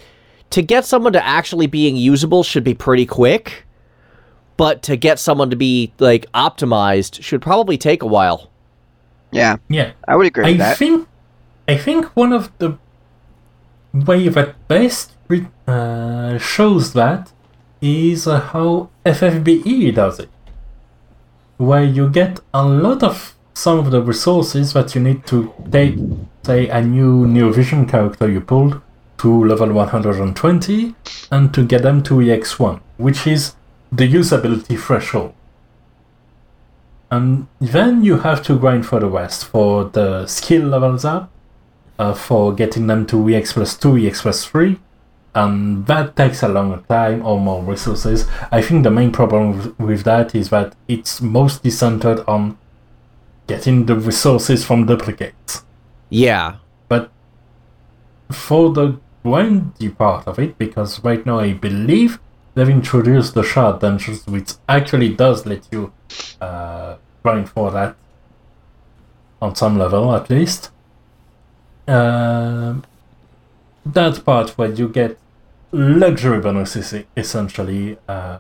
[0.51, 3.65] to get someone to actually being usable should be pretty quick,
[4.57, 8.51] but to get someone to be, like, optimized should probably take a while.
[9.31, 10.77] Yeah, Yeah, I would agree I with that.
[10.77, 11.09] think
[11.69, 12.77] I think one of the
[13.95, 17.33] way that best re- uh, shows that
[17.81, 20.29] is uh, how FFBE does it,
[21.57, 25.97] where you get a lot of some of the resources that you need to take,
[26.43, 28.81] say, a new Neo Vision character you pulled
[29.19, 30.95] to level 120,
[31.31, 33.55] and to get them to EX1, which is
[33.93, 35.35] the usability threshold.
[37.11, 41.31] And then you have to grind for the rest for the skill levels up,
[41.99, 44.79] uh, for getting them to EX plus 2, EX plus 3,
[45.35, 48.27] and that takes a longer time or more resources.
[48.51, 52.57] I think the main problem with, with that is that it's mostly centered on
[53.47, 55.65] getting the resources from duplicates.
[56.09, 56.57] Yeah.
[56.89, 57.11] But
[58.31, 62.19] for the grindy part of it, because right now I believe
[62.55, 63.43] they've introduced the
[63.81, 65.93] dungeons, which actually does let you
[66.41, 67.97] uh, grind for that
[69.41, 70.71] on some level at least.
[71.89, 72.85] Um
[73.85, 75.19] that part where you get
[75.73, 78.39] luxury bonuses essentially uh,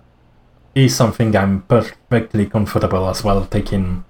[0.74, 4.04] is something I'm perfectly comfortable as well taking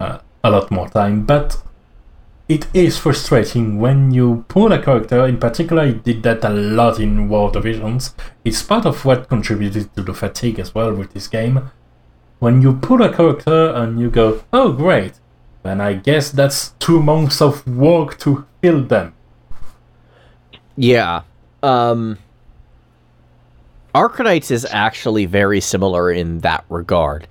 [0.00, 1.56] uh, a lot more time, but
[2.48, 5.26] it is frustrating when you pull a character.
[5.26, 8.14] In particular, it did that a lot in War Divisions.
[8.44, 11.70] It's part of what contributed to the fatigue as well with this game.
[12.40, 15.14] when you pull a character and you go, oh great,
[15.64, 19.12] then I guess that's two months of work to fill them.
[20.76, 21.22] Yeah.
[21.62, 22.18] Um
[23.94, 27.26] Arknights is actually very similar in that regard.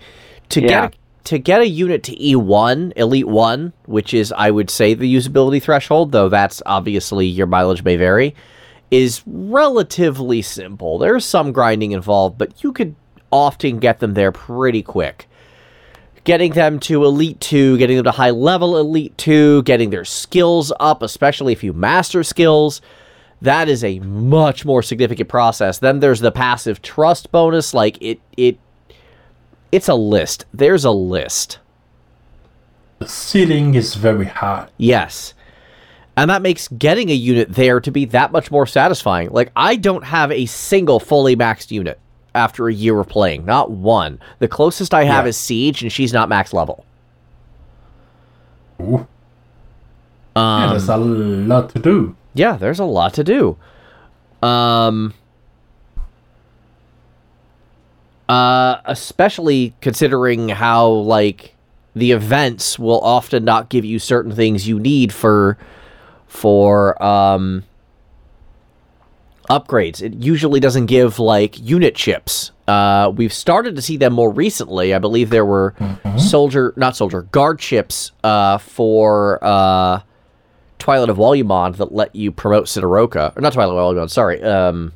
[0.50, 0.68] To Yeah.
[0.88, 0.96] get
[1.28, 5.62] to get a unit to E1, Elite 1, which is I would say the usability
[5.62, 8.34] threshold, though that's obviously your mileage may vary,
[8.92, 10.98] is relatively simple.
[10.98, 12.96] There's some grinding involved, but you could
[13.30, 15.28] often get them there pretty quick.
[16.24, 20.72] Getting them to Elite 2, getting them to high level Elite 2, getting their skills
[20.80, 22.80] up, especially if you master skills,
[23.42, 25.80] that is a much more significant process.
[25.80, 27.74] Then there's the passive trust bonus.
[27.74, 28.60] Like it, it,
[29.72, 30.46] it's a list.
[30.54, 31.60] There's a list.
[33.00, 34.68] The ceiling is very high.
[34.78, 35.34] Yes.
[36.16, 39.30] And that makes getting a unit there to be that much more satisfying.
[39.30, 42.00] Like, I don't have a single fully maxed unit
[42.34, 43.46] after a year of playing.
[43.46, 44.20] Not one.
[44.40, 45.30] The closest I have Yeah.
[45.30, 46.86] is Siege, and she's not max level.
[48.82, 49.06] Ooh,
[50.36, 52.16] yeah, Um, there's a lot to do.
[52.34, 53.58] yeah, there's a lot to do.
[54.42, 55.14] Um,
[58.30, 61.56] uh, especially considering how like
[61.96, 65.58] the events will often not give you certain things you need for
[66.28, 67.64] for um
[69.50, 70.02] upgrades.
[70.02, 72.52] It usually doesn't give like unit chips.
[72.68, 74.94] Uh, we've started to see them more recently.
[74.94, 75.74] I believe there were
[76.18, 80.02] soldier, not soldier, guard chips uh, for uh,
[80.80, 84.10] Twilight of Wolumonde that let you promote Sideroca, or not Twilight of Wolumonde.
[84.10, 84.92] Sorry, um,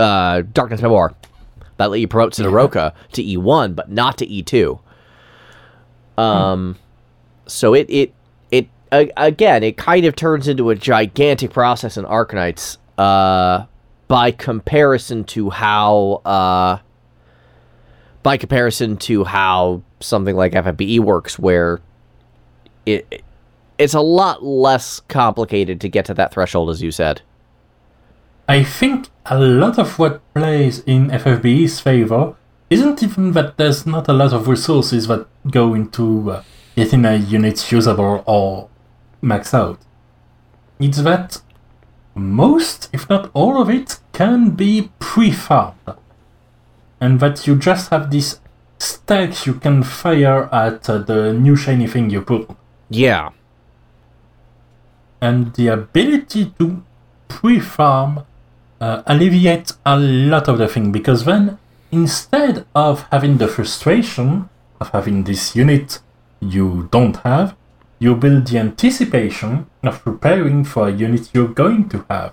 [0.00, 1.14] uh, Darknights Memoir
[1.76, 4.78] that let you promote Sideroca to E1, but not to E2.
[6.16, 6.76] Um,
[7.46, 8.14] so it it
[8.50, 12.78] it again it kind of turns into a gigantic process in Arknights.
[12.96, 13.64] Uh,
[14.06, 16.78] by comparison to how uh,
[18.22, 21.80] by comparison to how something like FFBE works, where
[22.86, 23.22] it-
[23.76, 27.22] it's a lot less complicated to get to that threshold, as you said.
[28.48, 32.34] I think a lot of what plays in FFBE's favor
[32.70, 36.42] isn't even that there's not a lot of resources that go into uh,
[36.76, 38.68] getting a unit usable or
[39.22, 39.78] maxed out.
[40.78, 41.40] It's that
[42.14, 45.94] most, if not all of it, can be pre-farmed.
[47.00, 48.40] And that you just have these
[48.78, 52.50] stacks you can fire at uh, the new shiny thing you put.
[52.90, 53.30] Yeah,
[55.24, 56.82] and the ability to
[57.28, 58.24] pre-farm
[58.84, 59.02] uh,
[59.86, 61.58] a lot of the thing because then
[61.90, 64.48] instead of having the frustration
[64.80, 66.00] of having this unit
[66.40, 67.56] you don't have
[67.98, 72.32] you build the anticipation of preparing for a unit you're going to have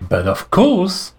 [0.00, 1.12] but of course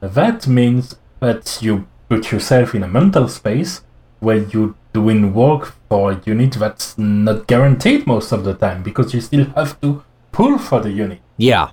[0.00, 3.82] that means that you put yourself in a mental space
[4.18, 9.14] where you're doing work for a unit that's not guaranteed most of the time because
[9.14, 10.02] you still have to
[10.32, 11.20] pull for the unit.
[11.36, 11.70] yeah,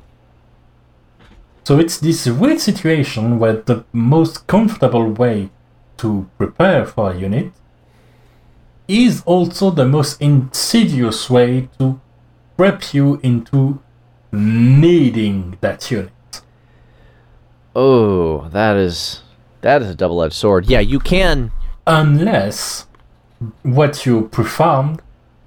[1.68, 5.50] So it's this weird situation where the most comfortable way
[5.98, 7.52] to prepare for a unit
[8.88, 12.00] is also the most insidious way to
[12.56, 13.82] prep you into
[14.32, 16.42] needing that unit.
[17.76, 19.24] Oh, that is
[19.60, 20.68] that is a double-edged sword.
[20.68, 21.52] Yeah, you can.
[21.86, 22.88] unless
[23.64, 25.02] what you performed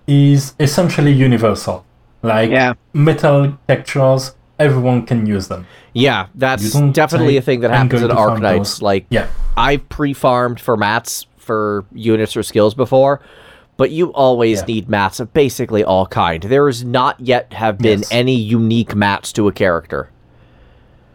[0.06, 1.86] is essentially universal.
[2.22, 2.74] Like Yeah.
[2.92, 5.66] metal textures, everyone can use them.
[5.92, 8.56] Yeah, that's definitely a thing that happens in going to farm Arknights.
[8.58, 9.26] those." Like, Yeah.
[9.56, 13.20] I've pre-farmed for mats for units or skills before,
[13.76, 14.66] but you always Yeah.
[14.66, 16.42] need mats of basically all kind.
[16.44, 18.12] There has not yet have been Yes.
[18.12, 20.10] any unique mats to a character.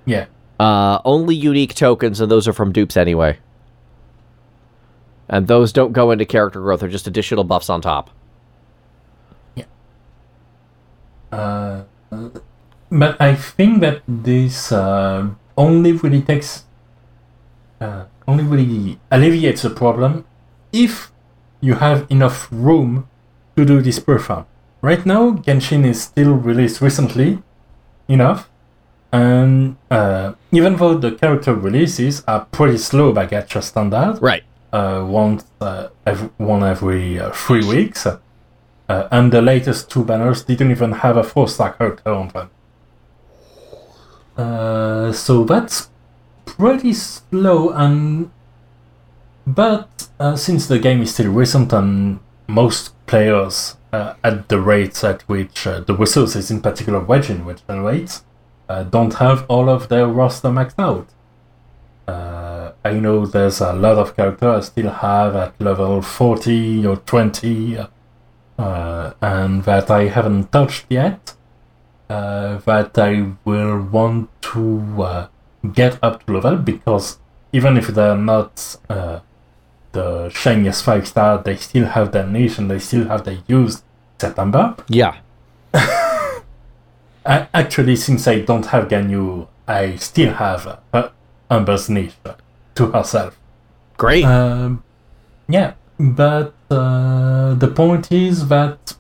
[0.05, 0.26] Yeah.
[0.59, 3.38] Uh, only unique tokens, and those are from dupes anyway.
[5.27, 8.09] And those don't go into character growth; they're just additional buffs on top.
[9.55, 9.65] Yeah.
[11.31, 11.81] Uh,
[12.91, 16.65] but I think that this uh, only really takes,
[17.81, 20.25] uh, only really alleviates the problem
[20.71, 21.11] if
[21.61, 23.07] you have enough room
[23.55, 24.45] to do this perform.
[24.81, 27.41] Right now, Genshin is still released recently
[28.07, 28.49] enough,
[29.11, 34.43] and uh, even though the character releases are pretty slow by Gacha standard, Right.
[34.73, 38.05] uh, once uh, every, one every uh, three weeks.
[38.87, 42.51] Uh, and the latest two banners didn't even have a four star character on them.
[44.37, 45.89] Uh, so that's
[46.45, 48.31] pretty slow, and
[49.47, 55.03] but uh, since the game is still recent and most players uh, at the rates
[55.03, 58.23] at which uh, the resources, in particular Wedgin, which generates,
[58.67, 61.07] uh, don't have all of their roster maxed out.
[62.85, 67.79] I know there's a lot of characters I still have at level 40 or 20,
[68.59, 71.33] uh, and that I haven't touched yet.
[72.07, 75.27] Uh, that I will want to uh,
[75.73, 77.18] get up to level because
[77.52, 79.19] even if they're not uh,
[79.91, 83.82] the shiniest 5 star, they still have their niche and they still have their use
[84.19, 84.76] September.
[84.88, 85.18] Yeah.
[85.73, 91.10] I, actually, since I don't have Ganyu, I still have uh,
[91.49, 92.14] Amber's niche
[92.76, 93.40] to herself.
[93.98, 94.26] Great.
[94.26, 94.84] Um,
[95.48, 98.95] yeah, but uh, the point is that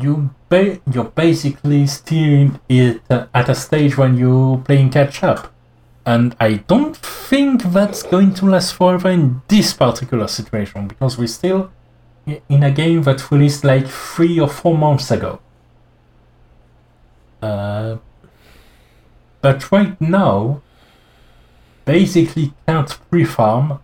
[0.00, 5.52] you ba- you're basically still it, uh, at a stage when you're playing catch up.
[6.06, 11.26] And I don't think that's going to last forever in this particular situation because we're
[11.28, 11.70] still
[12.26, 15.40] in a game that released like three or four months ago.
[17.40, 17.96] Uh,
[19.40, 20.62] but right now,
[21.84, 23.80] basically can't pre-farm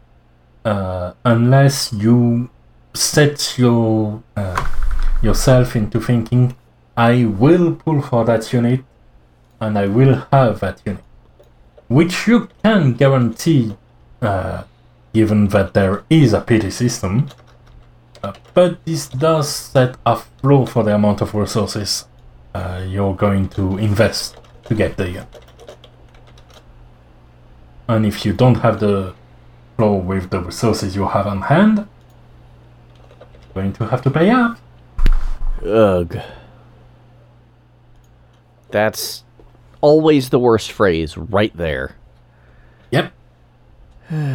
[0.65, 2.49] uh, unless you
[2.95, 4.67] set your uh,
[5.23, 6.57] yourself into thinking,
[6.97, 8.85] I will pull for that unit,
[9.61, 11.05] and I will have that unit,
[11.89, 13.77] which you can guarantee,
[14.23, 14.65] uh,
[15.13, 17.29] given that there is a pity system.
[18.23, 22.05] Uh, but this does set a floor for the amount of resources
[22.55, 25.45] uh, you're going to invest to get the unit.
[27.89, 29.15] And if you don't have the
[29.77, 34.60] floor with the resources you have on hand, you're going to have to pay up.
[35.65, 36.19] Ugh.
[38.71, 39.25] That's
[39.81, 41.97] always the worst phrase right there.
[42.91, 43.13] Yep.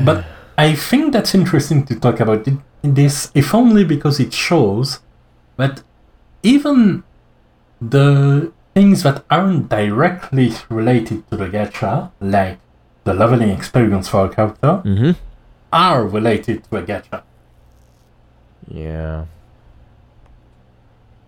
[0.06, 0.26] but
[0.57, 4.99] I think that's interesting to talk about it, this, if only because it shows
[5.57, 5.84] that
[6.43, 7.03] even
[7.81, 12.60] the things that aren't directly related to the gacha, like
[13.03, 15.11] the leveling experience for a character, Mm-hmm.
[15.73, 17.23] are related to a gacha.
[18.68, 19.26] Yeah.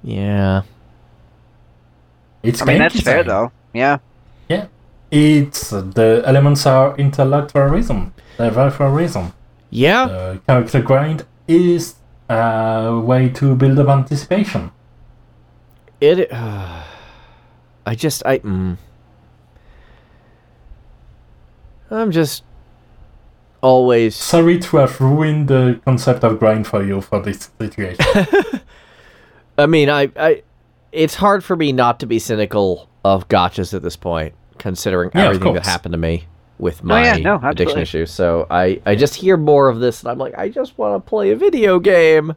[0.03, 0.63] Yeah.
[2.43, 3.51] It's I mean, game that's fair though.
[3.73, 3.97] Yeah.
[4.47, 4.67] Yeah.
[5.11, 8.13] It's the elements are interlocked for a reason.
[8.37, 9.33] They're there for a reason.
[9.69, 10.05] Yeah.
[10.07, 11.95] The character grind is
[12.29, 14.71] a way to build up anticipation.
[15.99, 16.31] It.
[16.31, 16.83] Uh,
[17.85, 18.23] I just.
[18.25, 18.39] I.
[18.39, 18.77] Mm,
[21.89, 22.43] I'm just.
[23.59, 24.15] Always.
[24.15, 28.05] Sorry to have ruined the concept of grind for you for this situation.
[29.57, 30.09] I mean, I.
[30.17, 30.43] I.
[30.91, 35.25] It's hard for me not to be cynical of gachas at this point, considering Yeah,
[35.25, 36.25] everything that happened to me
[36.59, 37.47] with my Oh, yeah, no, addiction
[37.79, 37.81] absolutely.
[37.81, 38.11] issues.
[38.11, 38.81] So I.
[38.85, 41.35] I just hear more of this, and I'm like, I just want to play a
[41.35, 42.33] video game.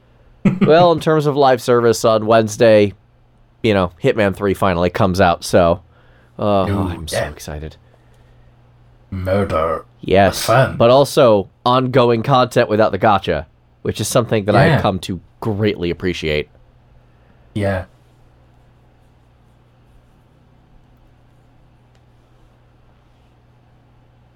[0.62, 2.94] well, in terms of live service on Wednesday,
[3.62, 5.82] you know, Hitman 3 finally comes out, so.
[6.38, 7.76] Uh, oh, Ooh, I'm so excited.
[9.10, 9.84] Murder.
[10.00, 13.46] Yes, but also ongoing content without the gacha,
[13.82, 14.76] which is something that Yeah.
[14.76, 16.48] I've come to greatly appreciate.
[17.54, 17.86] Yeah.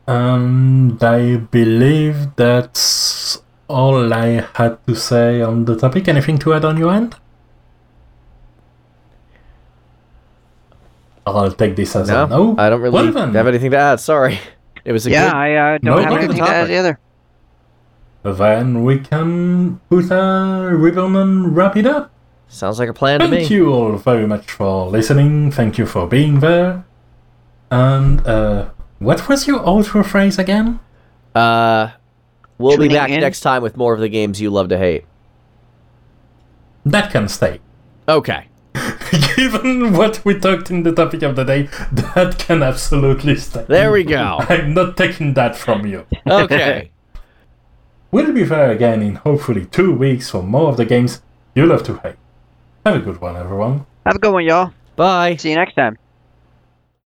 [0.06, 6.09] And I believe that's all I had to say on the topic.
[6.09, 7.16] Anything to add on your end?
[11.26, 12.55] I'll take this as No, a no.
[12.59, 13.98] I don't really have anything to add.
[14.01, 14.39] Sorry,
[14.85, 15.36] it was a Yeah, good.
[15.36, 16.98] I uh, don't have anything to add either.
[18.24, 22.10] Then we can put a ribbon and wrap it up.
[22.48, 25.51] Sounds like a plan to Thank you all very much for listening.
[25.51, 26.86] Thank you for being there.
[27.70, 30.80] And uh, what was your outro phrase again?
[31.34, 31.90] Uh,
[32.56, 33.20] we'll be back in.
[33.20, 35.05] next time with more of the games you love to hate.
[36.86, 37.60] That can stay.
[38.09, 38.48] Okay.
[39.36, 43.66] Given what we talked in the topic of the day, that can absolutely stay.
[43.68, 44.38] There we go.
[44.48, 46.06] I'm not taking that from you.
[46.26, 46.90] Okay.
[48.15, 51.20] We'll be there again in hopefully two weeks for more of the games
[51.53, 52.15] you love to hate.
[52.86, 53.86] Have a good one, everyone.
[54.07, 54.73] Have a good one, y'all.
[54.95, 55.35] Bye.
[55.35, 55.99] See you next time.